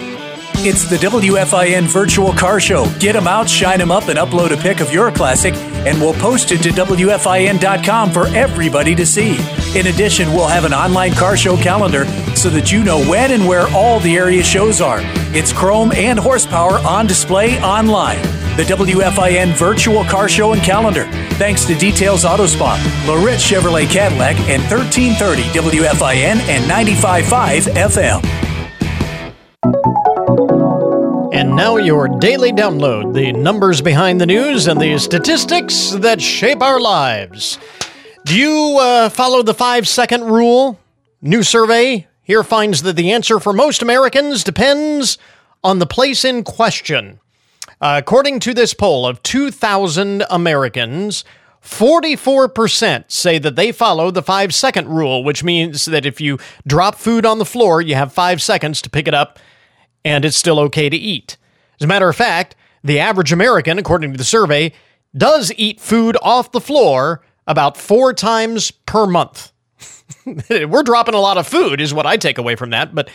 It's 0.61 0.83
the 0.89 0.97
WFIN 0.97 1.85
Virtual 1.85 2.33
Car 2.33 2.59
Show. 2.59 2.85
Get 2.99 3.13
them 3.13 3.29
out, 3.29 3.49
shine 3.49 3.79
them 3.79 3.91
up, 3.91 4.09
and 4.09 4.19
upload 4.19 4.51
a 4.51 4.57
pic 4.57 4.81
of 4.81 4.91
your 4.91 5.09
classic, 5.09 5.53
and 5.55 5.97
we'll 6.01 6.13
post 6.15 6.51
it 6.51 6.61
to 6.63 6.69
WFIN.com 6.71 8.11
for 8.11 8.27
everybody 8.35 8.93
to 8.93 9.05
see. 9.05 9.37
In 9.79 9.87
addition, 9.87 10.27
we'll 10.33 10.49
have 10.49 10.65
an 10.65 10.73
online 10.73 11.13
car 11.13 11.37
show 11.37 11.55
calendar 11.55 12.05
so 12.35 12.49
that 12.49 12.73
you 12.73 12.83
know 12.83 12.99
when 13.09 13.31
and 13.31 13.47
where 13.47 13.69
all 13.69 14.01
the 14.01 14.17
area 14.17 14.43
shows 14.43 14.81
are. 14.81 14.99
It's 15.33 15.53
chrome 15.53 15.93
and 15.93 16.19
horsepower 16.19 16.79
on 16.79 17.07
display 17.07 17.57
online. 17.61 18.21
The 18.57 18.63
WFIN 18.63 19.53
Virtual 19.53 20.03
Car 20.03 20.27
Show 20.27 20.51
and 20.51 20.61
Calendar. 20.61 21.05
Thanks 21.35 21.63
to 21.67 21.75
Details 21.75 22.25
Auto 22.25 22.47
Spa, 22.47 22.75
Loritz 23.07 23.49
Chevrolet 23.49 23.89
Cadillac, 23.89 24.37
and 24.49 24.61
1330 24.63 25.43
WFIN 25.57 26.37
and 26.49 26.69
95.5 26.69 27.73
FM. 27.75 28.48
And 31.39 31.55
now 31.55 31.77
your 31.77 32.09
daily 32.09 32.51
download 32.51 33.13
the 33.13 33.31
numbers 33.31 33.79
behind 33.79 34.19
the 34.19 34.25
news 34.25 34.67
and 34.67 34.77
the 34.81 34.97
statistics 34.97 35.91
that 35.91 36.21
shape 36.21 36.61
our 36.61 36.81
lives. 36.81 37.57
Do 38.25 38.37
you 38.37 38.77
uh, 38.77 39.07
follow 39.07 39.41
the 39.41 39.53
five 39.53 39.87
second 39.87 40.25
rule? 40.25 40.77
New 41.21 41.41
survey 41.43 42.07
here 42.23 42.43
finds 42.43 42.81
that 42.81 42.97
the 42.97 43.13
answer 43.13 43.39
for 43.39 43.53
most 43.53 43.81
Americans 43.81 44.43
depends 44.43 45.17
on 45.63 45.79
the 45.79 45.85
place 45.85 46.25
in 46.25 46.43
question. 46.43 47.21
Uh, 47.79 47.95
according 48.03 48.41
to 48.41 48.53
this 48.53 48.73
poll 48.73 49.07
of 49.07 49.23
2,000 49.23 50.25
Americans, 50.29 51.23
44% 51.63 53.05
say 53.09 53.37
that 53.39 53.55
they 53.55 53.71
follow 53.71 54.11
the 54.11 54.21
five 54.21 54.53
second 54.53 54.89
rule, 54.89 55.23
which 55.23 55.41
means 55.41 55.85
that 55.85 56.05
if 56.05 56.19
you 56.19 56.37
drop 56.67 56.95
food 56.95 57.25
on 57.25 57.39
the 57.39 57.45
floor, 57.45 57.79
you 57.79 57.95
have 57.95 58.11
five 58.11 58.41
seconds 58.41 58.81
to 58.81 58.89
pick 58.89 59.07
it 59.07 59.13
up 59.13 59.39
and 60.03 60.25
it's 60.25 60.37
still 60.37 60.59
okay 60.59 60.89
to 60.89 60.97
eat. 60.97 61.37
As 61.79 61.85
a 61.85 61.87
matter 61.87 62.09
of 62.09 62.15
fact, 62.15 62.55
the 62.83 62.99
average 62.99 63.31
American, 63.31 63.77
according 63.77 64.11
to 64.11 64.17
the 64.17 64.23
survey, 64.23 64.71
does 65.15 65.51
eat 65.57 65.79
food 65.79 66.17
off 66.21 66.51
the 66.51 66.61
floor 66.61 67.21
about 67.47 67.77
four 67.77 68.13
times 68.13 68.71
per 68.71 69.05
month. 69.05 69.51
We're 70.49 70.83
dropping 70.83 71.15
a 71.15 71.19
lot 71.19 71.37
of 71.37 71.47
food, 71.47 71.81
is 71.81 71.93
what 71.93 72.05
I 72.05 72.17
take 72.17 72.37
away 72.37 72.55
from 72.55 72.69
that. 72.71 72.93
But 72.93 73.09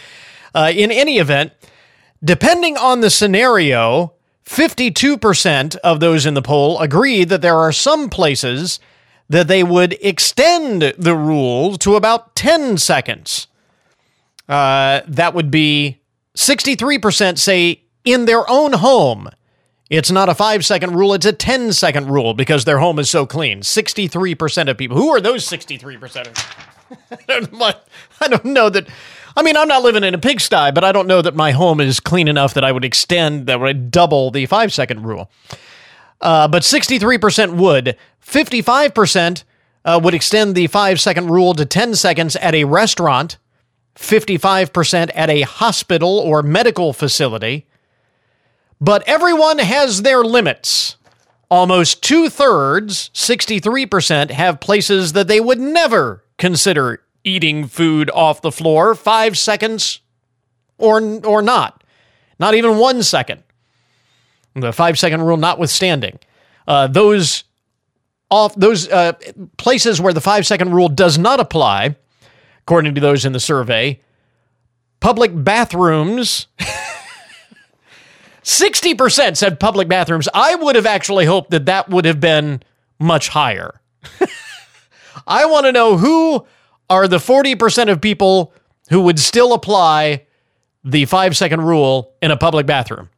uh, 0.55 0.73
in 0.75 0.91
any 0.91 1.19
event, 1.19 1.53
depending 2.23 2.77
on 2.77 3.01
the 3.01 3.11
scenario, 3.11 4.15
52% 4.45 5.77
of 5.77 6.01
those 6.01 6.27
in 6.27 6.35
the 6.35 6.43
poll 6.43 6.79
agree 6.81 7.25
that 7.25 7.43
there 7.43 7.57
are 7.57 7.73
some 7.73 8.09
places 8.09 8.81
that 9.29 9.49
they 9.49 9.63
would 9.63 9.97
extend 10.03 10.83
the 10.99 11.17
rule 11.17 11.77
to 11.79 11.97
about 11.97 12.35
10 12.37 12.77
seconds. 12.79 13.47
Uh, 14.49 15.01
that 15.07 15.35
would 15.35 15.51
be 15.51 15.99
63% 16.37 17.39
say 17.39 17.83
in 18.05 18.25
their 18.25 18.49
own 18.51 18.75
home. 18.75 19.29
It's 19.91 20.11
not 20.11 20.29
a 20.29 20.35
five 20.35 20.65
second 20.65 20.95
rule, 20.95 21.15
it's 21.15 21.27
a 21.27 21.33
10 21.33 21.73
second 21.73 22.09
rule 22.09 22.35
because 22.35 22.65
their 22.65 22.79
home 22.79 22.99
is 22.99 23.11
so 23.11 23.27
clean. 23.27 23.61
63% 23.61 24.69
of 24.69 24.79
people. 24.79 24.97
Who 24.97 25.11
are 25.11 25.21
those 25.21 25.47
63%? 25.47 26.29
I 27.11 27.17
don't 27.27 27.53
know, 27.53 27.73
I 28.21 28.29
don't 28.29 28.45
know 28.45 28.71
that. 28.71 28.89
I 29.37 29.43
mean, 29.43 29.57
I'm 29.57 29.69
not 29.69 29.83
living 29.83 30.05
in 30.05 30.15
a 30.15 30.19
pigsty, 30.19 30.71
but 30.73 30.85
I 30.85 30.93
don't 30.93 31.09
know 31.09 31.21
that 31.21 31.35
my 31.35 31.51
home 31.51 31.81
is 31.81 31.99
clean 31.99 32.29
enough 32.29 32.55
that 32.55 32.65
I 32.65 32.73
would 32.73 32.85
extend, 32.85 33.47
that 33.47 33.61
would 33.61 33.91
double 33.91 34.31
the 34.31 34.47
five 34.47 34.73
second 34.73 35.05
rule. 35.05 35.31
Uh, 36.21 36.49
but 36.49 36.63
63% 36.63 37.57
would. 37.57 37.97
55% 38.25 39.45
uh, 39.85 40.01
would 40.03 40.15
extend 40.15 40.55
the 40.55 40.67
five 40.69 41.01
second 41.01 41.31
rule 41.31 41.53
to 41.55 41.67
10 41.67 41.95
seconds 41.95 42.37
at 42.37 42.55
a 42.55 42.65
restaurant, 42.65 43.39
55% 43.97 45.11
at 45.15 45.31
a 45.31 45.43
hospital 45.43 46.19
or 46.19 46.43
medical 46.43 46.93
facility. 46.93 47.67
But 48.81 49.03
everyone 49.07 49.59
has 49.59 50.03
their 50.03 50.25
limits. 50.25 50.97
Almost 51.51 52.03
two 52.03 52.29
thirds, 52.29 53.11
63%, 53.15 54.31
have 54.31 54.61
places 54.61 55.13
that 55.13 55.29
they 55.29 55.41
would 55.41 55.61
never 55.61 56.25
consider 56.39 57.03
eating 57.23 57.67
food 57.67 58.11
off 58.13 58.43
the 58.43 58.53
floor 58.53 58.95
five 58.95 59.39
seconds 59.39 60.01
or, 60.79 61.01
or 61.25 61.43
not. 61.43 61.85
Not 62.39 62.55
even 62.55 62.79
one 62.79 63.03
second. 63.03 63.43
The 64.55 64.73
five 64.73 64.99
second 64.99 65.23
rule 65.23 65.37
notwithstanding. 65.37 66.19
Uh, 66.67 66.87
those 66.87 67.45
off 68.31 68.55
those 68.55 68.89
uh, 68.89 69.13
places 69.57 70.01
where 70.01 70.13
the 70.13 70.21
five 70.21 70.47
second 70.47 70.73
rule 70.73 70.89
does 70.89 71.19
not 71.19 71.41
apply, 71.41 71.97
according 72.65 72.95
to 72.95 73.01
those 73.01 73.25
in 73.27 73.33
the 73.33 73.41
survey, 73.41 74.01
public 75.01 75.31
bathrooms. 75.35 76.47
60% 78.43 79.37
said 79.37 79.61
public 79.61 79.89
bathrooms. 79.89 80.29
I 80.33 80.55
would 80.55 80.77
have 80.77 80.87
actually 80.87 81.27
hoped 81.27 81.51
that 81.51 81.67
that 81.67 81.91
would 81.91 82.05
have 82.05 82.21
been 82.21 82.63
much 82.99 83.29
higher. 83.29 83.81
I 85.27 85.47
want 85.47 85.67
to 85.67 85.73
know 85.73 85.97
who 85.97 86.47
are 86.89 87.09
the 87.09 87.17
40% 87.17 87.91
of 87.91 88.01
people 88.01 88.53
who 88.91 89.01
would 89.03 89.19
still 89.19 89.53
apply 89.55 90.27
the 90.85 91.05
five 91.07 91.37
second 91.37 91.63
rule 91.63 92.13
in 92.21 92.31
a 92.31 92.37
public 92.37 92.67
bathroom. 92.67 93.09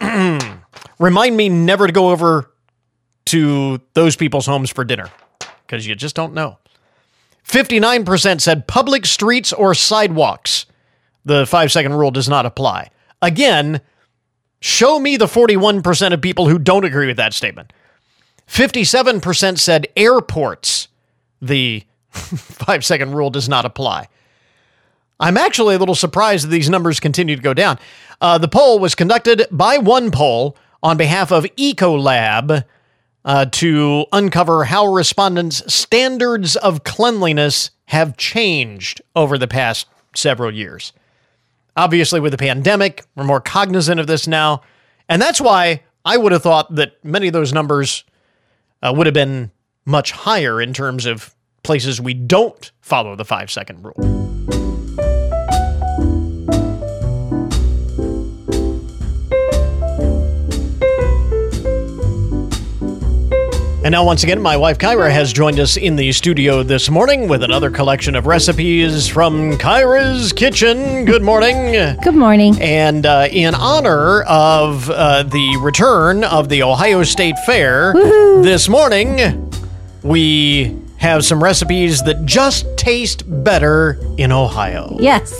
Remind 0.98 1.36
me 1.36 1.48
never 1.48 1.86
to 1.86 1.92
go 1.92 2.10
over 2.10 2.52
to 3.26 3.80
those 3.94 4.16
people's 4.16 4.46
homes 4.46 4.70
for 4.70 4.84
dinner 4.84 5.08
because 5.66 5.86
you 5.86 5.94
just 5.94 6.16
don't 6.16 6.34
know. 6.34 6.58
59% 7.46 8.40
said 8.40 8.66
public 8.66 9.06
streets 9.06 9.52
or 9.52 9.74
sidewalks. 9.74 10.66
The 11.24 11.46
five 11.46 11.72
second 11.72 11.94
rule 11.94 12.10
does 12.10 12.28
not 12.28 12.46
apply. 12.46 12.90
Again, 13.22 13.80
show 14.60 14.98
me 14.98 15.16
the 15.16 15.26
41% 15.26 16.12
of 16.12 16.20
people 16.20 16.48
who 16.48 16.58
don't 16.58 16.84
agree 16.84 17.06
with 17.06 17.16
that 17.16 17.34
statement. 17.34 17.72
57% 18.46 19.58
said 19.58 19.86
airports. 19.96 20.88
The 21.40 21.84
five 22.10 22.84
second 22.84 23.14
rule 23.14 23.30
does 23.30 23.48
not 23.48 23.64
apply. 23.64 24.08
I'm 25.20 25.36
actually 25.36 25.74
a 25.74 25.78
little 25.78 25.94
surprised 25.94 26.46
that 26.46 26.50
these 26.50 26.70
numbers 26.70 26.98
continue 26.98 27.36
to 27.36 27.42
go 27.42 27.54
down. 27.54 27.78
Uh, 28.20 28.38
the 28.38 28.48
poll 28.48 28.78
was 28.78 28.94
conducted 28.94 29.46
by 29.50 29.78
OnePoll 29.78 30.56
on 30.82 30.96
behalf 30.96 31.30
of 31.30 31.44
Ecolab 31.56 32.64
uh, 33.24 33.46
to 33.46 34.06
uncover 34.12 34.64
how 34.64 34.86
respondents' 34.86 35.62
standards 35.72 36.56
of 36.56 36.84
cleanliness 36.84 37.70
have 37.86 38.16
changed 38.16 39.02
over 39.14 39.36
the 39.36 39.48
past 39.48 39.86
several 40.14 40.52
years. 40.52 40.92
Obviously, 41.76 42.20
with 42.20 42.32
the 42.32 42.38
pandemic, 42.38 43.04
we're 43.16 43.24
more 43.24 43.40
cognizant 43.40 44.00
of 44.00 44.06
this 44.06 44.26
now. 44.26 44.62
And 45.08 45.20
that's 45.20 45.40
why 45.40 45.82
I 46.04 46.16
would 46.16 46.32
have 46.32 46.42
thought 46.42 46.74
that 46.74 47.04
many 47.04 47.26
of 47.26 47.32
those 47.32 47.52
numbers 47.52 48.04
uh, 48.82 48.92
would 48.96 49.06
have 49.06 49.14
been 49.14 49.50
much 49.84 50.12
higher 50.12 50.60
in 50.60 50.72
terms 50.72 51.06
of 51.06 51.34
places 51.62 52.00
we 52.00 52.14
don't 52.14 52.70
follow 52.80 53.16
the 53.16 53.24
five 53.24 53.50
second 53.50 53.84
rule. 53.84 54.79
And 63.82 63.92
now, 63.92 64.04
once 64.04 64.22
again, 64.24 64.42
my 64.42 64.58
wife 64.58 64.76
Kyra 64.76 65.10
has 65.10 65.32
joined 65.32 65.58
us 65.58 65.78
in 65.78 65.96
the 65.96 66.12
studio 66.12 66.62
this 66.62 66.90
morning 66.90 67.28
with 67.28 67.42
another 67.42 67.70
collection 67.70 68.14
of 68.14 68.26
recipes 68.26 69.08
from 69.08 69.52
Kyra's 69.52 70.34
Kitchen. 70.34 71.06
Good 71.06 71.22
morning. 71.22 71.72
Good 72.02 72.14
morning. 72.14 72.60
And 72.60 73.06
uh, 73.06 73.28
in 73.30 73.54
honor 73.54 74.20
of 74.24 74.90
uh, 74.90 75.22
the 75.22 75.58
return 75.62 76.24
of 76.24 76.50
the 76.50 76.62
Ohio 76.62 77.04
State 77.04 77.36
Fair 77.46 77.94
Woohoo. 77.94 78.42
this 78.44 78.68
morning, 78.68 79.50
we 80.02 80.76
have 80.98 81.24
some 81.24 81.42
recipes 81.42 82.02
that 82.02 82.26
just 82.26 82.66
taste 82.76 83.22
better 83.42 83.98
in 84.18 84.30
Ohio. 84.30 84.94
Yes. 85.00 85.32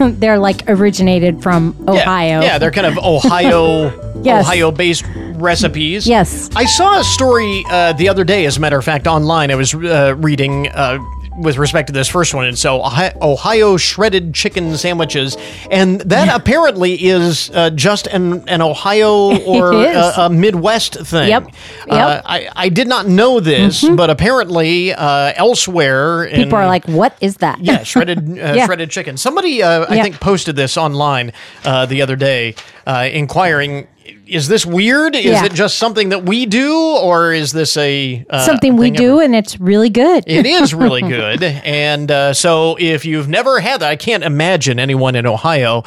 They're 0.20 0.38
like 0.38 0.62
originated 0.68 1.42
from 1.42 1.76
Ohio. 1.86 2.40
Yeah, 2.40 2.42
yeah 2.42 2.58
they're 2.58 2.70
kind 2.70 2.86
of 2.86 2.98
Ohio, 2.98 3.90
Yes. 4.22 4.44
Ohio-based 4.44 5.04
recipes. 5.36 6.06
Yes. 6.06 6.50
I 6.54 6.66
saw 6.66 7.00
a 7.00 7.04
story 7.04 7.64
uh, 7.70 7.94
the 7.94 8.08
other 8.08 8.24
day, 8.24 8.44
as 8.44 8.56
a 8.58 8.60
matter 8.60 8.78
of 8.78 8.84
fact, 8.84 9.06
online. 9.06 9.50
I 9.50 9.54
was 9.54 9.74
uh, 9.74 10.14
reading 10.18 10.68
uh, 10.68 10.98
with 11.38 11.56
respect 11.58 11.86
to 11.86 11.92
this 11.92 12.08
first 12.08 12.34
one, 12.34 12.44
and 12.46 12.58
so 12.58 12.82
Ohio, 12.84 13.76
shredded 13.76 14.34
chicken 14.34 14.76
sandwiches, 14.76 15.36
and 15.70 16.00
that 16.02 16.34
apparently 16.34 16.94
is 16.94 17.50
uh, 17.54 17.70
just 17.70 18.06
an, 18.08 18.48
an 18.48 18.60
Ohio 18.62 19.38
or 19.46 19.72
a, 19.72 20.12
a 20.18 20.30
Midwest 20.30 20.94
thing. 21.06 21.28
Yep. 21.28 21.44
Uh, 21.44 21.48
Yep. 21.50 21.50
Mm-hmm. 21.88 22.26
I, 22.26 22.48
I 22.56 22.68
did 22.68 22.88
not 22.88 23.06
know 23.06 23.40
this, 23.40 23.88
but 23.88 24.10
apparently 24.10 24.92
uh, 24.92 25.32
elsewhere, 25.36 26.24
in, 26.24 26.36
People 26.44 26.58
are 26.58 26.66
like, 26.66 26.86
what 26.86 27.16
is 27.20 27.36
that? 27.38 27.60
yeah, 27.60 27.82
shredded 27.82 28.18
uh, 28.30 28.32
Yeah. 28.54 28.66
shredded 28.66 28.90
chicken. 28.90 29.16
Somebody, 29.16 29.62
uh, 29.62 29.84
I 29.88 29.94
Yeah. 29.96 30.02
think, 30.02 30.20
posted 30.20 30.56
this 30.56 30.76
online 30.76 31.32
uh, 31.64 31.86
the 31.86 32.02
other 32.02 32.16
day, 32.16 32.54
uh, 32.90 33.08
inquiring, 33.12 33.86
"Is 34.26 34.48
this 34.48 34.66
weird? 34.66 35.14
Is 35.14 35.24
Yeah. 35.26 35.44
it 35.44 35.52
just 35.54 35.78
something 35.78 36.08
that 36.10 36.24
we 36.24 36.46
do, 36.46 36.74
or 36.96 37.32
is 37.32 37.52
this 37.52 37.76
a 37.76 38.24
uh, 38.28 38.44
Something 38.44 38.76
we 38.76 38.90
do, 38.90 39.20
and 39.20 39.34
it's 39.34 39.60
really 39.60 39.90
good. 39.90 40.24
It 40.26 40.46
is 40.46 40.74
really 40.84 41.02
good, 41.02 41.42
and 41.42 42.10
uh, 42.10 42.34
so 42.34 42.76
if 42.80 43.04
you've 43.04 43.28
never 43.28 43.60
had 43.60 43.80
that, 43.80 43.90
I 43.90 43.96
can't 43.96 44.24
imagine 44.24 44.78
anyone 44.80 45.14
in 45.14 45.26
Ohio. 45.26 45.84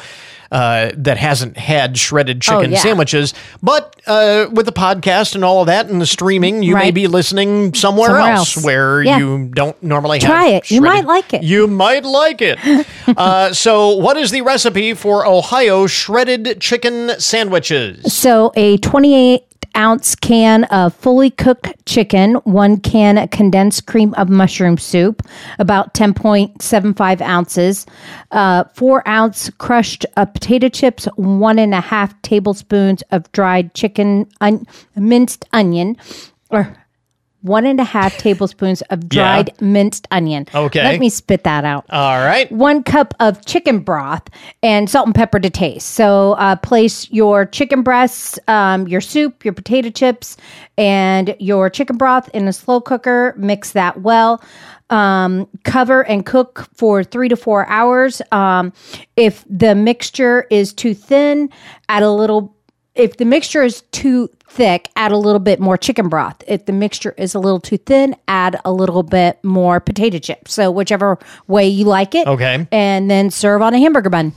Uh, 0.54 0.92
that 0.96 1.18
hasn't 1.18 1.56
had 1.56 1.98
shredded 1.98 2.36
Oh, 2.48 2.56
chicken 2.60 2.72
yeah. 2.72 2.78
sandwiches. 2.78 3.34
But 3.62 4.00
uh, 4.06 4.46
with 4.52 4.66
the 4.66 4.72
podcast 4.72 5.34
and 5.34 5.44
all 5.44 5.60
of 5.62 5.66
that 5.66 5.88
and 5.88 6.00
the 6.00 6.06
streaming, 6.06 6.62
you 6.62 6.74
may 6.76 6.92
be 6.92 7.08
listening 7.08 7.74
somewhere, 7.74 8.10
Somewhere 8.10 8.30
else, 8.32 8.56
else. 8.56 8.64
where 8.64 9.02
Yeah. 9.02 9.18
you 9.18 9.50
don't 9.52 9.80
normally 9.82 10.18
have 10.20 10.22
to 10.22 10.26
Try 10.28 10.46
it. 10.50 10.70
You 10.70 10.80
might 10.80 11.04
like 11.06 11.34
it. 11.34 11.42
You 11.42 11.66
might 11.66 12.04
like 12.04 12.40
it. 12.40 12.58
uh, 13.16 13.52
so, 13.52 13.96
what 13.96 14.16
is 14.16 14.30
the 14.30 14.42
recipe 14.42 14.94
for 14.94 15.26
Ohio 15.26 15.86
shredded 15.88 16.60
chicken 16.60 17.10
sandwiches? 17.18 18.14
So 18.14 18.52
a 18.54 18.76
28 18.78 19.53
ounce 19.76 20.14
can 20.14 20.64
of 20.64 20.94
fully 20.94 21.30
cooked 21.30 21.68
chicken, 21.86 22.34
one 22.44 22.78
can 22.78 23.18
of 23.18 23.30
condensed 23.30 23.86
cream 23.86 24.14
of 24.14 24.28
mushroom 24.28 24.78
soup, 24.78 25.22
about 25.58 25.94
10.75 25.94 27.20
ounces, 27.20 27.86
uh, 28.30 28.64
four 28.74 29.06
ounce 29.08 29.50
crushed 29.58 30.06
uh, 30.16 30.24
potato 30.24 30.68
chips, 30.68 31.06
one 31.16 31.58
and 31.58 31.74
a 31.74 31.80
half 31.80 32.20
tablespoons 32.22 33.02
of 33.10 33.30
dried 33.32 33.74
chicken, 33.74 34.26
un- 34.40 34.66
minced 34.96 35.44
onion, 35.52 35.96
or 36.50 36.76
one 37.44 37.66
and 37.66 37.78
a 37.78 37.84
half 37.84 38.16
tablespoons 38.18 38.80
of 38.90 39.08
dried 39.08 39.50
minced 39.60 40.08
onion. 40.10 40.46
Okay. 40.54 40.82
Let 40.82 40.98
me 40.98 41.10
spit 41.10 41.44
that 41.44 41.64
out 41.64 41.84
All 41.90 42.18
right. 42.18 42.50
one 42.50 42.82
cup 42.82 43.14
of 43.20 43.44
chicken 43.44 43.80
broth 43.80 44.22
and 44.62 44.88
salt 44.88 45.06
and 45.06 45.14
pepper 45.14 45.38
to 45.38 45.50
taste. 45.50 45.90
So 45.90 46.32
uh, 46.32 46.56
place 46.56 47.10
your 47.10 47.44
chicken 47.44 47.82
breasts, 47.82 48.38
um, 48.48 48.88
your 48.88 49.00
soup, 49.02 49.44
your 49.44 49.52
potato 49.54 49.90
chips, 49.90 50.36
and 50.78 51.36
your 51.38 51.68
chicken 51.70 51.96
broth 51.96 52.28
in 52.30 52.48
a 52.48 52.52
slow 52.52 52.80
cooker. 52.80 53.34
Mix 53.36 53.72
that 53.72 54.00
well. 54.00 54.42
Um, 54.90 55.46
cover 55.64 56.02
and 56.06 56.24
cook 56.24 56.66
for 56.74 57.04
three 57.04 57.28
to 57.28 57.36
four 57.36 57.66
hours. 57.68 58.22
Um, 58.32 58.72
if 59.16 59.44
the 59.48 59.74
mixture 59.74 60.46
is 60.50 60.72
too 60.72 60.94
thin, 60.94 61.50
add 61.88 62.02
a 62.02 62.10
little. 62.10 62.54
If 62.94 63.16
the 63.16 63.24
mixture 63.24 63.62
is 63.62 63.82
too 63.92 64.30
thick, 64.54 64.88
add 64.96 65.12
a 65.12 65.16
little 65.16 65.40
bit 65.40 65.60
more 65.60 65.76
chicken 65.76 66.08
broth. 66.08 66.42
If 66.46 66.66
the 66.66 66.72
mixture 66.72 67.14
is 67.18 67.34
a 67.34 67.38
little 67.38 67.60
too 67.60 67.76
thin, 67.78 68.16
add 68.28 68.58
a 68.64 68.72
little 68.72 69.02
bit 69.02 69.42
more 69.42 69.80
potato 69.80 70.18
chips. 70.18 70.54
So 70.54 70.70
whichever 70.70 71.18
way 71.48 71.68
you 71.68 71.84
like 71.84 72.14
it. 72.14 72.26
Okay. 72.26 72.66
And 72.70 73.10
then 73.10 73.30
serve 73.30 73.62
on 73.62 73.74
a 73.74 73.78
hamburger 73.78 74.10
bun. 74.10 74.32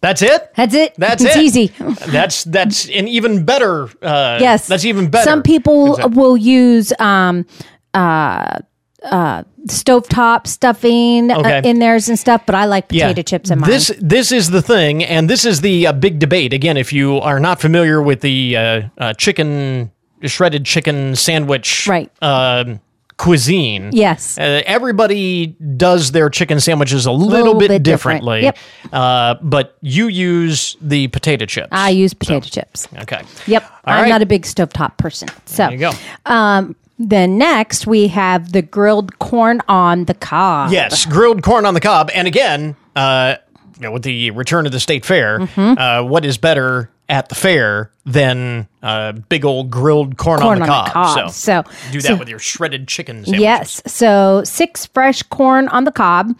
That's 0.00 0.20
it. 0.20 0.52
That's 0.54 0.74
it. 0.74 0.94
That's 0.98 1.24
it's 1.24 1.36
it. 1.36 1.42
easy. 1.42 1.66
That's 2.08 2.44
that's 2.44 2.84
an 2.90 3.08
even 3.08 3.46
better. 3.46 3.84
Uh, 4.02 4.36
yes. 4.38 4.68
that's 4.68 4.84
even 4.84 5.08
better. 5.08 5.24
Some 5.24 5.42
people 5.42 5.94
Exactly. 5.94 6.16
will 6.18 6.36
use 6.36 6.92
um 6.98 7.46
uh 7.94 8.58
uh 9.04 9.42
stovetop 9.66 10.46
stuffing 10.46 11.30
uh, 11.30 11.62
in 11.64 11.78
theirs 11.78 12.08
and 12.08 12.18
stuff, 12.18 12.42
but 12.46 12.54
I 12.54 12.66
like 12.66 12.88
potato 12.88 13.22
chips 13.22 13.50
in 13.50 13.58
mine. 13.60 13.70
This 13.70 13.90
this 14.00 14.30
is 14.32 14.50
the 14.50 14.60
thing, 14.62 15.02
and 15.04 15.28
this 15.30 15.44
is 15.44 15.60
the 15.62 15.86
uh, 15.86 15.92
big 15.92 16.18
debate. 16.18 16.52
Again, 16.52 16.76
if 16.76 16.92
you 16.92 17.18
are 17.20 17.40
not 17.40 17.60
familiar 17.60 18.02
with 18.02 18.20
the 18.20 18.56
uh, 18.56 18.82
uh, 18.98 19.12
chicken 19.14 19.90
shredded 20.24 20.64
chicken 20.64 21.14
sandwich 21.16 21.86
Right. 21.86 22.10
um, 22.22 22.80
cuisine, 23.16 23.90
Yes. 23.92 24.38
uh, 24.38 24.62
everybody 24.66 25.48
does 25.76 26.12
their 26.12 26.28
chicken 26.30 26.60
sandwiches 26.60 27.06
a 27.06 27.12
little, 27.12 27.28
Little 27.28 27.54
bit, 27.54 27.68
bit 27.68 27.82
different. 27.82 28.22
differently. 28.22 28.42
Yep. 28.42 28.58
Uh, 28.92 29.34
but 29.42 29.76
you 29.82 30.08
use 30.08 30.76
the 30.80 31.08
potato 31.08 31.44
chips. 31.46 31.68
I 31.72 31.90
use 31.90 32.12
potato 32.14 32.40
chips. 32.48 32.88
okay. 33.00 33.22
Yep. 33.46 33.62
All 33.86 33.94
I'm 33.94 34.02
right. 34.04 34.08
not 34.08 34.22
a 34.22 34.26
big 34.26 34.42
stovetop 34.42 34.96
person. 34.98 35.28
So 35.46 35.64
There 35.64 35.72
you 35.72 35.78
go. 35.78 35.92
um 36.26 36.74
then 36.98 37.38
next 37.38 37.86
we 37.86 38.08
have 38.08 38.52
the 38.52 38.62
grilled 38.62 39.18
corn 39.18 39.60
on 39.68 40.04
the 40.04 40.14
cob. 40.14 40.70
Yes, 40.72 41.04
grilled 41.06 41.42
corn 41.42 41.66
on 41.66 41.74
the 41.74 41.80
cob. 41.80 42.10
And 42.14 42.26
again, 42.28 42.76
uh, 42.96 43.36
you 43.76 43.82
know, 43.82 43.90
with 43.92 44.02
the 44.04 44.30
return 44.30 44.66
of 44.66 44.72
the 44.72 44.80
state 44.80 45.04
fair, 45.04 45.40
Mm-hmm. 45.40 45.78
uh, 45.78 46.02
what 46.04 46.24
is 46.24 46.38
better 46.38 46.90
at 47.08 47.28
the 47.28 47.34
fair 47.34 47.90
than 48.06 48.66
uh, 48.82 49.12
big 49.12 49.44
old 49.44 49.70
grilled 49.70 50.16
corn, 50.16 50.40
Corn 50.40 50.62
on 50.62 50.66
the 50.68 50.72
on 50.72 50.84
the 50.86 50.90
cob? 50.90 51.16
cob. 51.16 51.30
So, 51.30 51.62
So- 51.64 51.72
do 51.92 52.00
that 52.00 52.08
so- 52.08 52.16
with 52.16 52.28
your 52.28 52.38
shredded 52.38 52.86
chicken 52.88 53.24
sandwich. 53.24 53.40
Yes. 53.40 53.82
So 53.86 54.42
six 54.44 54.86
fresh 54.86 55.22
corn 55.24 55.68
on 55.68 55.84
the 55.84 55.92
cob, 55.92 56.34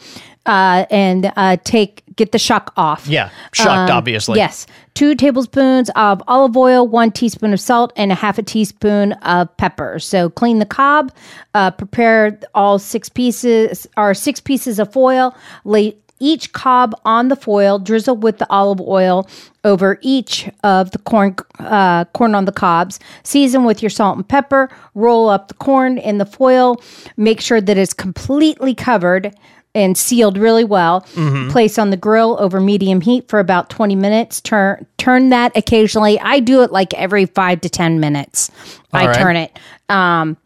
uh, 0.46 0.86
and 0.90 1.32
uh, 1.36 1.56
take 1.64 2.02
get 2.16 2.32
the 2.32 2.38
shuck 2.38 2.72
off. 2.76 3.06
Yeah, 3.06 3.30
shucked, 3.52 3.90
Um, 3.90 3.96
obviously. 3.96 4.38
Yes. 4.38 4.66
Two 4.94 5.16
tablespoons 5.16 5.90
of 5.96 6.22
olive 6.28 6.56
oil, 6.56 6.86
one 6.86 7.10
teaspoon 7.10 7.52
of 7.52 7.58
salt, 7.60 7.92
and 7.96 8.12
a 8.12 8.14
half 8.14 8.38
a 8.38 8.42
teaspoon 8.42 9.12
of 9.14 9.54
pepper. 9.56 9.98
So 9.98 10.30
clean 10.30 10.60
the 10.60 10.66
cob. 10.66 11.12
Uh, 11.54 11.72
prepare 11.72 12.38
all 12.54 12.78
six 12.78 13.08
pieces 13.08 13.86
or 13.96 14.14
six 14.14 14.38
pieces 14.40 14.78
of 14.78 14.92
foil. 14.92 15.34
Lay 15.64 15.96
each 16.20 16.52
cob 16.52 16.94
on 17.04 17.26
the 17.28 17.34
foil. 17.36 17.80
Drizzle 17.80 18.16
with 18.16 18.38
the 18.38 18.46
olive 18.48 18.80
oil 18.80 19.28
over 19.64 19.98
each 20.00 20.48
of 20.62 20.92
the 20.92 20.98
corn 20.98 21.34
uh, 21.58 22.04
corn 22.06 22.36
on 22.36 22.44
the 22.44 22.52
cobs. 22.52 23.00
Season 23.24 23.64
with 23.64 23.82
your 23.82 23.90
salt 23.90 24.16
and 24.16 24.28
pepper. 24.28 24.70
Roll 24.94 25.28
up 25.28 25.48
the 25.48 25.54
corn 25.54 25.98
in 25.98 26.18
the 26.18 26.26
foil. 26.26 26.80
Make 27.16 27.40
sure 27.40 27.60
that 27.60 27.76
it's 27.76 27.92
completely 27.92 28.74
covered 28.76 29.34
and 29.74 29.96
sealed 29.98 30.38
really 30.38 30.64
well. 30.64 31.02
Mm-hmm. 31.14 31.50
Place 31.50 31.78
on 31.78 31.90
the 31.90 31.96
grill 31.96 32.36
over 32.40 32.60
medium 32.60 33.00
heat 33.00 33.28
for 33.28 33.38
about 33.40 33.70
20 33.70 33.94
minutes. 33.96 34.40
Turn 34.40 34.86
turn 34.98 35.30
that 35.30 35.56
occasionally. 35.56 36.18
I 36.20 36.40
do 36.40 36.62
it 36.62 36.70
like 36.72 36.94
every 36.94 37.26
5 37.26 37.60
to 37.62 37.68
10 37.68 38.00
minutes. 38.00 38.50
I 38.92 39.02
All 39.02 39.06
right. 39.08 39.16
turn 39.16 39.36
it. 39.36 39.58
Um 39.88 40.36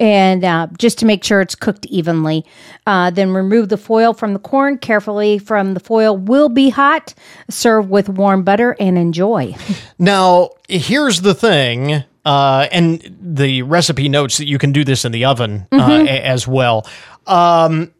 and 0.00 0.44
uh, 0.44 0.68
just 0.78 0.98
to 1.00 1.06
make 1.06 1.24
sure 1.24 1.40
it's 1.40 1.56
cooked 1.56 1.84
evenly. 1.86 2.44
Uh, 2.86 3.10
then 3.10 3.32
remove 3.32 3.68
the 3.68 3.76
foil 3.76 4.14
from 4.14 4.32
the 4.32 4.38
corn 4.38 4.78
carefully 4.78 5.38
from 5.38 5.74
the 5.74 5.80
foil. 5.80 6.16
Will 6.16 6.48
be 6.48 6.68
hot. 6.70 7.14
Serve 7.50 7.90
with 7.90 8.08
warm 8.08 8.44
butter 8.44 8.76
and 8.78 8.96
enjoy. 8.96 9.56
Now, 9.98 10.50
here's 10.68 11.22
the 11.22 11.34
thing, 11.34 12.04
uh, 12.24 12.68
and 12.70 13.16
the 13.20 13.62
recipe 13.62 14.08
notes 14.08 14.38
that 14.38 14.46
you 14.46 14.56
can 14.56 14.70
do 14.70 14.84
this 14.84 15.04
in 15.04 15.10
the 15.10 15.24
oven 15.24 15.66
uh, 15.72 15.76
Mm-hmm. 15.88 16.06
as 16.06 16.46
well. 16.46 16.86
Um, 17.26 17.92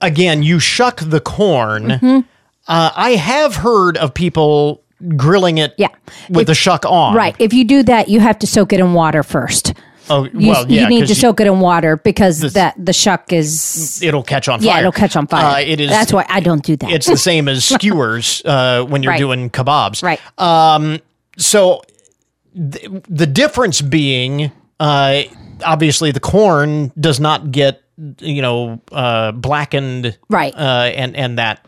again, 0.00 0.42
you 0.42 0.58
shuck 0.58 1.00
the 1.00 1.20
corn. 1.20 1.84
Mm-hmm. 1.88 2.20
Uh, 2.66 2.90
I 2.94 3.10
have 3.12 3.56
heard 3.56 3.96
of 3.96 4.12
people 4.14 4.82
grilling 5.16 5.58
it 5.58 5.74
Yeah. 5.78 5.88
with 6.28 6.48
the 6.48 6.54
shuck 6.54 6.84
on. 6.84 7.14
Right. 7.14 7.34
If 7.38 7.52
you 7.52 7.64
do 7.64 7.82
that, 7.84 8.08
you 8.08 8.20
have 8.20 8.38
to 8.40 8.46
soak 8.46 8.72
it 8.72 8.80
in 8.80 8.92
water 8.94 9.22
first. 9.22 9.72
Oh, 10.10 10.24
You, 10.24 10.48
well, 10.50 10.70
yeah. 10.70 10.82
you 10.82 10.88
need 10.88 11.06
to 11.08 11.14
soak 11.14 11.40
it 11.40 11.46
in 11.46 11.60
water 11.60 11.96
because 11.98 12.40
that 12.54 12.74
the 12.82 12.92
shuck 12.94 13.32
is 13.32 14.02
It'll 14.02 14.22
catch 14.22 14.48
on 14.48 14.58
fire. 14.60 14.66
yeah, 14.66 14.78
it'll 14.80 14.90
catch 14.92 15.16
on 15.16 15.26
fire. 15.26 15.56
Uh, 15.56 15.60
it 15.60 15.80
is. 15.80 15.90
That's 15.90 16.12
why 16.12 16.24
I 16.28 16.40
don't 16.40 16.62
do 16.64 16.76
that. 16.76 16.90
It's 16.90 17.06
the 17.06 17.16
same 17.18 17.46
as 17.46 17.64
skewers 17.74 18.42
uh, 18.44 18.84
when 18.84 19.02
you're 19.02 19.12
Right. 19.12 19.18
doing 19.18 19.50
kebabs. 19.50 20.02
Right. 20.02 20.20
Um, 20.38 21.00
so 21.36 21.82
th- 22.54 22.88
the 23.08 23.26
difference 23.26 23.80
being, 23.82 24.50
uh, 24.80 25.22
obviously, 25.64 26.10
the 26.10 26.20
corn 26.20 26.90
does 26.98 27.20
not 27.20 27.50
get 27.52 27.82
you 28.18 28.42
know 28.42 28.80
uh, 28.92 29.32
blackened. 29.32 30.18
Right. 30.28 30.54
Uh, 30.54 30.90
and 30.94 31.16
and 31.16 31.38
that. 31.38 31.66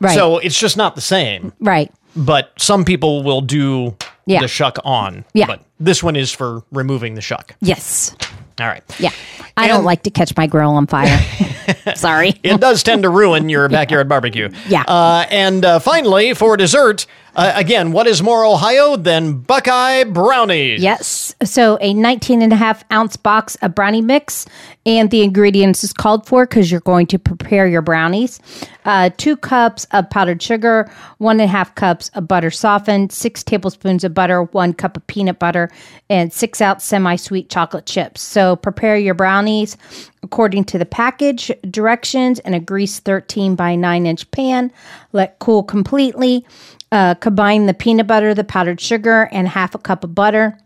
Right. 0.00 0.14
So 0.14 0.38
it's 0.38 0.58
just 0.58 0.76
not 0.76 0.94
the 0.94 1.00
same. 1.00 1.52
right. 1.60 1.90
But 2.16 2.52
some 2.58 2.84
people 2.84 3.22
will 3.24 3.40
do 3.40 3.96
Yeah. 4.26 4.40
the 4.40 4.46
shuck 4.48 4.78
on. 4.84 5.24
Yeah. 5.34 5.46
But 5.46 5.62
this 5.80 6.00
one 6.02 6.14
is 6.14 6.30
for 6.30 6.62
removing 6.70 7.14
the 7.14 7.20
shuck. 7.20 7.56
Yes. 7.60 8.14
All 8.60 8.68
right. 8.68 8.84
Yeah. 9.00 9.10
I 9.56 9.66
don't 9.66 9.82
like 9.84 10.04
to 10.04 10.10
catch 10.10 10.36
my 10.36 10.46
grill 10.46 10.70
on 10.70 10.86
fire. 10.86 11.18
Sorry. 11.96 12.34
it 12.44 12.60
does 12.60 12.84
tend 12.84 13.02
to 13.02 13.08
ruin 13.10 13.48
your 13.48 13.68
backyard 13.68 14.08
barbecue. 14.08 14.48
Yeah. 14.68 14.82
Uh, 14.86 15.26
and 15.30 15.64
uh, 15.64 15.78
finally, 15.80 16.34
for 16.34 16.56
dessert, 16.56 17.06
uh, 17.36 17.52
again, 17.56 17.92
what 17.92 18.06
is 18.06 18.22
more 18.22 18.44
Ohio 18.44 18.96
than 18.96 19.38
Buckeye 19.38 20.04
brownies? 20.04 20.82
Yes. 20.82 21.34
So 21.42 21.78
a 21.80 21.92
19 21.92 22.42
and 22.42 22.52
a 22.52 22.56
half 22.56 22.84
ounce 22.92 23.16
box 23.16 23.56
of 23.56 23.74
brownie 23.74 24.02
mix, 24.02 24.46
and 24.86 25.10
the 25.10 25.22
ingredients 25.22 25.82
is 25.82 25.92
called 25.92 26.26
for 26.26 26.46
because 26.46 26.70
you're 26.70 26.80
going 26.80 27.06
to 27.08 27.18
prepare 27.18 27.66
your 27.66 27.82
brownies. 27.82 28.40
Uh, 28.84 29.10
two 29.16 29.36
cups 29.36 29.86
of 29.92 30.08
powdered 30.10 30.42
sugar, 30.42 30.90
one 31.18 31.40
and 31.40 31.48
a 31.48 31.52
half 31.52 31.74
cups 31.74 32.10
of 32.14 32.28
butter 32.28 32.50
softened, 32.50 33.10
six 33.10 33.42
tablespoons 33.42 34.04
of 34.04 34.14
butter, 34.14 34.44
one 34.44 34.72
cup 34.72 34.96
of 34.96 35.06
peanut 35.06 35.38
butter, 35.38 35.70
and 36.10 36.32
six 36.32 36.60
ounce 36.60 36.84
semi 36.84 37.16
sweet 37.16 37.48
chocolate 37.48 37.86
chips. 37.86 38.20
So 38.22 38.56
prepare 38.56 38.96
your 38.96 39.14
brownies 39.14 39.76
according 40.22 40.64
to 40.64 40.78
the 40.78 40.86
package 40.86 41.50
directions 41.70 42.38
in 42.40 42.54
a 42.54 42.60
grease 42.60 42.98
13 42.98 43.54
by 43.54 43.74
9 43.74 44.06
inch 44.06 44.30
pan. 44.30 44.72
Let 45.12 45.38
cool 45.38 45.62
completely. 45.62 46.46
Uh, 46.94 47.12
combine 47.16 47.66
the 47.66 47.74
peanut 47.74 48.06
butter, 48.06 48.34
the 48.34 48.44
powdered 48.44 48.80
sugar, 48.80 49.28
and 49.32 49.48
half 49.48 49.74
a 49.74 49.78
cup 49.78 50.04
of 50.04 50.14
butter. 50.14 50.56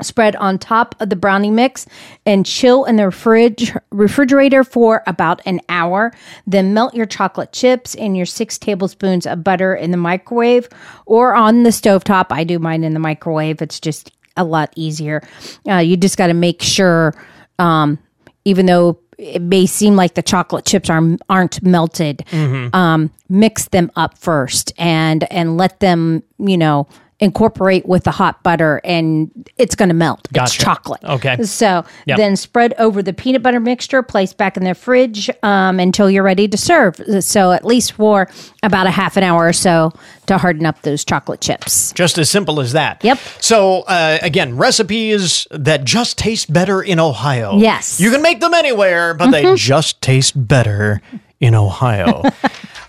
Spread 0.00 0.34
on 0.36 0.58
top 0.58 0.94
of 1.00 1.10
the 1.10 1.16
brownie 1.16 1.50
mix 1.50 1.84
and 2.24 2.46
chill 2.46 2.86
in 2.86 2.96
the 2.96 3.10
fridge, 3.10 3.70
refrigerator 3.90 4.64
for 4.64 5.02
about 5.06 5.42
an 5.44 5.60
hour. 5.68 6.14
Then 6.46 6.72
melt 6.72 6.94
your 6.94 7.04
chocolate 7.04 7.52
chips 7.52 7.94
and 7.94 8.16
your 8.16 8.24
six 8.24 8.56
tablespoons 8.56 9.26
of 9.26 9.44
butter 9.44 9.74
in 9.74 9.90
the 9.90 9.98
microwave 9.98 10.66
or 11.04 11.34
on 11.34 11.62
the 11.62 11.70
stovetop. 11.70 12.28
I 12.30 12.44
do 12.44 12.58
mine 12.58 12.82
in 12.82 12.94
the 12.94 12.98
microwave. 12.98 13.60
It's 13.60 13.80
just 13.80 14.12
a 14.38 14.44
lot 14.44 14.72
easier. 14.76 15.22
Uh, 15.68 15.76
you 15.76 15.98
just 15.98 16.16
got 16.16 16.28
to 16.28 16.34
make 16.34 16.62
sure, 16.62 17.14
um, 17.58 17.98
even 18.46 18.64
though 18.64 18.98
it 19.18 19.42
may 19.42 19.66
seem 19.66 19.96
like 19.96 20.14
the 20.14 20.22
chocolate 20.22 20.64
chips 20.64 20.90
are 20.90 21.02
aren't 21.28 21.62
melted. 21.62 22.18
Mm-hmm. 22.30 22.74
Um, 22.74 23.10
mix 23.28 23.68
them 23.68 23.90
up 23.96 24.18
first 24.18 24.72
and 24.78 25.30
and 25.32 25.56
let 25.56 25.80
them 25.80 26.22
you 26.38 26.58
know 26.58 26.86
incorporate 27.20 27.86
with 27.86 28.04
the 28.04 28.10
hot 28.10 28.42
butter 28.42 28.80
and 28.84 29.30
it's 29.56 29.74
going 29.74 29.88
to 29.88 29.94
melt. 29.94 30.26
It's 30.34 30.52
chocolate. 30.54 31.02
Okay. 31.04 31.40
So 31.44 31.84
Yep. 32.06 32.16
then 32.18 32.36
spread 32.36 32.74
over 32.78 33.02
the 33.02 33.12
peanut 33.12 33.42
butter 33.42 33.60
mixture, 33.60 34.02
place 34.02 34.32
back 34.32 34.56
in 34.56 34.64
the 34.64 34.74
fridge 34.74 35.30
um, 35.42 35.78
until 35.78 36.10
you're 36.10 36.24
ready 36.24 36.48
to 36.48 36.56
serve. 36.56 37.00
So 37.20 37.52
at 37.52 37.64
least 37.64 37.92
for 37.92 38.28
about 38.62 38.86
a 38.86 38.90
half 38.90 39.16
an 39.16 39.22
hour 39.22 39.46
or 39.46 39.52
so 39.52 39.92
to 40.26 40.38
harden 40.38 40.66
up 40.66 40.82
those 40.82 41.04
chocolate 41.04 41.40
chips. 41.40 41.92
Just 41.92 42.18
as 42.18 42.28
simple 42.28 42.60
as 42.60 42.72
that. 42.72 43.04
Yep. 43.04 43.18
So, 43.40 43.82
uh, 43.82 44.18
again, 44.22 44.56
recipes 44.56 45.46
that 45.50 45.84
just 45.84 46.18
taste 46.18 46.52
better 46.52 46.82
in 46.82 46.98
Ohio. 46.98 47.58
Yes. 47.58 48.00
You 48.00 48.10
can 48.10 48.22
make 48.22 48.40
them 48.40 48.54
anywhere, 48.54 49.14
but 49.14 49.30
they 49.30 49.54
just 49.54 50.00
taste 50.02 50.32
better 50.48 51.00
in 51.40 51.54
Ohio. 51.54 52.22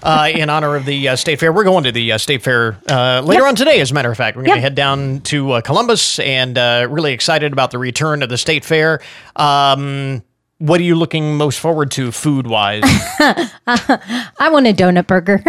uh, 0.06 0.30
in 0.34 0.50
honor 0.50 0.76
of 0.76 0.86
the 0.86 1.10
uh, 1.10 1.16
state 1.16 1.40
fair, 1.40 1.52
we're 1.52 1.64
going 1.64 1.84
to 1.86 1.92
the 1.92 2.12
uh, 2.14 2.18
state 2.18 2.44
fair 2.44 2.78
uh, 2.90 3.22
later 3.26 3.46
on 3.46 3.56
today. 3.56 3.80
As 3.82 3.92
a 3.92 3.94
matter 3.94 4.12
of 4.12 4.18
fact, 4.18 4.38
we're 4.38 4.44
going 4.44 4.52
to 4.56 4.58
Yep. 4.58 4.64
head 4.64 4.76
down 4.76 5.22
to 5.22 5.52
uh, 5.54 5.62
Columbus 5.62 6.20
and 6.20 6.58
uh, 6.58 6.88
really 6.90 7.12
excited 7.14 7.52
about 7.52 7.72
the 7.72 7.78
return 7.80 8.22
of 8.24 8.30
the 8.30 8.38
state 8.38 8.64
fair. 8.64 9.02
Um, 9.36 10.24
what 10.60 10.80
are 10.80 10.84
you 10.84 10.96
looking 10.96 11.36
most 11.36 11.60
forward 11.60 11.92
to 11.92 12.12
food 12.14 12.48
wise? 12.48 12.84
I 13.20 14.50
want 14.52 14.68
a 14.68 14.74
donut 14.74 15.08
burger. 15.08 15.42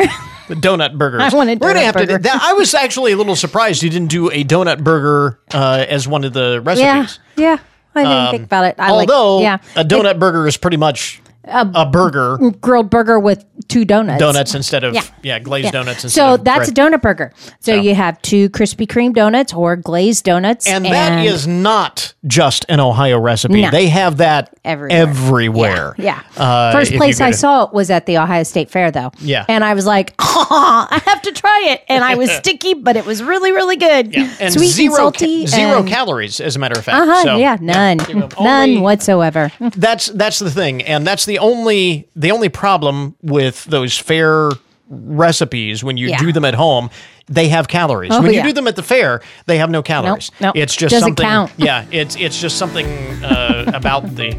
The 0.49 0.55
donut 0.55 0.97
burgers. 0.99 1.23
I 1.23 1.37
want 1.37 1.51
a 1.51 1.55
We're 1.55 1.75
gonna 1.75 1.81
donut 1.81 1.85
have 1.85 1.95
burger. 1.95 2.17
to. 2.19 2.23
That, 2.23 2.41
I 2.43 2.53
was 2.55 2.75
actually 2.75 3.13
a 3.13 3.17
little 3.17 3.37
surprised 3.37 3.83
you 3.83 3.91
didn't 3.91 4.09
do 4.09 4.31
a 4.31 4.45
donut 4.45 4.83
burger 4.83 5.39
uh, 5.53 5.85
as 5.89 6.09
one 6.09 6.25
of 6.25 6.33
the 6.33 6.61
recipes. 6.61 7.19
Yeah. 7.37 7.45
yeah. 7.55 7.59
I 7.95 8.03
didn't 8.03 8.13
Um, 8.27 8.31
think 8.33 8.45
about 8.45 8.65
it. 8.67 8.75
I 8.79 8.91
Although 8.91 9.37
like, 9.39 9.43
yeah. 9.43 9.81
a 9.81 9.85
donut 9.85 10.19
burger 10.19 10.47
is 10.47 10.57
pretty 10.57 10.77
much 10.77 11.21
a, 11.47 11.87
burger, 11.87 12.39
grilled 12.61 12.91
burger 12.91 13.19
with 13.19 13.45
two 13.69 13.85
donuts. 13.85 14.19
donuts 14.21 14.55
instead 14.55 14.85
of 14.85 14.95
yeah, 14.95 15.03
Yeah. 15.23 15.39
glazed 15.39 15.67
Yeah. 15.67 15.71
donuts. 15.73 16.05
Instead 16.05 16.21
So 16.21 16.37
that's 16.43 16.71
bread. 16.71 16.93
a 16.93 16.97
donut 16.97 17.03
burger. 17.03 17.33
So, 17.61 17.75
you 17.75 17.95
have 17.95 18.21
two 18.23 18.49
Krispy 18.51 18.87
Kreme 18.87 19.15
donuts 19.15 19.53
or 19.53 19.77
glazed 19.77 20.25
donuts. 20.25 20.67
and 20.67 20.85
that 20.85 21.25
is 21.25 21.47
not 21.47 22.15
just 22.27 22.65
an 22.69 22.81
Ohio 22.81 23.19
recipe. 23.19 23.63
No. 23.63 23.71
They 23.71 23.89
have 23.89 24.19
that 24.19 24.51
Everywhere. 24.65 24.99
everywhere. 25.03 25.95
Yeah. 25.99 26.21
Uh, 26.37 26.73
First 26.73 26.93
place 26.95 27.21
I 27.21 27.31
to- 27.31 27.37
saw 27.37 27.65
it 27.65 27.73
was 27.73 27.91
at 27.91 28.07
the 28.07 28.19
Ohio 28.19 28.43
State 28.43 28.71
Fair, 28.71 28.91
though. 28.91 29.13
Yeah. 29.21 29.45
And 29.49 29.65
I 29.65 29.75
was 29.75 29.87
like, 29.87 30.15
oh, 30.19 30.87
I 30.91 31.01
have 31.07 31.23
to 31.23 31.33
try 31.33 31.67
it. 31.71 31.83
And 31.89 32.05
I 32.05 32.15
was 32.17 32.31
sticky, 32.37 32.75
but 32.75 32.97
it 32.97 33.07
was 33.07 33.23
really, 33.23 33.53
really 33.53 33.77
good. 33.77 34.15
and 34.41 34.53
Sweet 34.53 34.67
zero 34.69 34.87
and 34.89 34.97
salty. 34.97 35.41
ca- 35.45 35.47
zero 35.47 35.79
and- 35.81 35.89
calories, 35.89 36.41
as 36.41 36.57
a 36.57 36.59
matter 36.59 36.79
of 36.79 36.85
fact. 36.85 37.03
Uh-huh, 37.09 37.23
So, 37.23 37.37
yeah, 37.37 37.57
none. 37.61 37.99
None 38.41 38.81
whatsoever. 38.81 39.51
that's 39.77 40.07
that's 40.07 40.39
the 40.39 40.51
thing 40.51 40.83
and 40.83 41.07
that's 41.07 41.25
the 41.27 41.36
only 41.39 42.09
the 42.17 42.31
only 42.31 42.49
problem 42.49 43.15
with 43.23 43.65
those 43.65 43.99
fair 43.99 44.51
recipes 44.89 45.83
when 45.83 45.97
you 45.97 46.09
Yeah. 46.09 46.19
do 46.19 46.33
them 46.33 46.45
at 46.45 46.55
home 46.55 46.91
they 47.29 47.49
have 47.49 47.67
calories 47.69 48.11
Oh, 48.13 48.23
when 48.23 48.33
you 48.33 48.43
do 48.43 48.53
them 48.53 48.67
at 48.69 48.77
the 48.77 48.83
fair 48.83 49.21
they 49.47 49.59
have 49.59 49.69
no 49.71 49.83
calories 49.83 50.31
nope. 50.41 50.57
it's 50.57 50.77
just 50.77 50.93
Doesn't 50.93 51.09
something 51.19 51.25
count. 51.25 51.53
yeah 51.59 51.85
it's 51.91 52.15
it's 52.17 52.41
just 52.41 52.57
something 52.57 52.87
uh, 53.25 53.71
about 53.75 54.03
the 54.15 54.31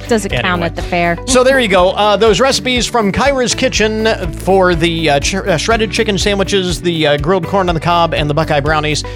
Doesn't 0.08 0.30
count 0.32 0.62
at 0.62 0.74
the 0.76 0.82
fair. 0.82 1.16
so 1.26 1.42
there 1.44 1.58
you 1.60 1.68
go. 1.68 1.90
Uh, 1.90 2.16
those 2.16 2.40
recipes 2.40 2.86
from 2.86 3.10
Kyra's 3.12 3.54
Kitchen 3.54 4.06
for 4.32 4.74
the 4.74 5.10
uh, 5.10 5.20
ch- 5.20 5.34
uh, 5.34 5.56
shredded 5.56 5.90
chicken 5.90 6.18
sandwiches, 6.18 6.80
the 6.82 7.06
uh, 7.06 7.16
grilled 7.18 7.46
corn 7.46 7.68
on 7.68 7.74
the 7.74 7.80
cob, 7.80 8.14
and 8.14 8.28
the 8.30 8.34
Buckeye 8.34 8.60
brownies 8.60 9.04
uh, 9.04 9.12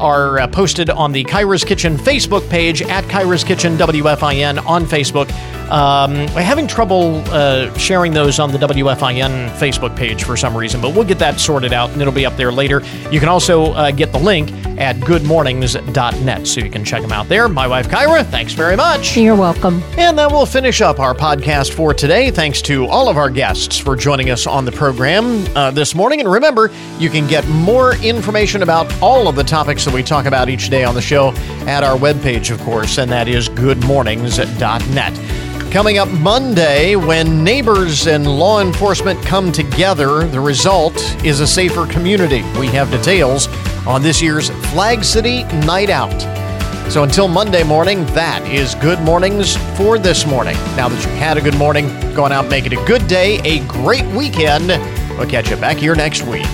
are 0.00 0.38
uh, 0.40 0.46
posted 0.48 0.90
on 0.90 1.12
the 1.12 1.24
Kyra's 1.24 1.64
Kitchen 1.64 1.96
Facebook 1.96 2.48
page 2.50 2.82
at 2.82 3.04
Kyra's 3.04 3.44
Kitchen 3.44 3.76
WFIN 3.76 4.64
on 4.66 4.84
Facebook. 4.84 5.30
Um, 5.70 6.14
we're 6.34 6.42
having 6.42 6.66
trouble 6.66 7.22
uh, 7.28 7.72
sharing 7.74 8.12
those 8.12 8.38
on 8.38 8.50
the 8.52 8.58
WFIN 8.58 9.50
Facebook 9.56 9.94
page 9.96 10.24
for 10.24 10.36
some 10.36 10.56
reason, 10.56 10.80
but 10.80 10.94
we'll 10.94 11.04
get 11.04 11.18
that 11.20 11.38
sorted 11.40 11.72
out 11.72 11.90
and 11.90 12.00
it'll 12.00 12.12
be 12.14 12.26
up 12.26 12.36
there 12.40 12.50
later. 12.50 12.82
You 13.10 13.20
can 13.20 13.28
also 13.28 13.72
uh, 13.72 13.90
get 13.90 14.12
the 14.12 14.18
link 14.18 14.50
at 14.80 14.96
goodmornings.net 14.96 16.46
so 16.46 16.60
you 16.60 16.70
can 16.70 16.84
check 16.84 17.02
them 17.02 17.12
out 17.12 17.28
there. 17.28 17.48
My 17.48 17.66
wife 17.66 17.88
Kyra, 17.88 18.24
thanks 18.24 18.54
very 18.54 18.76
much. 18.76 19.16
You're 19.16 19.36
welcome. 19.36 19.82
And 19.98 20.18
that 20.18 20.32
will 20.32 20.46
finish 20.46 20.80
up 20.80 20.98
our 20.98 21.14
podcast 21.14 21.74
for 21.74 21.92
today. 21.92 22.30
Thanks 22.30 22.62
to 22.62 22.86
all 22.86 23.08
of 23.08 23.16
our 23.16 23.30
guests 23.30 23.78
for 23.78 23.94
joining 23.94 24.30
us 24.30 24.46
on 24.46 24.64
the 24.64 24.72
program 24.72 25.44
uh, 25.54 25.70
this 25.70 25.94
morning. 25.94 26.20
And 26.20 26.32
remember, 26.32 26.70
you 26.98 27.10
can 27.10 27.26
get 27.26 27.46
more 27.48 27.94
information 27.96 28.62
about 28.62 28.90
all 29.02 29.28
of 29.28 29.36
the 29.36 29.44
topics 29.44 29.84
that 29.84 29.92
we 29.92 30.02
talk 30.02 30.24
about 30.24 30.48
each 30.48 30.70
day 30.70 30.84
on 30.84 30.94
the 30.94 31.02
show 31.02 31.32
at 31.66 31.84
our 31.84 31.98
webpage, 31.98 32.50
of 32.50 32.60
course, 32.62 32.98
and 32.98 33.10
that 33.10 33.28
is 33.28 33.48
goodmornings.net. 33.50 35.49
Coming 35.70 35.98
up 35.98 36.08
Monday, 36.08 36.96
when 36.96 37.44
neighbors 37.44 38.08
and 38.08 38.26
law 38.26 38.60
enforcement 38.60 39.24
come 39.24 39.52
together, 39.52 40.26
the 40.26 40.40
result 40.40 40.96
is 41.24 41.38
a 41.38 41.46
safer 41.46 41.86
community. 41.86 42.42
We 42.58 42.66
have 42.68 42.90
details 42.90 43.46
on 43.86 44.02
this 44.02 44.20
year's 44.20 44.50
Flag 44.72 45.04
City 45.04 45.44
Night 45.64 45.88
Out. 45.88 46.20
So 46.90 47.04
until 47.04 47.28
Monday 47.28 47.62
morning, 47.62 48.04
that 48.06 48.44
is 48.48 48.74
good 48.74 49.00
mornings 49.02 49.56
for 49.76 49.96
this 49.96 50.26
morning. 50.26 50.56
Now 50.74 50.88
that 50.88 51.04
you've 51.04 51.14
had 51.14 51.38
a 51.38 51.40
good 51.40 51.56
morning, 51.56 51.86
go 52.14 52.24
on 52.24 52.32
out 52.32 52.48
make 52.48 52.66
it 52.66 52.72
a 52.72 52.84
good 52.84 53.06
day, 53.06 53.38
a 53.44 53.64
great 53.68 54.06
weekend. 54.06 54.70
We'll 55.16 55.30
catch 55.30 55.50
you 55.50 55.56
back 55.56 55.76
here 55.76 55.94
next 55.94 56.24
week. 56.24 56.46